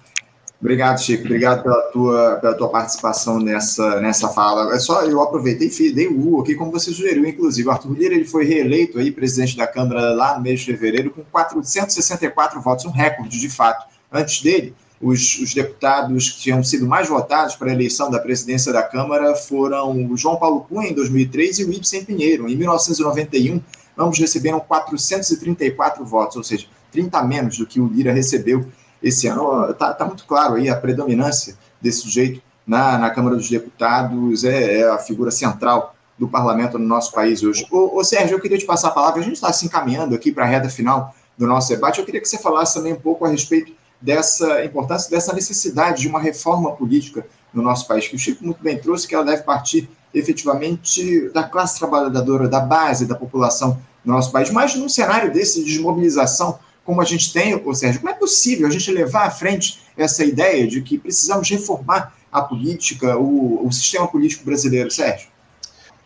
Obrigado, 0.60 0.98
Chico. 1.00 1.24
Obrigado 1.24 1.64
pela 1.64 1.82
tua, 1.90 2.36
pela 2.36 2.54
tua 2.54 2.68
participação 2.68 3.40
nessa, 3.40 4.00
nessa 4.00 4.28
fala. 4.28 4.72
É 4.72 4.78
só 4.78 5.02
eu 5.02 5.20
aproveitei 5.20 5.68
e 5.68 5.92
dei 5.92 6.06
o 6.06 6.36
U 6.36 6.40
aqui, 6.40 6.54
como 6.54 6.70
você 6.70 6.92
sugeriu, 6.92 7.26
inclusive. 7.26 7.68
O 7.68 7.72
Arthur 7.72 7.92
Lira 7.92 8.14
ele 8.14 8.24
foi 8.24 8.44
reeleito 8.44 8.96
aí 8.96 9.10
presidente 9.10 9.56
da 9.56 9.66
Câmara 9.66 10.14
lá 10.14 10.36
no 10.36 10.42
mês 10.42 10.60
de 10.60 10.66
fevereiro 10.66 11.10
com 11.10 11.24
464 11.24 12.60
votos, 12.60 12.84
um 12.84 12.90
recorde 12.90 13.40
de 13.40 13.50
fato. 13.50 13.86
Antes 14.10 14.40
dele, 14.40 14.72
os, 15.04 15.38
os, 15.38 15.52
deputados 15.52 16.30
que 16.30 16.38
tinham 16.40 16.64
sido 16.64 16.86
mais 16.86 17.08
votados 17.08 17.54
para 17.54 17.68
a 17.68 17.74
eleição 17.74 18.10
da 18.10 18.18
presidência 18.18 18.72
da 18.72 18.82
Câmara 18.82 19.34
foram 19.34 20.10
o 20.10 20.16
João 20.16 20.36
Paulo 20.36 20.62
Cunha, 20.62 20.88
em 20.88 20.94
2003, 20.94 21.58
e 21.58 21.64
o 21.64 21.72
Ibsen 21.72 22.06
Pinheiro. 22.06 22.48
Em 22.48 22.56
1991, 22.56 23.60
ambos 23.98 24.18
receberam 24.18 24.58
434 24.60 26.02
votos, 26.06 26.36
ou 26.36 26.42
seja, 26.42 26.66
30 26.90 27.22
menos 27.24 27.58
do 27.58 27.66
que 27.66 27.78
o 27.78 27.86
Lira 27.86 28.14
recebeu 28.14 28.66
esse 29.02 29.26
ano. 29.26 29.70
Está 29.70 29.92
tá 29.92 30.06
muito 30.06 30.24
claro 30.24 30.54
aí 30.54 30.70
a 30.70 30.76
predominância 30.76 31.54
desse 31.82 32.00
sujeito 32.00 32.40
na, 32.66 32.96
na 32.96 33.10
Câmara 33.10 33.36
dos 33.36 33.50
Deputados, 33.50 34.42
é, 34.42 34.78
é, 34.78 34.88
a 34.88 34.96
figura 34.96 35.30
central 35.30 35.94
do 36.18 36.26
parlamento 36.26 36.78
no 36.78 36.86
nosso 36.86 37.12
país 37.12 37.42
hoje. 37.42 37.66
Ô, 37.70 37.98
ô 37.98 38.02
Sérgio, 38.02 38.36
eu 38.36 38.40
queria 38.40 38.56
te 38.56 38.64
passar 38.64 38.88
a 38.88 38.92
palavra, 38.92 39.20
a 39.20 39.24
gente 39.24 39.34
está 39.34 39.52
se 39.52 39.66
encaminhando 39.66 40.14
aqui 40.14 40.32
para 40.32 40.44
a 40.44 40.46
reta 40.46 40.70
final 40.70 41.14
do 41.36 41.46
nosso 41.46 41.68
debate, 41.68 41.98
eu 41.98 42.06
queria 42.06 42.22
que 42.22 42.28
você 42.28 42.38
falasse 42.38 42.74
também 42.74 42.94
um 42.94 43.00
pouco 43.00 43.26
a 43.26 43.28
respeito 43.28 43.72
dessa 44.04 44.62
importância, 44.62 45.10
dessa 45.10 45.32
necessidade 45.32 46.02
de 46.02 46.08
uma 46.08 46.20
reforma 46.20 46.72
política 46.72 47.26
no 47.54 47.62
nosso 47.62 47.88
país, 47.88 48.06
que 48.06 48.14
o 48.14 48.18
Chico 48.18 48.44
muito 48.44 48.62
bem 48.62 48.78
trouxe, 48.78 49.08
que 49.08 49.14
ela 49.14 49.24
deve 49.24 49.42
partir 49.42 49.88
efetivamente 50.12 51.30
da 51.30 51.42
classe 51.42 51.78
trabalhadora, 51.78 52.46
da 52.46 52.60
base 52.60 53.06
da 53.06 53.14
população 53.14 53.80
no 54.04 54.12
nosso 54.12 54.30
país, 54.30 54.50
mas 54.50 54.74
num 54.74 54.90
cenário 54.90 55.32
desse 55.32 55.64
de 55.64 55.72
desmobilização 55.72 56.58
como 56.84 57.00
a 57.00 57.04
gente 57.04 57.32
tem, 57.32 57.54
ou 57.64 57.74
seja, 57.74 57.98
como 57.98 58.10
é 58.10 58.14
possível 58.14 58.66
a 58.66 58.70
gente 58.70 58.90
levar 58.92 59.26
à 59.26 59.30
frente 59.30 59.80
essa 59.96 60.22
ideia 60.22 60.68
de 60.68 60.82
que 60.82 60.98
precisamos 60.98 61.48
reformar 61.48 62.14
a 62.30 62.42
política, 62.42 63.16
o, 63.16 63.66
o 63.66 63.72
sistema 63.72 64.06
político 64.06 64.44
brasileiro, 64.44 64.90
Sérgio? 64.90 65.28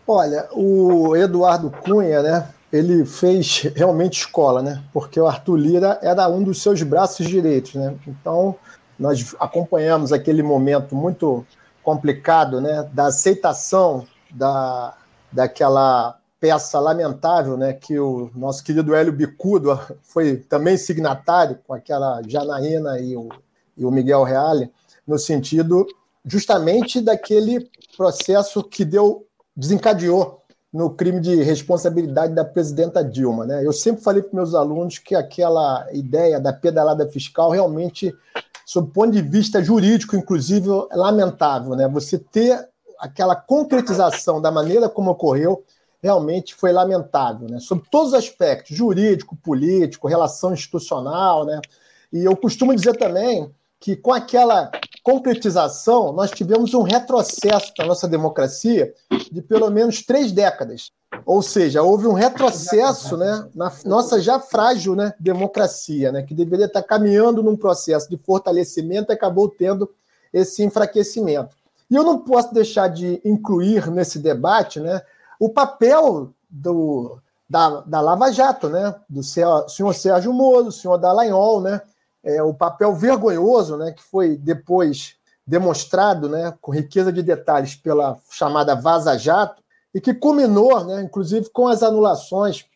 Olha, 0.07 0.49
o 0.53 1.17
Eduardo 1.17 1.69
Cunha, 1.83 2.23
né, 2.23 2.49
ele 2.73 3.05
fez 3.05 3.63
realmente 3.75 4.21
escola, 4.21 4.63
né, 4.63 4.83
porque 4.93 5.19
o 5.19 5.27
Arthur 5.27 5.57
Lira 5.57 5.99
era 6.03 6.29
um 6.29 6.43
dos 6.43 6.63
seus 6.63 6.83
braços 6.83 7.27
direitos, 7.27 7.75
né, 7.75 7.95
então 8.07 8.57
nós 8.99 9.35
acompanhamos 9.39 10.13
aquele 10.13 10.43
momento 10.43 10.95
muito 10.95 11.47
complicado, 11.83 12.61
né, 12.61 12.89
da 12.93 13.07
aceitação 13.07 14.07
da, 14.31 14.95
daquela 15.33 16.19
peça 16.41 16.79
lamentável, 16.79 17.57
né, 17.57 17.73
que 17.73 17.99
o 17.99 18.31
nosso 18.35 18.63
querido 18.63 18.95
Hélio 18.95 19.13
Bicudo 19.13 19.81
foi 20.03 20.37
também 20.37 20.77
signatário 20.77 21.59
com 21.67 21.73
aquela 21.75 22.21
Janaína 22.27 23.01
e 23.01 23.17
o, 23.17 23.29
e 23.77 23.85
o 23.85 23.91
Miguel 23.91 24.23
Reale, 24.23 24.71
no 25.07 25.19
sentido 25.19 25.87
justamente 26.25 27.01
daquele 27.01 27.69
processo 27.97 28.63
que 28.63 28.85
deu 28.85 29.25
desencadeou 29.57 30.43
no 30.73 30.91
crime 30.91 31.21
de 31.21 31.43
responsabilidade 31.43 32.35
da 32.35 32.45
presidenta 32.45 33.03
Dilma, 33.03 33.47
né? 33.47 33.65
Eu 33.65 33.73
sempre 33.73 34.03
falei 34.03 34.23
para 34.23 34.37
meus 34.37 34.55
alunos 34.55 34.99
que 34.99 35.15
aquela 35.15 35.87
ideia 35.93 36.39
da 36.39 36.53
pedalada 36.53 37.09
fiscal 37.09 37.51
realmente, 37.51 38.15
sob 38.67 38.89
o 38.89 38.93
ponto 38.93 39.13
de 39.13 39.23
vista 39.23 39.63
jurídico, 39.63 40.15
inclusive, 40.15 40.69
é 40.91 40.97
lamentável, 40.97 41.75
né? 41.75 41.89
Você 41.89 42.19
ter 42.19 42.69
aquela 42.99 43.35
concretização 43.35 44.43
da 44.43 44.51
maneira 44.51 44.89
como 44.89 45.11
ocorreu 45.11 45.65
realmente 46.03 46.55
foi 46.55 46.71
lamentável, 46.71 47.49
né? 47.49 47.59
Sobre 47.61 47.89
todos 47.91 48.09
os 48.09 48.19
aspectos, 48.19 48.77
jurídico, 48.77 49.37
político, 49.37 50.07
relação 50.07 50.53
institucional, 50.53 51.47
né? 51.47 51.61
E 52.13 52.25
eu 52.25 52.37
costumo 52.37 52.75
dizer 52.75 52.97
também 52.97 53.51
que 53.81 53.97
com 53.97 54.13
aquela 54.13 54.71
concretização 55.09 56.13
nós 56.13 56.31
tivemos 56.31 56.75
um 56.75 56.83
retrocesso 56.83 57.73
na 57.79 57.87
nossa 57.87 58.07
democracia 58.07 58.93
de 59.33 59.41
pelo 59.41 59.71
menos 59.71 60.03
três 60.03 60.33
décadas. 60.33 60.93
Ou 61.25 61.41
seja, 61.41 61.83
houve 61.83 62.07
um 62.07 62.13
retrocesso 62.13 63.17
né, 63.17 63.49
na 63.55 63.73
nossa 63.87 64.21
já 64.21 64.39
frágil 64.39 64.95
né, 64.95 65.15
democracia, 65.19 66.13
né, 66.13 66.23
que 66.23 66.35
deveria 66.35 66.67
estar 66.67 66.83
caminhando 66.83 67.43
num 67.43 67.57
processo 67.57 68.07
de 68.11 68.19
fortalecimento 68.19 69.11
e 69.11 69.15
acabou 69.15 69.49
tendo 69.49 69.89
esse 70.31 70.63
enfraquecimento. 70.63 71.57
E 71.91 71.95
eu 71.95 72.05
não 72.05 72.19
posso 72.19 72.53
deixar 72.53 72.89
de 72.89 73.19
incluir 73.25 73.91
nesse 73.91 74.19
debate 74.19 74.79
né, 74.79 75.01
o 75.41 75.49
papel 75.49 76.35
do, 76.51 77.19
da, 77.49 77.81
da 77.81 78.03
Lava 78.03 78.31
Jato, 78.31 78.69
né? 78.69 78.95
do 79.09 79.23
senhor 79.23 79.95
Sérgio 79.95 80.35
Moro, 80.35 80.65
do 80.65 80.73
senhor 80.73 80.99
Dallagnol, 80.99 81.63
né? 81.63 81.81
É, 82.29 82.43
o 82.43 82.53
papel 82.53 82.95
vergonhoso 82.95 83.77
né, 83.79 83.93
que 83.93 84.03
foi 84.03 84.37
depois 84.37 85.15
demonstrado 85.47 86.29
né, 86.29 86.53
com 86.61 86.71
riqueza 86.71 87.11
de 87.11 87.23
detalhes 87.23 87.75
pela 87.75 88.19
chamada 88.31 88.75
Vaza 88.75 89.17
Jato, 89.17 89.63
e 89.95 90.01
que 90.01 90.13
culminou, 90.13 90.85
né, 90.85 91.01
inclusive, 91.01 91.49
com 91.51 91.67
as 91.67 91.83
anulações 91.83 92.67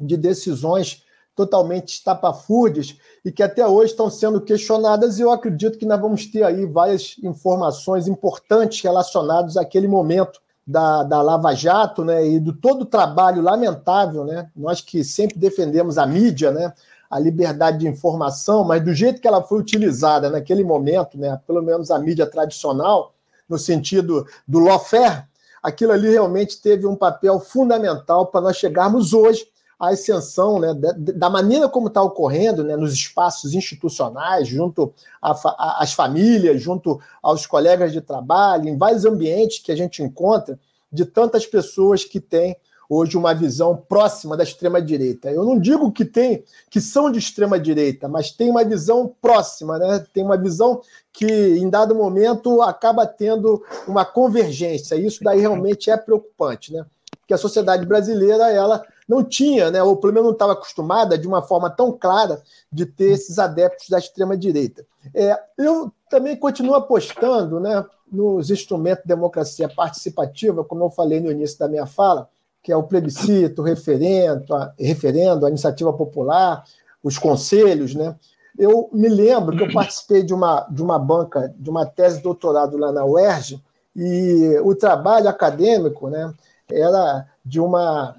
de 0.00 0.16
decisões 0.16 1.04
totalmente 1.36 1.94
estapafúrdias 1.94 2.96
e 3.24 3.30
que 3.30 3.44
até 3.44 3.64
hoje 3.64 3.92
estão 3.92 4.10
sendo 4.10 4.40
questionadas, 4.40 5.18
e 5.18 5.22
eu 5.22 5.30
acredito 5.30 5.78
que 5.78 5.86
nós 5.86 6.00
vamos 6.00 6.26
ter 6.26 6.42
aí 6.42 6.66
várias 6.66 7.14
informações 7.22 8.08
importantes 8.08 8.82
relacionadas 8.82 9.56
àquele 9.56 9.86
momento 9.86 10.40
da, 10.66 11.04
da 11.04 11.22
Lava 11.22 11.54
Jato, 11.54 12.04
né, 12.04 12.26
e 12.26 12.40
do 12.40 12.52
todo 12.52 12.82
o 12.82 12.86
trabalho 12.86 13.40
lamentável, 13.40 14.24
né, 14.24 14.50
nós 14.56 14.80
que 14.80 15.04
sempre 15.04 15.38
defendemos 15.38 15.96
a 15.96 16.04
mídia, 16.04 16.50
né, 16.50 16.74
a 17.10 17.18
liberdade 17.18 17.78
de 17.78 17.88
informação, 17.88 18.64
mas 18.64 18.84
do 18.84 18.92
jeito 18.92 19.20
que 19.20 19.28
ela 19.28 19.42
foi 19.42 19.58
utilizada 19.58 20.28
naquele 20.28 20.62
momento, 20.62 21.16
né, 21.18 21.40
pelo 21.46 21.62
menos 21.62 21.90
a 21.90 21.98
mídia 21.98 22.26
tradicional, 22.26 23.14
no 23.48 23.58
sentido 23.58 24.26
do 24.46 24.58
lawfare, 24.58 25.24
aquilo 25.62 25.92
ali 25.92 26.10
realmente 26.10 26.60
teve 26.60 26.86
um 26.86 26.94
papel 26.94 27.40
fundamental 27.40 28.26
para 28.26 28.42
nós 28.42 28.56
chegarmos 28.56 29.14
hoje 29.14 29.46
à 29.78 29.88
ascensão 29.88 30.58
né, 30.58 30.74
da 30.74 31.30
maneira 31.30 31.68
como 31.68 31.86
está 31.86 32.02
ocorrendo 32.02 32.62
né, 32.62 32.76
nos 32.76 32.92
espaços 32.92 33.54
institucionais, 33.54 34.46
junto 34.48 34.92
às 35.22 35.92
famílias, 35.94 36.60
junto 36.60 37.00
aos 37.22 37.46
colegas 37.46 37.92
de 37.92 38.00
trabalho, 38.00 38.68
em 38.68 38.76
vários 38.76 39.04
ambientes 39.04 39.60
que 39.60 39.72
a 39.72 39.76
gente 39.76 40.02
encontra 40.02 40.58
de 40.92 41.04
tantas 41.06 41.46
pessoas 41.46 42.04
que 42.04 42.20
têm 42.20 42.56
hoje 42.88 43.16
uma 43.16 43.34
visão 43.34 43.76
próxima 43.76 44.36
da 44.36 44.42
extrema 44.42 44.80
direita. 44.80 45.30
Eu 45.30 45.44
não 45.44 45.58
digo 45.58 45.92
que 45.92 46.04
tem 46.04 46.42
que 46.70 46.80
são 46.80 47.10
de 47.10 47.18
extrema 47.18 47.58
direita, 47.60 48.08
mas 48.08 48.30
tem 48.30 48.50
uma 48.50 48.64
visão 48.64 49.14
próxima, 49.20 49.78
né? 49.78 50.04
Tem 50.12 50.24
uma 50.24 50.38
visão 50.38 50.80
que 51.12 51.26
em 51.26 51.68
dado 51.68 51.94
momento 51.94 52.62
acaba 52.62 53.06
tendo 53.06 53.62
uma 53.86 54.04
convergência. 54.04 54.94
Isso 54.94 55.22
daí 55.22 55.40
realmente 55.40 55.90
é 55.90 55.96
preocupante, 55.96 56.72
né? 56.72 56.86
Porque 57.20 57.34
a 57.34 57.38
sociedade 57.38 57.84
brasileira 57.84 58.50
ela 58.50 58.82
não 59.06 59.24
tinha, 59.24 59.70
né, 59.70 59.82
ou 59.82 59.96
pelo 59.96 60.12
menos 60.12 60.26
não 60.26 60.32
estava 60.32 60.52
acostumada 60.52 61.16
de 61.16 61.26
uma 61.26 61.42
forma 61.42 61.70
tão 61.70 61.92
clara 61.92 62.42
de 62.70 62.84
ter 62.84 63.12
esses 63.12 63.38
adeptos 63.38 63.88
da 63.88 63.98
extrema 63.98 64.36
direita. 64.36 64.86
É, 65.14 65.38
eu 65.56 65.90
também 66.10 66.36
continuo 66.36 66.74
apostando, 66.74 67.58
né, 67.58 67.84
nos 68.10 68.50
instrumentos 68.50 69.02
de 69.02 69.08
democracia 69.08 69.68
participativa, 69.68 70.64
como 70.64 70.84
eu 70.84 70.90
falei 70.90 71.20
no 71.20 71.30
início 71.30 71.58
da 71.58 71.68
minha 71.68 71.86
fala, 71.86 72.28
que 72.62 72.72
é 72.72 72.76
o 72.76 72.82
plebiscito, 72.82 73.62
o 73.62 73.64
referendo, 73.64 74.54
a, 74.54 74.72
referendo, 74.78 75.46
a 75.46 75.48
iniciativa 75.48 75.92
popular, 75.92 76.64
os 77.02 77.18
conselhos, 77.18 77.94
né? 77.94 78.14
Eu 78.58 78.90
me 78.92 79.08
lembro 79.08 79.56
que 79.56 79.62
eu 79.62 79.72
participei 79.72 80.22
de 80.22 80.34
uma, 80.34 80.66
de 80.68 80.82
uma 80.82 80.98
banca, 80.98 81.54
de 81.56 81.70
uma 81.70 81.86
tese 81.86 82.16
de 82.16 82.24
doutorado 82.24 82.76
lá 82.76 82.90
na 82.90 83.04
UERJ, 83.04 83.62
e 83.94 84.58
o 84.62 84.74
trabalho 84.74 85.28
acadêmico 85.28 86.08
né, 86.08 86.32
era 86.70 87.26
de 87.44 87.60
uma. 87.60 88.16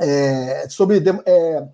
É, 0.00 0.66
sobre 0.68 1.02
é, 1.26 1.66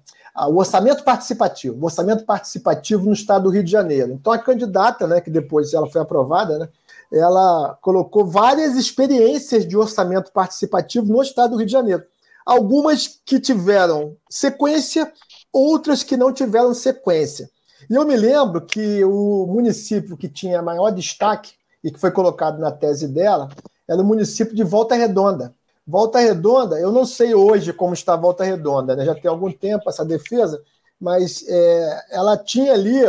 o 0.48 0.56
orçamento 0.56 1.04
participativo, 1.04 1.84
orçamento 1.84 2.24
participativo 2.24 3.06
no 3.06 3.12
estado 3.12 3.44
do 3.44 3.50
Rio 3.50 3.62
de 3.62 3.70
Janeiro. 3.70 4.12
Então, 4.12 4.32
a 4.32 4.38
candidata, 4.38 5.06
né, 5.06 5.20
que 5.20 5.30
depois 5.30 5.74
ela 5.74 5.88
foi 5.88 6.00
aprovada, 6.00 6.58
né, 6.58 6.68
ela 7.18 7.78
colocou 7.80 8.26
várias 8.26 8.76
experiências 8.76 9.66
de 9.66 9.76
orçamento 9.76 10.32
participativo 10.32 11.12
no 11.12 11.22
estado 11.22 11.52
do 11.52 11.56
Rio 11.58 11.66
de 11.66 11.72
Janeiro. 11.72 12.02
Algumas 12.44 13.20
que 13.24 13.40
tiveram 13.40 14.16
sequência, 14.28 15.10
outras 15.52 16.02
que 16.02 16.16
não 16.16 16.32
tiveram 16.32 16.74
sequência. 16.74 17.48
E 17.88 17.94
eu 17.94 18.04
me 18.04 18.16
lembro 18.16 18.60
que 18.62 19.04
o 19.04 19.46
município 19.46 20.16
que 20.16 20.28
tinha 20.28 20.62
maior 20.62 20.90
destaque 20.90 21.52
e 21.82 21.90
que 21.90 22.00
foi 22.00 22.10
colocado 22.10 22.58
na 22.58 22.70
tese 22.70 23.06
dela 23.06 23.48
era 23.88 24.00
o 24.00 24.04
município 24.04 24.54
de 24.54 24.64
Volta 24.64 24.94
Redonda. 24.94 25.54
Volta 25.86 26.18
Redonda, 26.18 26.80
eu 26.80 26.90
não 26.90 27.04
sei 27.04 27.34
hoje 27.34 27.72
como 27.72 27.92
está 27.92 28.16
Volta 28.16 28.42
Redonda, 28.42 28.96
né? 28.96 29.04
já 29.04 29.14
tem 29.14 29.30
algum 29.30 29.52
tempo 29.52 29.88
essa 29.88 30.04
defesa, 30.04 30.62
mas 30.98 31.44
é, 31.46 32.04
ela 32.10 32.38
tinha 32.38 32.72
ali 32.72 33.00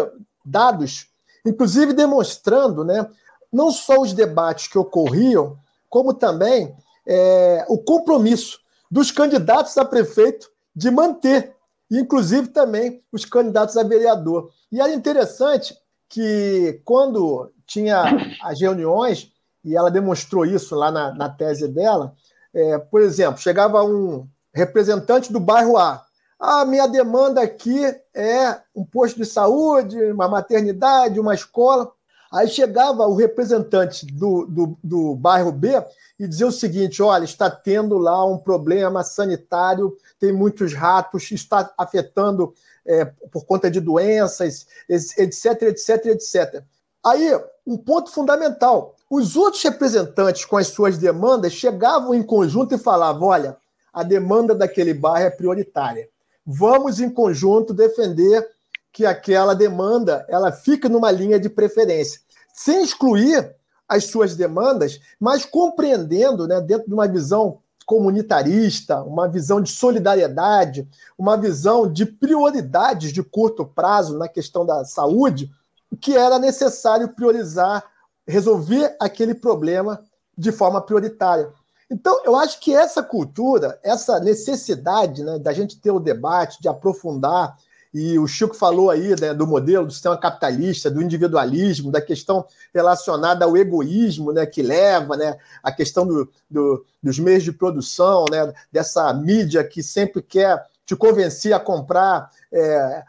dados, 0.43 1.07
inclusive 1.45 1.93
demonstrando 1.93 2.83
né, 2.83 3.07
não 3.55 3.71
só 3.71 4.01
os 4.01 4.11
debates 4.11 4.67
que 4.67 4.77
ocorriam, 4.77 5.57
como 5.89 6.13
também 6.13 6.75
é, 7.07 7.65
o 7.69 7.77
compromisso 7.77 8.59
dos 8.91 9.11
candidatos 9.11 9.77
a 9.77 9.85
prefeito 9.85 10.51
de 10.75 10.91
manter, 10.91 11.55
inclusive 11.89 12.49
também 12.49 13.01
os 13.13 13.23
candidatos 13.23 13.77
a 13.77 13.83
vereador. 13.83 14.51
E 14.69 14.81
era 14.81 14.93
interessante 14.93 15.73
que, 16.09 16.81
quando 16.83 17.49
tinha 17.65 18.03
as 18.43 18.59
reuniões, 18.59 19.31
e 19.63 19.73
ela 19.73 19.89
demonstrou 19.89 20.45
isso 20.45 20.75
lá 20.75 20.91
na, 20.91 21.13
na 21.13 21.29
tese 21.29 21.69
dela, 21.69 22.13
é, 22.53 22.77
por 22.77 23.01
exemplo, 23.01 23.39
chegava 23.39 23.81
um 23.85 24.27
representante 24.53 25.31
do 25.31 25.39
bairro 25.39 25.77
A. 25.77 26.03
A 26.37 26.65
minha 26.65 26.87
demanda 26.87 27.41
aqui 27.41 27.81
é 28.13 28.59
um 28.75 28.83
posto 28.83 29.15
de 29.15 29.25
saúde, 29.25 30.11
uma 30.11 30.27
maternidade, 30.27 31.21
uma 31.21 31.33
escola. 31.33 31.89
Aí 32.35 32.49
chegava 32.49 33.07
o 33.07 33.15
representante 33.15 34.05
do, 34.05 34.45
do, 34.45 34.77
do, 34.83 35.15
bairro 35.15 35.53
B 35.53 35.81
e 36.19 36.27
dizia 36.27 36.45
o 36.45 36.51
seguinte: 36.51 37.01
olha, 37.01 37.23
está 37.23 37.49
tendo 37.49 37.97
lá 37.97 38.25
um 38.25 38.37
problema 38.37 39.05
sanitário, 39.05 39.95
tem 40.19 40.33
muitos 40.33 40.73
ratos, 40.73 41.31
está 41.31 41.71
afetando 41.77 42.53
é, 42.85 43.05
por 43.31 43.45
conta 43.45 43.71
de 43.71 43.79
doenças, 43.79 44.67
etc, 44.89 45.61
etc, 45.61 46.07
etc. 46.07 46.61
Aí, 47.05 47.39
um 47.65 47.77
ponto 47.77 48.11
fundamental: 48.11 48.97
os 49.09 49.37
outros 49.37 49.63
representantes, 49.63 50.43
com 50.43 50.57
as 50.57 50.67
suas 50.67 50.97
demandas, 50.97 51.53
chegavam 51.53 52.13
em 52.13 52.21
conjunto 52.21 52.75
e 52.75 52.77
falavam: 52.77 53.29
olha, 53.29 53.55
a 53.93 54.03
demanda 54.03 54.53
daquele 54.53 54.93
bairro 54.93 55.27
é 55.27 55.29
prioritária. 55.29 56.09
Vamos, 56.45 56.99
em 56.99 57.09
conjunto, 57.09 57.73
defender 57.73 58.45
que 58.91 59.05
aquela 59.05 59.53
demanda 59.53 60.25
ela 60.29 60.53
fique 60.53 60.87
numa 60.87 61.11
linha 61.11 61.39
de 61.39 61.49
preferência 61.49 62.24
sem 62.55 62.81
excluir 62.81 63.53
as 63.87 64.05
suas 64.05 64.35
demandas, 64.35 64.99
mas 65.19 65.45
compreendendo, 65.45 66.47
né, 66.47 66.61
dentro 66.61 66.87
de 66.87 66.93
uma 66.93 67.07
visão 67.07 67.59
comunitarista, 67.85 69.03
uma 69.03 69.27
visão 69.27 69.61
de 69.61 69.69
solidariedade, 69.69 70.87
uma 71.17 71.37
visão 71.37 71.91
de 71.91 72.05
prioridades 72.05 73.11
de 73.11 73.21
curto 73.21 73.65
prazo 73.65 74.17
na 74.17 74.27
questão 74.27 74.65
da 74.65 74.83
saúde, 74.85 75.51
que 76.01 76.17
era 76.17 76.39
necessário 76.39 77.09
priorizar, 77.09 77.83
resolver 78.25 78.95
aquele 78.99 79.35
problema 79.35 80.03
de 80.35 80.51
forma 80.51 80.81
prioritária. 80.81 81.51
Então, 81.91 82.19
eu 82.23 82.35
acho 82.35 82.59
que 82.59 82.75
essa 82.75 83.03
cultura, 83.03 83.79
essa 83.83 84.19
necessidade 84.19 85.23
né, 85.23 85.37
da 85.37 85.53
gente 85.53 85.79
ter 85.79 85.91
o 85.91 85.99
debate, 85.99 86.59
de 86.59 86.67
aprofundar, 86.67 87.55
e 87.97 88.19
o 88.19 88.27
Chico 88.27 88.53
falou 88.53 88.89
aí 88.91 89.15
né, 89.17 89.33
do 89.33 89.47
modelo 89.47 89.85
do 89.85 89.93
sistema 89.93 90.17
capitalista, 90.17 90.91
do 90.91 91.01
individualismo, 91.01 91.89
da 91.89 92.01
questão 92.01 92.45
relacionada 92.73 93.45
ao 93.45 93.55
egoísmo 93.55 94.33
né, 94.33 94.45
que 94.45 94.61
leva, 94.61 95.15
né, 95.15 95.37
a 95.63 95.71
questão 95.71 96.05
do, 96.05 96.29
do, 96.51 96.85
dos 97.01 97.17
meios 97.19 97.41
de 97.41 97.53
produção, 97.53 98.25
né, 98.29 98.53
dessa 98.69 99.13
mídia 99.13 99.63
que 99.63 99.81
sempre 99.81 100.21
quer 100.21 100.61
te 100.85 100.93
convencer 100.93 101.53
a 101.53 101.59
comprar 101.59 102.29
é, 102.51 103.01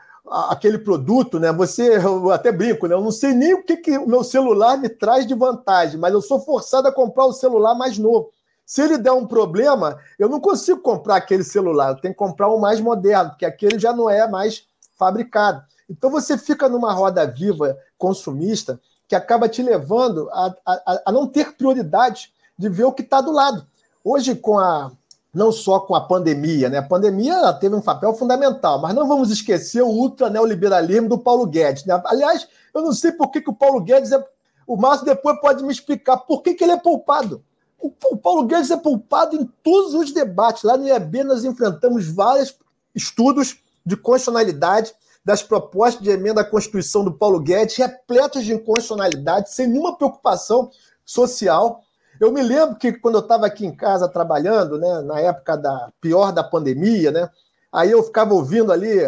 aquele 0.51 0.79
produto, 0.79 1.41
né? 1.41 1.53
Você, 1.53 1.97
eu 1.97 2.31
até 2.31 2.53
brinco, 2.53 2.87
né? 2.87 2.95
Eu 2.95 3.03
não 3.03 3.11
sei 3.11 3.33
nem 3.33 3.55
o 3.55 3.65
que, 3.65 3.77
que 3.77 3.99
o 3.99 4.07
meu 4.07 4.23
celular 4.23 4.79
me 4.79 4.89
traz 4.89 5.27
de 5.27 5.35
vantagem, 5.35 5.99
mas 5.99 6.15
eu 6.15 6.23
sou 6.23 6.41
forçado 6.41 6.87
a 6.87 6.93
comprar 6.93 7.27
o 7.27 7.33
celular 7.33 7.75
mais 7.75 7.99
novo. 7.99 8.31
Se 8.65 8.83
ele 8.83 8.99
der 8.99 9.13
um 9.13 9.27
problema, 9.27 9.99
eu 10.19 10.29
não 10.29 10.41
consigo 10.41 10.81
comprar 10.81 11.17
aquele 11.17 11.45
celular, 11.45 11.91
eu 11.91 12.01
tenho 12.01 12.15
que 12.15 12.19
comprar 12.19 12.49
um 12.49 12.59
mais 12.59 12.81
moderno, 12.81 13.31
porque 13.31 13.45
aquele 13.45 13.79
já 13.79 13.93
não 13.93 14.09
é 14.09 14.29
mais 14.29 14.65
fabricado. 14.97 15.63
Então 15.89 16.11
você 16.11 16.37
fica 16.37 16.69
numa 16.69 16.93
roda 16.93 17.27
viva 17.27 17.77
consumista 17.97 18.81
que 19.09 19.15
acaba 19.15 19.49
te 19.49 19.63
levando 19.63 20.29
a, 20.31 20.55
a, 20.67 21.03
a 21.07 21.13
não 21.13 21.27
ter 21.27 21.57
prioridade 21.57 22.33
de 22.59 22.69
ver 22.69 22.85
o 22.85 22.93
que 22.93 23.03
está 23.03 23.21
do 23.21 23.31
lado. 23.31 23.67
Hoje, 24.03 24.35
com 24.35 24.59
a 24.59 24.91
não 25.37 25.53
só 25.53 25.79
com 25.81 25.95
a 25.95 26.01
pandemia, 26.01 26.71
né? 26.71 26.79
A 26.79 26.83
pandemia 26.83 27.53
teve 27.53 27.75
um 27.75 27.83
papel 27.83 28.15
fundamental, 28.15 28.81
mas 28.81 28.95
não 28.95 29.07
vamos 29.07 29.31
esquecer 29.31 29.83
o 29.83 29.89
ultra 29.89 30.31
neoliberalismo 30.31 31.11
do 31.11 31.19
Paulo 31.19 31.45
Guedes. 31.47 31.85
Né? 31.85 32.01
Aliás, 32.07 32.49
eu 32.75 32.81
não 32.81 32.91
sei 32.93 33.13
por 33.13 33.31
que, 33.31 33.43
que 33.43 33.51
o 33.51 33.55
Paulo 33.55 33.83
Guedes 33.83 34.13
é. 34.13 34.25
O 34.67 34.77
Márcio 34.79 35.05
depois 35.05 35.39
pode 35.39 35.63
me 35.63 35.71
explicar 35.71 36.17
por 36.17 36.43
que, 36.43 36.55
que 36.55 36.65
ele 36.65 36.73
é 36.73 36.79
poupado. 36.79 37.45
O, 37.79 37.93
o 38.13 38.17
Paulo 38.17 38.47
Guedes 38.47 38.71
é 38.71 38.79
poupado 38.79 39.37
em 39.37 39.45
todos 39.63 39.93
os 39.93 40.11
debates. 40.11 40.63
Lá 40.63 40.77
no 40.77 40.89
IAB 40.89 41.23
nós 41.25 41.45
enfrentamos 41.45 42.09
vários 42.09 42.57
estudos 42.95 43.59
de 43.87 43.97
constitucionalidade 43.97 44.93
das 45.25 45.43
propostas 45.43 46.03
de 46.03 46.11
emenda 46.11 46.41
à 46.41 46.45
Constituição 46.45 47.05
do 47.05 47.13
Paulo 47.13 47.41
Guedes, 47.41 47.77
repletas 47.77 48.45
de 48.45 48.53
inconstitucionalidade, 48.53 49.53
sem 49.53 49.69
nenhuma 49.69 49.97
preocupação 49.97 50.71
social 51.05 51.83
eu 52.21 52.33
me 52.33 52.43
lembro 52.43 52.77
que 52.77 52.93
quando 52.93 53.17
eu 53.17 53.21
estava 53.21 53.47
aqui 53.47 53.67
em 53.67 53.75
casa 53.75 54.09
trabalhando, 54.09 54.79
né, 54.79 55.01
na 55.03 55.21
época 55.21 55.57
da 55.57 55.93
pior 56.01 56.33
da 56.33 56.43
pandemia, 56.43 57.11
né, 57.11 57.29
aí 57.73 57.91
eu 57.91 58.03
ficava 58.03 58.33
ouvindo 58.33 58.73
ali 58.73 58.99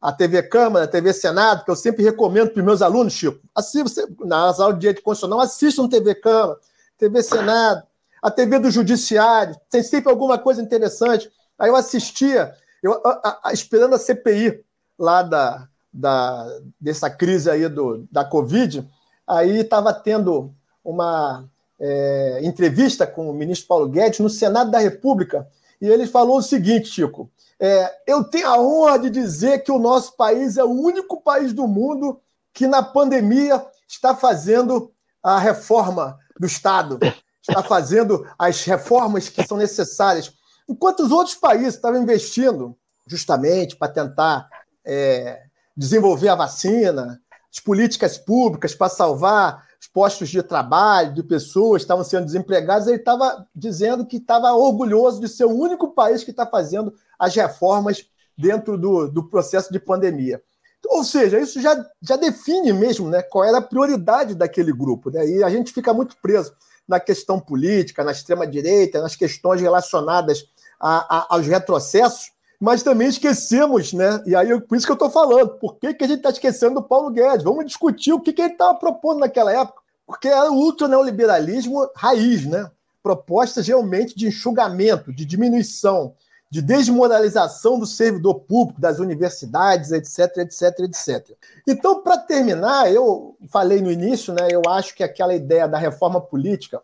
a 0.00 0.12
TV 0.12 0.42
Câmara, 0.42 0.84
a 0.84 0.88
TV 0.88 1.12
Senado, 1.12 1.64
que 1.64 1.70
eu 1.70 1.76
sempre 1.76 2.02
recomendo 2.02 2.50
para 2.50 2.60
os 2.60 2.64
meus 2.64 2.82
alunos, 2.82 3.12
Chico. 3.12 3.40
Assim, 3.54 3.82
você, 3.82 4.06
nas 4.20 4.60
aulas 4.60 4.76
de 4.76 4.80
direito 4.80 5.02
constitucional, 5.02 5.40
assistam 5.40 5.88
TV 5.88 6.14
Câmara, 6.14 6.58
TV 6.98 7.22
Senado, 7.22 7.82
a 8.22 8.30
TV 8.30 8.58
do 8.58 8.70
Judiciário, 8.70 9.56
tem 9.68 9.82
sempre 9.82 10.10
alguma 10.10 10.38
coisa 10.38 10.62
interessante. 10.62 11.30
Aí 11.58 11.68
eu 11.68 11.76
assistia, 11.76 12.54
eu, 12.82 13.00
a, 13.04 13.40
a, 13.44 13.52
esperando 13.52 13.94
a 13.94 13.98
CPI 13.98 14.64
lá 14.98 15.22
da, 15.22 15.68
da, 15.92 16.46
dessa 16.80 17.08
crise 17.08 17.50
aí 17.50 17.68
do, 17.68 18.06
da 18.10 18.24
Covid, 18.24 18.88
aí 19.26 19.58
estava 19.60 19.92
tendo 19.92 20.52
uma 20.84 21.48
é, 21.78 22.40
entrevista 22.42 23.06
com 23.06 23.28
o 23.28 23.34
ministro 23.34 23.68
Paulo 23.68 23.88
Guedes 23.88 24.20
no 24.20 24.30
Senado 24.30 24.70
da 24.70 24.78
República, 24.78 25.48
e 25.80 25.86
ele 25.86 26.06
falou 26.06 26.38
o 26.38 26.42
seguinte, 26.42 26.88
Chico: 26.88 27.30
é, 27.58 27.92
eu 28.06 28.24
tenho 28.24 28.48
a 28.48 28.60
honra 28.60 28.98
de 28.98 29.10
dizer 29.10 29.62
que 29.62 29.70
o 29.70 29.78
nosso 29.78 30.16
país 30.16 30.56
é 30.56 30.64
o 30.64 30.70
único 30.70 31.20
país 31.20 31.52
do 31.52 31.66
mundo 31.66 32.20
que 32.52 32.66
na 32.66 32.82
pandemia 32.82 33.64
está 33.86 34.14
fazendo 34.14 34.92
a 35.22 35.38
reforma 35.38 36.18
do 36.38 36.46
Estado, 36.46 36.98
está 37.40 37.62
fazendo 37.62 38.26
as 38.38 38.64
reformas 38.64 39.28
que 39.28 39.46
são 39.46 39.56
necessárias, 39.56 40.32
enquanto 40.68 41.00
os 41.00 41.10
outros 41.10 41.34
países 41.34 41.74
estavam 41.74 42.02
investindo 42.02 42.76
justamente 43.06 43.76
para 43.76 43.92
tentar 43.92 44.48
é, 44.84 45.42
desenvolver 45.76 46.28
a 46.28 46.34
vacina, 46.34 47.20
as 47.50 47.60
políticas 47.60 48.16
públicas 48.16 48.74
para 48.74 48.88
salvar 48.88 49.66
os 49.80 49.88
postos 49.88 50.28
de 50.28 50.42
trabalho 50.42 51.12
de 51.12 51.22
pessoas 51.22 51.82
estavam 51.82 52.04
sendo 52.04 52.24
desempregadas, 52.24 52.86
ele 52.86 52.98
estava 52.98 53.46
dizendo 53.54 54.06
que 54.06 54.16
estava 54.16 54.52
orgulhoso 54.52 55.20
de 55.20 55.28
ser 55.28 55.44
o 55.44 55.50
único 55.50 55.88
país 55.88 56.22
que 56.22 56.30
está 56.30 56.46
fazendo 56.46 56.94
as 57.18 57.34
reformas 57.34 58.06
dentro 58.38 58.78
do, 58.78 59.08
do 59.08 59.28
processo 59.28 59.72
de 59.72 59.80
pandemia. 59.80 60.40
Ou 60.86 61.04
seja, 61.04 61.38
isso 61.38 61.60
já, 61.60 61.84
já 62.00 62.16
define 62.16 62.72
mesmo 62.72 63.08
né, 63.08 63.22
qual 63.22 63.44
era 63.44 63.58
a 63.58 63.62
prioridade 63.62 64.34
daquele 64.34 64.72
grupo. 64.72 65.10
Né? 65.10 65.28
E 65.28 65.42
a 65.42 65.50
gente 65.50 65.72
fica 65.72 65.92
muito 65.92 66.16
preso 66.20 66.52
na 66.86 67.00
questão 67.00 67.40
política, 67.40 68.04
na 68.04 68.12
extrema-direita, 68.12 69.00
nas 69.00 69.16
questões 69.16 69.60
relacionadas 69.60 70.44
a, 70.78 71.18
a, 71.18 71.34
aos 71.34 71.46
retrocessos, 71.46 72.32
mas 72.60 72.82
também 72.82 73.08
esquecemos, 73.08 73.92
né? 73.92 74.22
E 74.24 74.36
aí, 74.36 74.60
por 74.60 74.76
isso 74.76 74.86
que 74.86 74.92
eu 74.92 74.94
estou 74.94 75.10
falando, 75.10 75.50
por 75.58 75.76
que, 75.76 75.94
que 75.94 76.04
a 76.04 76.06
gente 76.06 76.18
está 76.18 76.30
esquecendo 76.30 76.76
do 76.76 76.82
Paulo 76.82 77.10
Guedes? 77.10 77.42
Vamos 77.42 77.66
discutir 77.66 78.12
o 78.12 78.20
que, 78.20 78.32
que 78.32 78.40
ele 78.40 78.52
estava 78.52 78.74
propondo 78.78 79.20
naquela 79.20 79.52
época, 79.52 79.80
porque 80.06 80.28
era 80.28 80.50
o 80.50 80.54
ultra 80.54 80.86
neoliberalismo 80.86 81.88
raiz, 81.96 82.46
né? 82.46 82.70
Propostas 83.02 83.66
realmente 83.66 84.16
de 84.16 84.28
enxugamento, 84.28 85.12
de 85.12 85.24
diminuição, 85.24 86.14
de 86.52 86.60
desmoralização 86.60 87.78
do 87.78 87.86
servidor 87.86 88.40
público, 88.40 88.78
das 88.78 88.98
universidades, 88.98 89.90
etc, 89.90 90.36
etc, 90.36 90.80
etc. 90.80 91.30
Então, 91.66 92.02
para 92.02 92.18
terminar, 92.18 92.92
eu 92.92 93.34
falei 93.48 93.80
no 93.80 93.90
início, 93.90 94.34
né? 94.34 94.48
Eu 94.50 94.60
acho 94.68 94.94
que 94.94 95.02
aquela 95.02 95.34
ideia 95.34 95.66
da 95.66 95.78
reforma 95.78 96.20
política, 96.20 96.82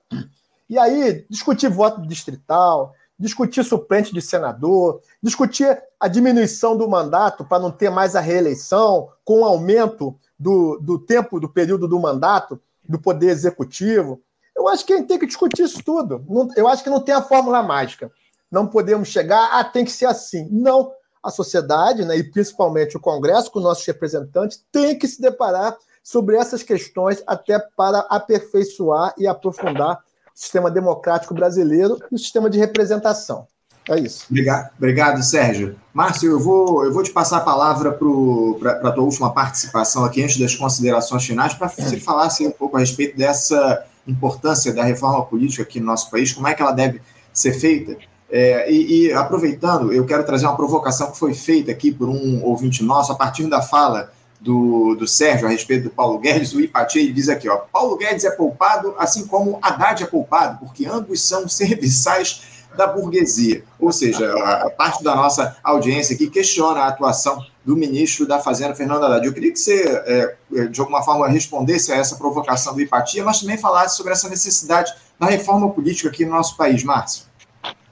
e 0.70 0.78
aí 0.78 1.22
discutir 1.28 1.68
voto 1.68 2.00
distrital, 2.00 2.94
discutir 3.18 3.62
suplente 3.62 4.14
de 4.14 4.22
senador, 4.22 5.02
discutir 5.22 5.78
a 6.00 6.08
diminuição 6.08 6.74
do 6.74 6.88
mandato 6.88 7.44
para 7.44 7.58
não 7.58 7.70
ter 7.70 7.90
mais 7.90 8.16
a 8.16 8.20
reeleição, 8.20 9.10
com 9.22 9.42
o 9.42 9.44
aumento 9.44 10.18
do, 10.38 10.78
do 10.80 10.98
tempo, 10.98 11.38
do 11.38 11.48
período 11.48 11.86
do 11.86 12.00
mandato 12.00 12.58
do 12.88 12.98
Poder 12.98 13.28
Executivo. 13.28 14.22
Eu 14.56 14.66
acho 14.66 14.86
que 14.86 14.94
a 14.94 14.96
gente 14.96 15.08
tem 15.08 15.18
que 15.18 15.26
discutir 15.26 15.64
isso 15.64 15.84
tudo. 15.84 16.24
eu 16.56 16.66
acho 16.66 16.82
que 16.82 16.88
não 16.88 17.00
tem 17.00 17.14
a 17.14 17.20
fórmula 17.20 17.62
mágica. 17.62 18.10
Não 18.50 18.66
podemos 18.66 19.08
chegar, 19.08 19.50
ah, 19.52 19.64
tem 19.64 19.84
que 19.84 19.92
ser 19.92 20.06
assim. 20.06 20.48
Não. 20.50 20.92
A 21.22 21.30
sociedade, 21.30 22.04
né, 22.04 22.16
e 22.16 22.22
principalmente 22.22 22.96
o 22.96 23.00
Congresso, 23.00 23.50
com 23.50 23.58
nossos 23.58 23.84
representantes, 23.84 24.64
tem 24.70 24.96
que 24.96 25.06
se 25.06 25.20
deparar 25.20 25.76
sobre 26.02 26.36
essas 26.36 26.62
questões 26.62 27.22
até 27.26 27.58
para 27.58 27.98
aperfeiçoar 28.08 29.14
e 29.18 29.26
aprofundar 29.26 29.98
sistema 30.34 30.70
democrático 30.70 31.34
brasileiro 31.34 31.98
e 32.10 32.14
o 32.14 32.18
sistema 32.18 32.48
de 32.48 32.58
representação. 32.58 33.46
É 33.88 33.98
isso. 33.98 34.26
Obrigado, 34.30 34.70
obrigado 34.76 35.22
Sérgio. 35.22 35.76
Márcio, 35.92 36.30
eu 36.30 36.38
vou, 36.38 36.84
eu 36.84 36.92
vou 36.92 37.02
te 37.02 37.10
passar 37.10 37.38
a 37.38 37.40
palavra 37.40 37.90
para 37.92 38.88
a 38.88 38.92
tua 38.92 39.02
última 39.02 39.32
participação 39.32 40.04
aqui, 40.04 40.22
antes 40.22 40.38
das 40.38 40.54
considerações 40.54 41.24
finais, 41.24 41.54
para 41.54 41.68
você 41.68 41.98
falar 41.98 42.26
assim, 42.26 42.46
um 42.46 42.52
pouco 42.52 42.76
a 42.76 42.80
respeito 42.80 43.16
dessa 43.16 43.84
importância 44.06 44.72
da 44.72 44.84
reforma 44.84 45.24
política 45.24 45.62
aqui 45.62 45.80
no 45.80 45.86
nosso 45.86 46.10
país, 46.10 46.32
como 46.32 46.46
é 46.46 46.54
que 46.54 46.62
ela 46.62 46.72
deve 46.72 47.00
ser 47.32 47.52
feita. 47.52 47.96
É, 48.30 48.70
e, 48.70 49.06
e, 49.06 49.12
aproveitando, 49.12 49.92
eu 49.92 50.04
quero 50.04 50.24
trazer 50.24 50.46
uma 50.46 50.56
provocação 50.56 51.10
que 51.10 51.18
foi 51.18 51.32
feita 51.32 51.70
aqui 51.70 51.90
por 51.90 52.08
um 52.08 52.44
ouvinte 52.44 52.84
nosso, 52.84 53.10
a 53.10 53.14
partir 53.14 53.46
da 53.46 53.62
fala 53.62 54.12
do, 54.40 54.94
do 54.94 55.06
Sérgio 55.06 55.46
a 55.46 55.50
respeito 55.50 55.84
do 55.84 55.90
Paulo 55.90 56.18
Guedes, 56.18 56.52
o 56.52 56.60
Ipati, 56.60 56.98
ele 56.98 57.12
diz 57.12 57.28
aqui, 57.28 57.48
ó, 57.48 57.56
Paulo 57.56 57.96
Guedes 57.96 58.24
é 58.24 58.30
poupado, 58.30 58.94
assim 58.98 59.26
como 59.26 59.58
Haddad 59.62 60.02
é 60.02 60.06
poupado, 60.06 60.58
porque 60.58 60.86
ambos 60.86 61.22
são 61.22 61.48
serviçais 61.48 62.58
da 62.76 62.86
burguesia. 62.86 63.64
Ou 63.80 63.90
seja, 63.90 64.30
a 64.34 64.70
parte 64.70 65.02
da 65.02 65.16
nossa 65.16 65.56
audiência 65.64 66.14
aqui 66.14 66.28
questiona 66.28 66.80
a 66.80 66.88
atuação 66.88 67.44
do 67.64 67.76
ministro 67.76 68.26
da 68.26 68.38
Fazenda, 68.38 68.74
Fernando 68.74 69.04
Haddad. 69.04 69.26
Eu 69.26 69.32
queria 69.32 69.52
que 69.52 69.58
você, 69.58 69.82
é, 70.06 70.36
é 70.54 70.66
de 70.66 70.80
alguma 70.80 71.02
forma, 71.02 71.26
respondesse 71.28 71.90
a 71.92 71.96
essa 71.96 72.16
provocação 72.16 72.74
do 72.74 72.80
Ipatia, 72.80 73.24
mas 73.24 73.40
também 73.40 73.58
falasse 73.58 73.96
sobre 73.96 74.12
essa 74.12 74.28
necessidade 74.28 74.92
da 75.18 75.26
reforma 75.26 75.70
política 75.70 76.08
aqui 76.08 76.24
no 76.24 76.32
nosso 76.32 76.56
país, 76.56 76.84
Márcio. 76.84 77.27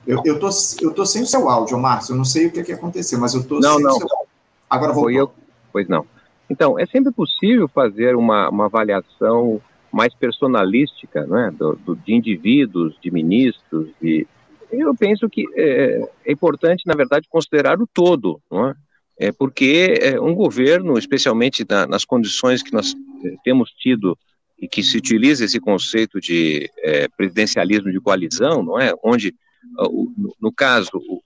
Eu, 0.06 0.22
eu, 0.24 0.38
tô, 0.38 0.48
eu 0.80 0.92
tô 0.92 1.04
sem 1.04 1.22
o 1.22 1.26
seu 1.26 1.48
áudio, 1.48 1.78
Márcio, 1.78 2.12
eu 2.12 2.16
não 2.16 2.24
sei 2.24 2.46
o 2.46 2.52
que, 2.52 2.62
que 2.62 2.72
aconteceu, 2.72 3.18
mas 3.18 3.34
eu 3.34 3.46
tô 3.46 3.58
não, 3.58 3.74
sem 3.74 3.82
não. 3.82 3.90
o 3.90 3.98
seu 3.98 4.08
áudio. 4.08 4.28
Agora 4.70 4.92
vou. 4.92 5.10
Eu... 5.10 5.32
Pois 5.72 5.88
não. 5.88 6.06
Então, 6.48 6.78
é 6.78 6.86
sempre 6.86 7.12
possível 7.12 7.68
fazer 7.68 8.14
uma, 8.14 8.48
uma 8.48 8.66
avaliação 8.66 9.60
mais 9.92 10.14
personalística 10.14 11.26
né, 11.26 11.50
do, 11.56 11.74
do, 11.76 11.96
de 11.96 12.14
indivíduos, 12.14 12.96
de 13.02 13.10
ministros. 13.10 13.88
De... 14.00 14.26
Eu 14.70 14.94
penso 14.94 15.28
que 15.28 15.44
é, 15.54 16.08
é 16.24 16.32
importante, 16.32 16.84
na 16.86 16.94
verdade, 16.94 17.26
considerar 17.28 17.80
o 17.80 17.86
todo, 17.86 18.40
não 18.50 18.68
é? 18.68 18.74
É 19.18 19.32
porque 19.32 19.94
é, 20.00 20.20
um 20.20 20.34
governo, 20.34 20.98
especialmente 20.98 21.64
na, 21.68 21.86
nas 21.86 22.04
condições 22.04 22.62
que 22.62 22.72
nós 22.72 22.94
é, 23.24 23.34
temos 23.42 23.70
tido 23.70 24.16
e 24.60 24.68
que 24.68 24.82
se 24.82 24.96
utiliza 24.98 25.44
esse 25.44 25.58
conceito 25.58 26.20
de 26.20 26.70
é, 26.78 27.08
presidencialismo 27.08 27.90
de 27.90 28.00
coalizão, 28.00 28.62
não 28.62 28.78
é? 28.78 28.92
Onde 29.02 29.34
no, 29.74 30.34
no 30.40 30.52
caso, 30.52 30.90
o, 30.94 31.22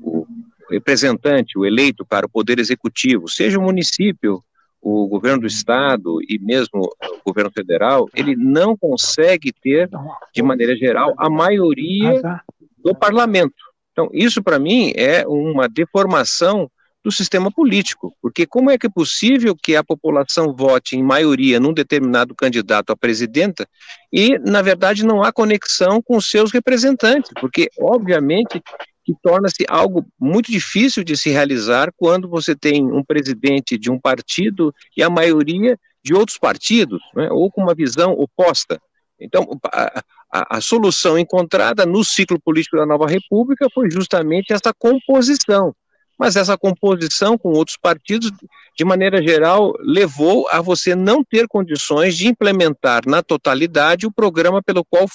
o, 0.00 0.26
representante, 0.70 1.58
o 1.58 1.64
eleito 1.64 2.04
para 2.04 2.26
o 2.26 2.28
Poder 2.28 2.58
Executivo, 2.58 3.28
seja 3.28 3.58
o 3.58 3.62
município, 3.62 4.42
o 4.80 5.06
governo 5.06 5.40
do 5.40 5.46
Estado 5.46 6.18
e 6.28 6.38
mesmo 6.38 6.80
o 7.00 7.24
governo 7.24 7.50
federal, 7.50 8.08
ele 8.14 8.36
não 8.36 8.76
consegue 8.76 9.52
ter, 9.52 9.88
de 10.34 10.42
maneira 10.42 10.76
geral, 10.76 11.14
a 11.16 11.30
maioria 11.30 12.42
do 12.78 12.94
parlamento. 12.94 13.54
Então, 13.92 14.10
isso 14.12 14.42
para 14.42 14.58
mim 14.58 14.92
é 14.96 15.26
uma 15.26 15.68
deformação 15.68 16.70
do 17.04 17.12
sistema 17.12 17.50
político, 17.50 18.16
porque 18.22 18.46
como 18.46 18.70
é 18.70 18.78
que 18.78 18.86
é 18.86 18.90
possível 18.90 19.54
que 19.54 19.76
a 19.76 19.84
população 19.84 20.54
vote 20.54 20.96
em 20.96 21.02
maioria 21.02 21.60
num 21.60 21.74
determinado 21.74 22.34
candidato 22.34 22.90
a 22.90 22.96
presidenta 22.96 23.68
e, 24.10 24.38
na 24.38 24.62
verdade, 24.62 25.04
não 25.04 25.22
há 25.22 25.30
conexão 25.30 26.00
com 26.00 26.18
seus 26.18 26.50
representantes, 26.50 27.30
porque, 27.38 27.68
obviamente, 27.78 28.62
que 29.04 29.14
torna-se 29.22 29.66
algo 29.68 30.06
muito 30.18 30.50
difícil 30.50 31.04
de 31.04 31.14
se 31.14 31.28
realizar 31.28 31.92
quando 31.94 32.26
você 32.26 32.56
tem 32.56 32.82
um 32.82 33.04
presidente 33.04 33.76
de 33.76 33.90
um 33.90 34.00
partido 34.00 34.74
e 34.96 35.02
a 35.02 35.10
maioria 35.10 35.78
de 36.02 36.14
outros 36.14 36.38
partidos, 36.38 37.02
né, 37.14 37.28
ou 37.30 37.50
com 37.50 37.60
uma 37.60 37.74
visão 37.74 38.12
oposta. 38.12 38.80
Então, 39.20 39.46
a, 39.70 40.02
a, 40.32 40.56
a, 40.56 40.60
solução 40.60 41.18
encontrada 41.18 41.84
no 41.84 42.02
ciclo 42.02 42.40
político 42.40 42.76
da 42.76 42.86
nova 42.86 43.06
república 43.06 43.68
foi 43.72 43.90
justamente 43.90 44.52
essa 44.52 44.72
composição. 44.72 45.74
Mas 46.18 46.36
essa 46.36 46.56
composição 46.56 47.36
com 47.36 47.50
outros 47.50 47.76
partidos, 47.76 48.30
de 48.76 48.84
maneira 48.84 49.22
geral, 49.22 49.72
levou 49.80 50.48
a 50.50 50.60
você 50.60 50.94
não 50.94 51.24
ter 51.24 51.46
condições 51.48 52.16
de 52.16 52.28
implementar 52.28 53.02
na 53.06 53.22
totalidade 53.22 54.06
o 54.06 54.12
programa 54.12 54.62
pelo 54.62 54.84
qual 54.84 55.06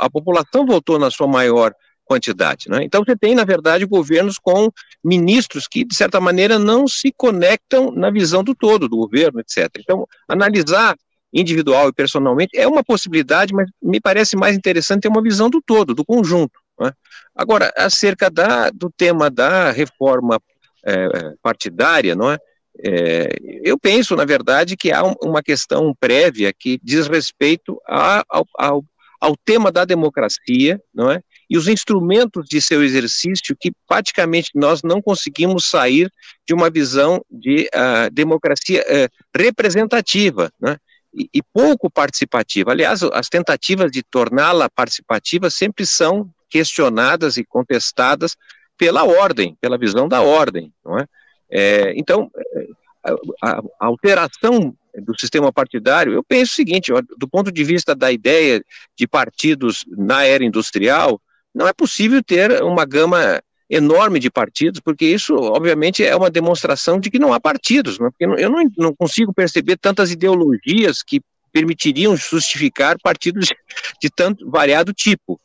a 0.00 0.10
população 0.10 0.66
votou 0.66 0.98
na 0.98 1.10
sua 1.10 1.26
maior 1.26 1.74
quantidade. 2.04 2.68
Né? 2.68 2.84
Então, 2.84 3.02
você 3.04 3.16
tem, 3.16 3.34
na 3.34 3.44
verdade, 3.44 3.86
governos 3.86 4.38
com 4.38 4.68
ministros 5.02 5.66
que, 5.66 5.84
de 5.84 5.94
certa 5.94 6.20
maneira, 6.20 6.58
não 6.58 6.86
se 6.86 7.12
conectam 7.16 7.90
na 7.90 8.10
visão 8.10 8.44
do 8.44 8.54
todo 8.54 8.88
do 8.88 8.96
governo, 8.96 9.40
etc. 9.40 9.70
Então, 9.78 10.06
analisar 10.28 10.96
individual 11.32 11.88
e 11.88 11.92
personalmente 11.92 12.56
é 12.58 12.68
uma 12.68 12.84
possibilidade, 12.84 13.54
mas 13.54 13.66
me 13.82 14.00
parece 14.00 14.36
mais 14.36 14.54
interessante 14.54 15.02
ter 15.02 15.08
uma 15.08 15.22
visão 15.22 15.48
do 15.48 15.62
todo, 15.62 15.94
do 15.94 16.04
conjunto. 16.04 16.60
Né? 16.80 16.92
Agora, 17.34 17.72
acerca 17.76 18.30
da, 18.30 18.70
do 18.70 18.90
tema 18.90 19.30
da 19.30 19.70
reforma 19.70 20.40
é, 20.84 21.34
partidária, 21.42 22.14
não 22.14 22.30
é? 22.30 22.38
É, 22.84 23.28
eu 23.62 23.78
penso, 23.78 24.16
na 24.16 24.24
verdade, 24.24 24.76
que 24.76 24.90
há 24.90 25.02
uma 25.22 25.42
questão 25.42 25.94
prévia 25.98 26.52
que 26.58 26.80
diz 26.82 27.06
respeito 27.06 27.80
a, 27.86 28.24
ao, 28.28 28.46
ao, 28.58 28.84
ao, 29.20 29.36
tema 29.36 29.70
da 29.70 29.84
democracia, 29.84 30.80
não 30.92 31.10
é? 31.10 31.20
E 31.50 31.58
os 31.58 31.68
instrumentos 31.68 32.46
de 32.48 32.60
seu 32.62 32.82
exercício 32.82 33.54
que 33.60 33.70
praticamente 33.86 34.50
nós 34.54 34.82
não 34.82 35.02
conseguimos 35.02 35.66
sair 35.66 36.10
de 36.46 36.54
uma 36.54 36.70
visão 36.70 37.22
de 37.30 37.68
uh, 37.74 38.10
democracia 38.10 38.82
uh, 38.82 39.38
representativa, 39.38 40.50
né? 40.58 40.78
e 41.14 41.42
pouco 41.52 41.90
participativa. 41.90 42.72
Aliás, 42.72 43.02
as 43.02 43.28
tentativas 43.28 43.92
de 43.92 44.02
torná-la 44.02 44.70
participativa 44.70 45.50
sempre 45.50 45.84
são 45.84 46.30
questionadas 46.52 47.38
e 47.38 47.44
contestadas 47.44 48.36
pela 48.76 49.04
ordem, 49.04 49.56
pela 49.60 49.78
visão 49.78 50.06
da 50.06 50.20
ordem, 50.20 50.70
não 50.84 50.98
é? 50.98 51.06
é 51.50 51.94
então, 51.96 52.30
a, 53.02 53.12
a, 53.42 53.62
alteração 53.80 54.74
do 54.94 55.18
sistema 55.18 55.50
partidário, 55.50 56.12
eu 56.12 56.22
penso 56.22 56.52
o 56.52 56.54
seguinte, 56.54 56.92
do 57.16 57.26
ponto 57.26 57.50
de 57.50 57.64
vista 57.64 57.94
da 57.94 58.12
ideia 58.12 58.62
de 58.94 59.08
partidos 59.08 59.84
na 59.88 60.24
era 60.24 60.44
industrial, 60.44 61.18
não 61.54 61.66
é 61.66 61.72
possível 61.72 62.22
ter 62.22 62.62
uma 62.62 62.84
gama 62.84 63.42
enorme 63.70 64.18
de 64.18 64.30
partidos, 64.30 64.80
porque 64.80 65.06
isso, 65.06 65.34
obviamente, 65.34 66.04
é 66.04 66.14
uma 66.14 66.30
demonstração 66.30 67.00
de 67.00 67.10
que 67.10 67.18
não 67.18 67.32
há 67.32 67.40
partidos, 67.40 67.98
né? 67.98 68.10
porque 68.10 68.42
eu 68.42 68.50
não, 68.50 68.62
não 68.76 68.94
consigo 68.94 69.32
perceber 69.32 69.78
tantas 69.78 70.10
ideologias 70.10 71.02
que 71.02 71.22
permitiriam 71.50 72.16
justificar 72.16 72.96
partidos 73.02 73.48
de 74.00 74.10
tanto 74.10 74.48
variado 74.50 74.92
tipo. 74.92 75.40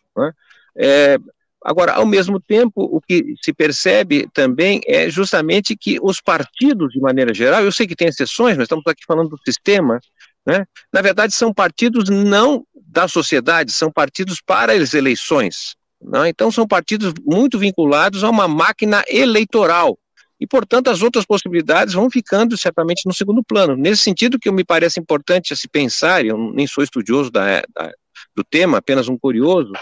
É, 0.78 1.18
agora, 1.64 1.94
ao 1.94 2.06
mesmo 2.06 2.40
tempo, 2.40 2.82
o 2.82 3.02
que 3.02 3.34
se 3.44 3.54
percebe 3.54 4.28
também 4.34 4.82
é 4.86 5.10
justamente 5.10 5.76
que 5.76 6.00
os 6.02 6.22
partidos, 6.22 6.94
de 6.94 7.00
maneira 7.00 7.34
geral, 7.34 7.64
eu 7.64 7.72
sei 7.72 7.88
que 7.88 7.96
tem 7.96 8.08
exceções, 8.08 8.58
nós 8.58 8.66
estamos 8.66 8.86
aqui 8.88 9.04
falando 9.06 9.30
do 9.30 9.40
sistema, 9.46 10.00
né? 10.46 10.66
na 10.94 11.02
verdade, 11.02 11.34
são 11.34 11.54
partidos 11.54 12.10
não 12.10 12.66
da 12.74 13.08
sociedade, 13.08 13.72
são 13.72 13.92
partidos 13.92 14.42
para 14.42 14.74
as 14.74 14.94
eleições. 14.94 15.76
Né? 16.02 16.30
Então, 16.30 16.52
são 16.52 16.68
partidos 16.68 17.14
muito 17.26 17.60
vinculados 17.60 18.24
a 18.24 18.30
uma 18.30 18.48
máquina 18.48 19.04
eleitoral. 19.10 19.98
E, 20.40 20.46
portanto, 20.46 20.90
as 20.90 21.02
outras 21.02 21.26
possibilidades 21.26 21.96
vão 21.96 22.10
ficando 22.10 22.56
certamente 22.58 23.02
no 23.06 23.14
segundo 23.14 23.44
plano. 23.44 23.76
Nesse 23.76 24.04
sentido, 24.04 24.40
que 24.40 24.52
me 24.52 24.64
parece 24.64 25.00
importante 25.00 25.56
se 25.56 25.68
pensar, 25.68 26.24
eu 26.24 26.38
nem 26.54 26.68
sou 26.68 26.84
estudioso 26.84 27.32
da, 27.32 27.62
da, 27.76 27.92
do 28.36 28.44
tema, 28.44 28.78
apenas 28.78 29.10
um 29.10 29.18
curioso? 29.18 29.74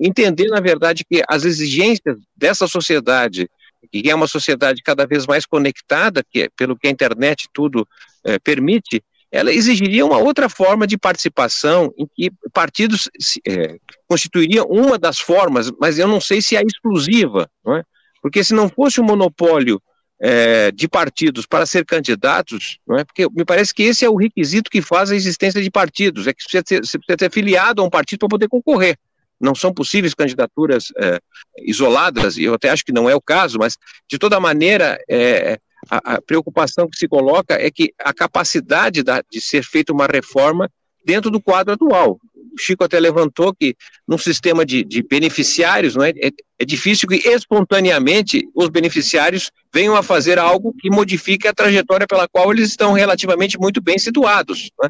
Entender, 0.00 0.48
na 0.48 0.60
verdade, 0.60 1.04
que 1.04 1.22
as 1.28 1.44
exigências 1.44 2.16
dessa 2.36 2.66
sociedade, 2.66 3.48
que 3.90 4.10
é 4.10 4.14
uma 4.14 4.26
sociedade 4.26 4.82
cada 4.82 5.06
vez 5.06 5.26
mais 5.26 5.46
conectada, 5.46 6.22
que 6.28 6.42
é, 6.42 6.48
pelo 6.56 6.76
que 6.76 6.88
a 6.88 6.90
internet 6.90 7.48
tudo 7.52 7.86
é, 8.24 8.38
permite, 8.38 9.02
ela 9.30 9.52
exigiria 9.52 10.06
uma 10.06 10.18
outra 10.18 10.48
forma 10.48 10.86
de 10.86 10.96
participação, 10.96 11.92
em 11.98 12.06
que 12.06 12.30
partidos 12.52 13.10
é, 13.46 13.76
constituiriam 14.06 14.66
uma 14.66 14.98
das 14.98 15.18
formas, 15.18 15.70
mas 15.78 15.98
eu 15.98 16.08
não 16.08 16.20
sei 16.20 16.40
se 16.40 16.56
é 16.56 16.62
exclusiva, 16.62 17.48
é? 17.68 17.82
porque 18.22 18.42
se 18.42 18.54
não 18.54 18.68
fosse 18.68 19.00
um 19.00 19.04
monopólio 19.04 19.80
é, 20.20 20.72
de 20.72 20.88
partidos 20.88 21.46
para 21.46 21.66
ser 21.66 21.84
candidatos, 21.84 22.78
é? 22.96 23.04
porque 23.04 23.28
me 23.30 23.44
parece 23.44 23.72
que 23.74 23.82
esse 23.82 24.04
é 24.04 24.08
o 24.08 24.16
requisito 24.16 24.70
que 24.70 24.80
faz 24.80 25.10
a 25.10 25.16
existência 25.16 25.62
de 25.62 25.70
partidos, 25.70 26.26
é 26.26 26.32
que 26.32 26.42
você 26.42 26.62
precisa 26.62 26.64
ser, 26.66 26.86
você 26.86 26.98
precisa 26.98 27.16
ser 27.18 27.30
filiado 27.30 27.82
a 27.82 27.84
um 27.84 27.90
partido 27.90 28.20
para 28.20 28.28
poder 28.28 28.48
concorrer. 28.48 28.96
Não 29.40 29.54
são 29.54 29.72
possíveis 29.72 30.14
candidaturas 30.14 30.86
é, 30.98 31.18
isoladas, 31.62 32.36
e 32.36 32.44
eu 32.44 32.54
até 32.54 32.70
acho 32.70 32.84
que 32.84 32.92
não 32.92 33.08
é 33.08 33.14
o 33.14 33.20
caso, 33.20 33.58
mas 33.58 33.76
de 34.10 34.18
toda 34.18 34.40
maneira, 34.40 34.98
é, 35.08 35.58
a, 35.90 36.14
a, 36.14 36.22
preocupação 36.22 36.88
que 36.88 36.98
se 36.98 37.06
coloca 37.06 37.54
é 37.54 37.70
que 37.70 37.92
a 37.98 38.12
capacidade 38.12 39.02
da, 39.02 39.22
de 39.30 39.40
ser 39.40 39.62
feita 39.62 39.92
uma 39.92 40.06
reforma 40.06 40.70
dentro 41.04 41.30
do 41.30 41.40
quadro 41.40 41.72
atual. 41.72 42.18
O 42.52 42.60
Chico 42.60 42.84
até 42.84 42.98
levantou 42.98 43.54
que 43.54 43.76
num 44.06 44.18
sistema 44.18 44.64
de, 44.66 44.82
de 44.82 45.02
beneficiários 45.02 45.94
não 45.94 46.04
é, 46.04 46.10
é, 46.10 46.30
é, 46.58 46.64
difícil 46.64 47.08
que 47.08 47.16
espontaneamente 47.28 48.48
os 48.54 48.68
beneficiários 48.68 49.50
venham 49.72 49.94
a 49.94 50.02
fazer 50.02 50.38
algo 50.38 50.74
que 50.78 50.90
modifique 50.90 51.46
a 51.46 51.54
trajetória 51.54 52.06
pela 52.06 52.26
qual 52.26 52.52
eles 52.52 52.70
estão 52.70 52.92
relativamente 52.92 53.58
muito 53.58 53.80
bem 53.80 53.98
situados. 53.98 54.70
É? 54.84 54.88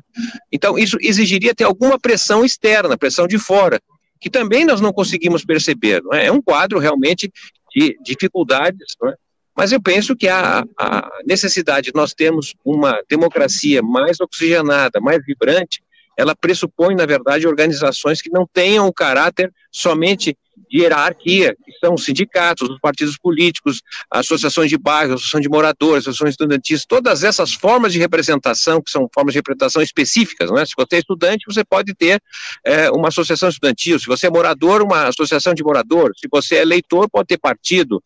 Então, 0.51 0.79
isso 0.79 0.97
exigiria 1.01 1.55
ter 1.55 1.65
alguma 1.65 1.99
pressão 1.99 2.45
externa, 2.45 2.97
pressão 2.97 3.27
de 3.27 3.39
fora, 3.39 3.81
que 4.21 4.31
também 4.31 4.65
nós 4.65 4.81
não 4.81 4.93
conseguimos 4.93 5.45
perceber. 5.45 6.03
Não 6.03 6.15
é? 6.15 6.27
é 6.27 6.33
um 6.33 6.43
quadro 6.43 6.79
realmente 6.79 7.31
de 7.75 7.97
dificuldades 8.03 8.95
não 9.01 9.11
é? 9.11 9.15
Mas 9.57 9.73
eu 9.73 9.83
penso 9.83 10.15
que 10.15 10.29
a, 10.29 10.65
a 10.79 11.11
necessidade 11.27 11.91
de 11.91 11.97
nós 11.97 12.15
termos 12.15 12.55
uma 12.65 13.03
democracia 13.11 13.83
mais 13.83 14.21
oxigenada, 14.21 15.01
mais 15.01 15.21
vibrante, 15.27 15.83
ela 16.17 16.35
pressupõe, 16.35 16.95
na 16.95 17.05
verdade, 17.05 17.47
organizações 17.47 18.23
que 18.23 18.31
não 18.31 18.47
tenham 18.47 18.87
o 18.87 18.93
caráter 18.93 19.53
somente 19.73 20.37
hierarquia, 20.73 21.55
que 21.65 21.73
são 21.79 21.95
os 21.95 22.05
sindicatos, 22.05 22.69
os 22.69 22.79
partidos 22.81 23.17
políticos, 23.17 23.83
associações 24.11 24.71
de 24.71 24.79
bairro, 24.79 25.15
associações 25.15 25.43
de 25.43 25.49
moradores, 25.49 26.05
associações 26.05 26.33
estudantis, 26.33 26.85
todas 26.87 27.23
essas 27.23 27.53
formas 27.53 27.93
de 27.93 27.99
representação, 27.99 28.81
que 28.83 28.91
são 28.91 29.09
formas 29.13 29.33
de 29.33 29.39
representação 29.39 29.83
específicas, 29.83 30.51
não 30.51 30.59
é? 30.59 30.67
Se 30.67 30.73
você 30.77 30.97
é 30.97 30.99
estudante, 30.99 31.45
você 31.47 31.65
pode 31.65 31.95
ter 31.95 32.21
é, 32.65 32.91
uma 32.91 33.09
associação 33.09 33.49
estudantil, 33.49 33.99
se 33.99 34.07
você 34.07 34.27
é 34.27 34.31
morador, 34.31 34.83
uma 34.83 35.09
associação 35.09 35.55
de 35.55 35.63
moradores, 35.63 36.19
se 36.21 36.29
você 36.31 36.57
é 36.57 36.65
leitor, 36.65 37.09
pode 37.11 37.29
ter 37.29 37.39
partido, 37.39 38.03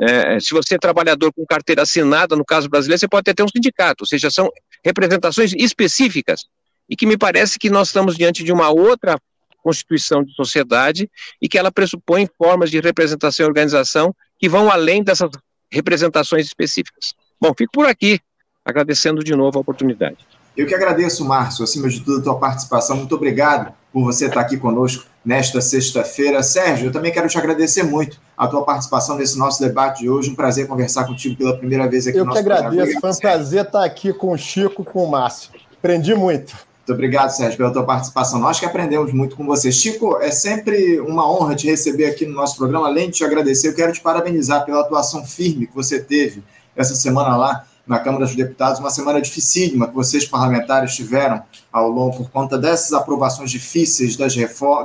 é, 0.00 0.38
se 0.40 0.52
você 0.52 0.74
é 0.74 0.78
trabalhador 0.78 1.32
com 1.32 1.44
carteira 1.46 1.82
assinada, 1.82 2.36
no 2.36 2.44
caso 2.44 2.68
brasileiro, 2.68 3.00
você 3.00 3.08
pode 3.08 3.32
ter 3.32 3.42
um 3.42 3.48
sindicato, 3.48 4.04
ou 4.04 4.06
seja, 4.06 4.30
são 4.30 4.50
representações 4.84 5.52
específicas, 5.56 6.46
e 6.88 6.94
que 6.94 7.06
me 7.06 7.16
parece 7.16 7.58
que 7.58 7.68
nós 7.68 7.88
estamos 7.88 8.16
diante 8.16 8.44
de 8.44 8.52
uma 8.52 8.70
outra 8.70 9.18
constituição 9.66 10.22
de 10.22 10.32
sociedade 10.32 11.10
e 11.42 11.48
que 11.48 11.58
ela 11.58 11.72
pressupõe 11.72 12.28
formas 12.38 12.70
de 12.70 12.78
representação 12.78 13.44
e 13.44 13.48
organização 13.48 14.14
que 14.38 14.48
vão 14.48 14.70
além 14.70 15.02
dessas 15.02 15.28
representações 15.68 16.46
específicas. 16.46 17.14
Bom, 17.40 17.52
fico 17.58 17.72
por 17.72 17.86
aqui, 17.86 18.20
agradecendo 18.64 19.24
de 19.24 19.34
novo 19.34 19.58
a 19.58 19.60
oportunidade. 19.60 20.18
Eu 20.56 20.68
que 20.68 20.74
agradeço, 20.74 21.24
Márcio, 21.24 21.64
acima 21.64 21.88
de 21.88 22.00
tudo, 22.00 22.20
a 22.20 22.22
tua 22.22 22.38
participação. 22.38 22.96
Muito 22.96 23.14
obrigado 23.16 23.74
por 23.92 24.04
você 24.04 24.26
estar 24.26 24.40
aqui 24.40 24.56
conosco 24.56 25.04
nesta 25.24 25.60
sexta-feira. 25.60 26.44
Sérgio, 26.44 26.86
eu 26.86 26.92
também 26.92 27.12
quero 27.12 27.28
te 27.28 27.36
agradecer 27.36 27.82
muito 27.82 28.20
a 28.36 28.46
tua 28.46 28.64
participação 28.64 29.16
nesse 29.16 29.36
nosso 29.36 29.60
debate 29.60 30.02
de 30.02 30.08
hoje. 30.08 30.30
Um 30.30 30.36
prazer 30.36 30.68
conversar 30.68 31.04
contigo 31.06 31.36
pela 31.36 31.58
primeira 31.58 31.88
vez 31.88 32.06
aqui 32.06 32.18
eu 32.18 32.24
no 32.24 32.28
nosso 32.28 32.40
Eu 32.40 32.44
que 32.44 32.52
agradeço. 32.52 33.00
Foi 33.00 33.10
um 33.10 33.16
prazer 33.16 33.64
estar 33.64 33.84
aqui 33.84 34.12
com 34.12 34.30
o 34.30 34.38
Chico, 34.38 34.84
com 34.84 35.04
o 35.04 35.10
Márcio. 35.10 35.50
Aprendi 35.76 36.14
muito. 36.14 36.54
Muito 36.86 36.98
obrigado, 36.98 37.30
Sérgio, 37.30 37.56
pela 37.56 37.72
tua 37.72 37.82
participação. 37.82 38.38
Nós 38.38 38.60
que 38.60 38.64
aprendemos 38.64 39.12
muito 39.12 39.34
com 39.34 39.44
você. 39.44 39.72
Chico, 39.72 40.18
é 40.18 40.30
sempre 40.30 41.00
uma 41.00 41.28
honra 41.28 41.56
te 41.56 41.66
receber 41.66 42.04
aqui 42.04 42.24
no 42.24 42.32
nosso 42.32 42.56
programa. 42.56 42.86
Além 42.86 43.10
de 43.10 43.16
te 43.16 43.24
agradecer, 43.24 43.66
eu 43.66 43.74
quero 43.74 43.92
te 43.92 44.00
parabenizar 44.00 44.64
pela 44.64 44.82
atuação 44.82 45.26
firme 45.26 45.66
que 45.66 45.74
você 45.74 45.98
teve 45.98 46.44
essa 46.76 46.94
semana 46.94 47.36
lá 47.36 47.66
na 47.84 47.98
Câmara 47.98 48.24
dos 48.24 48.36
Deputados, 48.36 48.78
uma 48.78 48.90
semana 48.90 49.20
dificílima 49.20 49.88
que 49.88 49.94
vocês 49.94 50.26
parlamentares 50.26 50.94
tiveram 50.94 51.42
ao 51.72 51.88
longo 51.88 52.18
por 52.18 52.30
conta 52.30 52.56
dessas 52.56 52.92
aprovações 52.92 53.50
difíceis 53.50 54.16
das, 54.16 54.36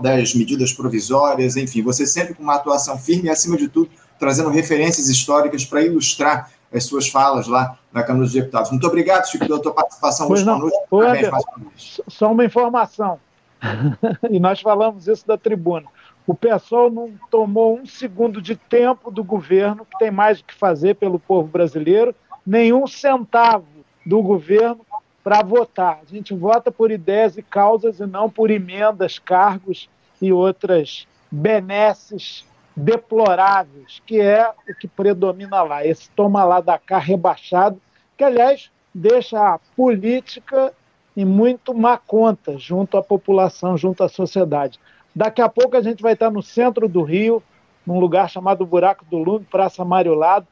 das 0.02 0.34
medidas 0.34 0.74
provisórias, 0.74 1.56
enfim, 1.56 1.84
você 1.84 2.08
sempre 2.08 2.34
com 2.34 2.42
uma 2.42 2.56
atuação 2.56 2.98
firme 2.98 3.28
e, 3.28 3.30
acima 3.30 3.58
de 3.58 3.68
tudo, 3.68 3.92
trazendo 4.18 4.50
referências 4.50 5.08
históricas 5.08 5.66
para 5.66 5.84
ilustrar 5.84 6.50
as 6.74 6.84
suas 6.86 7.08
falas 7.08 7.48
lá 7.48 7.78
na 7.92 8.04
Câmara 8.04 8.26
dos 8.26 8.34
Deputados. 8.34 8.72
Muito 8.72 8.88
obrigado, 8.88 9.26
Chico, 9.26 9.46
pela 9.46 9.62
tua 9.62 9.74
participação 9.74 10.28
pois 10.28 10.40
hoje 10.40 10.48
não. 10.48 10.60
conosco. 10.60 10.88
Uma 10.92 11.12
vez. 11.14 12.02
Só 12.08 12.32
uma 12.32 12.46
informação, 12.46 13.20
e 14.30 14.40
nós 14.40 14.62
falamos 14.62 15.08
isso 15.08 15.28
da 15.28 15.38
tribuna. 15.38 15.88
O 16.26 16.34
pessoal 16.34 16.90
não 16.90 17.12
tomou 17.30 17.80
um 17.80 17.86
segundo 17.86 18.42
de 18.42 18.56
tempo 18.56 19.12
do 19.12 19.24
governo, 19.24 19.86
que 19.86 19.98
tem 19.98 20.12
mais 20.12 20.40
o 20.40 20.46
que 20.46 20.54
fazer 20.54 20.96
pelo 20.96 21.20
povo 21.20 21.48
brasileiro, 21.48 22.16
nenhum 22.46 22.88
centavo 22.88 23.66
do 24.06 24.22
governo 24.22 24.86
para 25.24 25.44
votar. 25.44 26.00
A 26.02 26.06
gente 26.06 26.34
vota 26.34 26.72
por 26.72 26.92
ideias 26.92 27.38
e 27.38 27.44
causas 27.44 28.00
e 28.00 28.06
não 28.06 28.30
por 28.30 28.50
emendas, 28.50 29.20
cargos 29.20 29.90
e 30.22 30.32
outras 30.32 31.08
benesses 31.30 32.46
deploráveis, 32.76 34.02
que 34.06 34.20
é 34.20 34.50
o 34.50 34.76
que 34.76 34.88
predomina 34.88 35.62
lá, 35.62 35.86
esse 35.86 36.10
toma 36.12 36.44
lá 36.44 36.62
da 36.62 36.78
cá 36.78 36.98
rebaixado, 36.98 37.82
que, 38.18 38.24
aliás, 38.24 38.72
deixa 38.94 39.56
a 39.56 39.60
política 39.76 40.74
em 41.16 41.26
muito 41.26 41.74
má 41.74 41.98
conta 41.98 42.58
junto 42.58 42.98
à 42.98 43.04
população, 43.04 43.78
junto 43.78 44.04
à 44.04 44.10
sociedade. 44.10 44.80
Daqui 45.14 45.42
a 45.42 45.50
pouco 45.50 45.76
a 45.76 45.82
gente 45.82 46.02
vai 46.02 46.14
estar 46.14 46.32
no 46.32 46.42
centro 46.42 46.88
do 46.88 47.04
Rio, 47.04 47.44
num 47.86 48.00
lugar 48.00 48.30
chamado 48.30 48.66
Buraco 48.66 49.04
do 49.06 49.18
Lume, 49.18 49.46
Praça 49.46 49.84
Mário 49.84 50.14
Lado, 50.14 50.48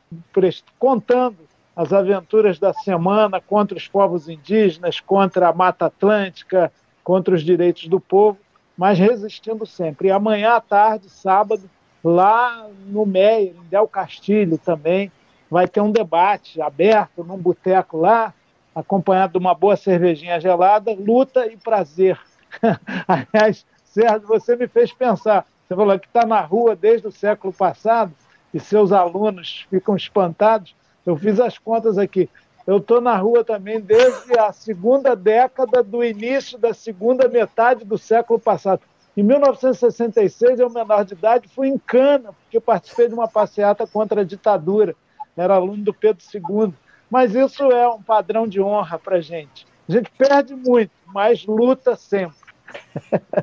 contando 0.78 1.38
as 1.76 1.94
aventuras 1.94 2.60
da 2.60 2.74
semana 2.74 3.40
contra 3.40 3.78
os 3.78 3.88
povos 3.88 4.28
indígenas, 4.28 5.00
contra 5.00 5.48
a 5.48 5.54
Mata 5.54 5.86
Atlântica, 5.86 6.72
contra 7.04 7.34
os 7.34 7.42
direitos 7.42 7.88
do 7.88 8.00
povo, 8.00 8.38
mas 8.78 9.00
resistindo 9.00 9.66
sempre. 9.66 10.10
E 10.10 10.12
amanhã 10.12 10.56
à 10.56 10.62
tarde, 10.62 11.10
sábado, 11.10 11.70
lá 12.04 12.68
no 12.88 13.06
Meier, 13.06 13.54
em 13.56 13.70
Del 13.70 13.88
Castilho 13.88 14.58
também, 14.58 15.12
vai 15.50 15.68
ter 15.68 15.82
um 15.82 15.92
debate 15.92 16.62
aberto 16.62 17.24
num 17.24 17.38
boteco 17.38 17.98
lá, 17.98 18.34
acompanhado 18.74 19.34
de 19.34 19.40
uma 19.40 19.54
boa 19.54 19.76
cervejinha 19.76 20.40
gelada, 20.40 20.94
luta 20.94 21.48
e 21.48 21.58
prazer. 21.58 22.20
Aliás, 23.08 23.66
Sérgio, 23.84 24.28
você 24.28 24.56
me 24.56 24.68
fez 24.68 24.92
pensar. 24.94 25.46
Você 25.68 25.76
falou 25.76 26.00
que 26.00 26.08
está 26.08 26.26
na 26.26 26.42
rua 26.42 26.76
desde 26.76 27.08
o 27.08 27.12
século 27.12 27.52
passado 27.52 28.14
e 28.54 28.60
seus 28.60 28.92
alunos 28.92 29.66
ficam 29.70 29.96
espantados. 29.96 30.76
Eu 31.06 31.16
fiz 31.16 31.40
as 31.40 31.58
contas 31.58 31.98
aqui. 31.98 32.30
Eu 32.66 32.78
estou 32.78 33.02
na 33.02 33.16
rua 33.18 33.44
também 33.44 33.80
desde 33.80 34.38
a 34.38 34.52
segunda 34.52 35.16
década 35.16 35.82
do 35.82 36.04
início 36.04 36.58
da 36.58 36.74
segunda 36.74 37.28
metade 37.28 37.84
do 37.84 37.98
século 37.98 38.40
passado. 38.40 38.82
Em 39.20 39.24
1966, 39.24 40.62
eu, 40.62 40.70
menor 40.70 41.04
de 41.04 41.14
idade, 41.14 41.50
fui 41.54 41.68
em 41.68 41.78
Cana, 41.78 42.32
porque 42.42 42.58
participei 42.58 43.10
de 43.10 43.14
uma 43.14 43.28
passeata 43.28 43.86
contra 43.86 44.22
a 44.22 44.24
ditadura. 44.24 44.96
Era 45.36 45.56
aluno 45.56 45.84
do 45.84 45.94
Pedro 45.94 46.24
II. 46.34 46.74
Mas 47.12 47.36
isso 47.36 47.64
é 47.64 47.86
um 47.90 48.02
padrão 48.02 48.48
de 48.48 48.62
honra 48.62 48.98
para 48.98 49.18
a 49.18 49.22
gente. 49.22 49.68
A 49.90 49.92
gente 49.92 50.10
perde 50.18 50.56
muito, 50.56 50.92
mas 51.06 51.46
luta 51.46 51.98
sempre. 51.98 52.38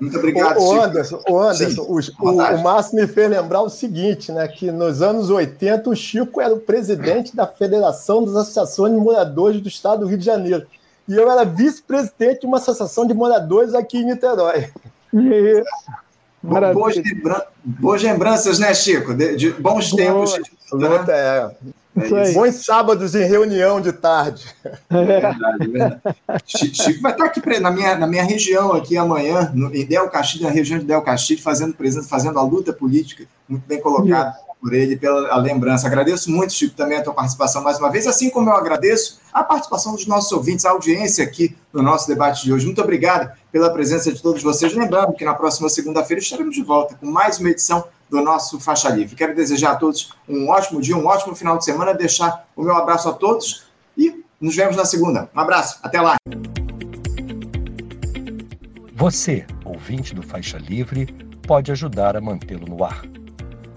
Muito 0.00 0.16
obrigado, 0.16 0.58
o, 0.58 0.80
Anderson, 0.80 1.22
o, 1.28 1.38
Anderson 1.38 1.82
o, 1.82 2.00
o, 2.26 2.30
o 2.30 2.62
Márcio 2.62 2.96
me 2.96 3.06
fez 3.06 3.28
lembrar 3.28 3.60
o 3.60 3.68
seguinte, 3.68 4.32
né? 4.32 4.48
Que 4.48 4.70
nos 4.70 5.02
anos 5.02 5.28
80 5.28 5.90
o 5.90 5.94
Chico 5.94 6.40
era 6.40 6.54
o 6.54 6.60
presidente 6.60 7.36
da 7.36 7.46
Federação 7.46 8.24
das 8.24 8.34
Associações 8.34 8.94
de 8.94 8.98
Moradores 8.98 9.60
do 9.60 9.68
Estado 9.68 10.00
do 10.00 10.06
Rio 10.06 10.16
de 10.16 10.24
Janeiro. 10.24 10.66
E 11.06 11.14
eu 11.14 11.30
era 11.30 11.44
vice-presidente 11.44 12.40
de 12.40 12.46
uma 12.46 12.56
associação 12.56 13.06
de 13.06 13.12
moradores 13.12 13.74
aqui 13.74 13.98
em 13.98 14.06
Niterói. 14.06 14.70
Isso. 15.12 15.64
Boas, 16.42 16.96
lembra... 16.96 17.46
Boas, 17.64 18.02
lembranças, 18.02 18.58
né, 18.58 18.72
Chico? 18.74 19.14
De, 19.14 19.36
de 19.36 19.50
bons 19.50 19.90
Boa. 19.90 20.02
tempos. 20.02 20.38
Né? 20.72 21.04
É. 21.08 21.50
É 21.98 22.32
Bons 22.34 22.56
sábados 22.56 23.14
em 23.14 23.26
reunião 23.26 23.80
de 23.80 23.90
tarde. 23.90 24.44
É 24.90 25.04
verdade, 25.04 25.38
é 25.60 25.66
verdade. 25.66 26.16
Chico 26.44 27.00
vai 27.00 27.12
estar 27.12 27.24
aqui 27.24 27.40
na 27.58 27.70
minha, 27.70 27.96
na 27.96 28.06
minha 28.06 28.22
região 28.22 28.74
aqui 28.74 28.98
amanhã, 28.98 29.50
no, 29.54 29.74
em 29.74 29.84
Del 29.86 30.10
Castilho, 30.10 30.44
na 30.44 30.50
região 30.50 30.78
de 30.78 30.84
Del 30.84 31.00
Castilho, 31.00 31.42
fazendo 31.42 31.72
presença, 31.72 32.06
fazendo 32.06 32.38
a 32.38 32.42
luta 32.42 32.70
política, 32.72 33.24
muito 33.48 33.66
bem 33.66 33.80
colocado 33.80 34.45
por 34.66 34.74
ele 34.74 34.96
pela 34.96 35.36
lembrança. 35.36 35.86
Agradeço 35.86 36.28
muito, 36.28 36.52
Chico, 36.52 36.74
também 36.74 36.98
a 36.98 37.02
tua 37.04 37.14
participação 37.14 37.62
mais 37.62 37.78
uma 37.78 37.88
vez, 37.88 38.04
assim 38.04 38.28
como 38.28 38.50
eu 38.50 38.54
agradeço 38.56 39.20
a 39.32 39.44
participação 39.44 39.94
dos 39.94 40.08
nossos 40.08 40.32
ouvintes, 40.32 40.64
a 40.64 40.70
audiência 40.70 41.22
aqui 41.22 41.56
no 41.72 41.84
nosso 41.84 42.08
debate 42.08 42.42
de 42.42 42.52
hoje. 42.52 42.66
Muito 42.66 42.82
obrigado 42.82 43.30
pela 43.52 43.70
presença 43.70 44.12
de 44.12 44.20
todos 44.20 44.42
vocês. 44.42 44.74
Lembrando 44.74 45.12
que 45.12 45.24
na 45.24 45.34
próxima 45.34 45.68
segunda-feira 45.68 46.20
estaremos 46.20 46.52
de 46.52 46.64
volta 46.64 46.96
com 46.96 47.06
mais 47.06 47.38
uma 47.38 47.50
edição 47.50 47.84
do 48.10 48.20
nosso 48.20 48.58
Faixa 48.58 48.88
Livre. 48.88 49.14
Quero 49.14 49.36
desejar 49.36 49.70
a 49.70 49.76
todos 49.76 50.12
um 50.28 50.48
ótimo 50.48 50.80
dia, 50.80 50.96
um 50.96 51.06
ótimo 51.06 51.36
final 51.36 51.56
de 51.56 51.64
semana, 51.64 51.94
deixar 51.94 52.48
o 52.56 52.64
meu 52.64 52.74
abraço 52.74 53.08
a 53.08 53.12
todos 53.12 53.66
e 53.96 54.24
nos 54.40 54.56
vemos 54.56 54.74
na 54.74 54.84
segunda. 54.84 55.30
Um 55.32 55.38
abraço, 55.38 55.78
até 55.80 56.00
lá. 56.00 56.16
Você, 58.96 59.46
ouvinte 59.64 60.12
do 60.12 60.24
Faixa 60.24 60.58
Livre, 60.58 61.06
pode 61.46 61.70
ajudar 61.70 62.16
a 62.16 62.20
mantê-lo 62.20 62.66
no 62.66 62.82
ar 62.82 63.04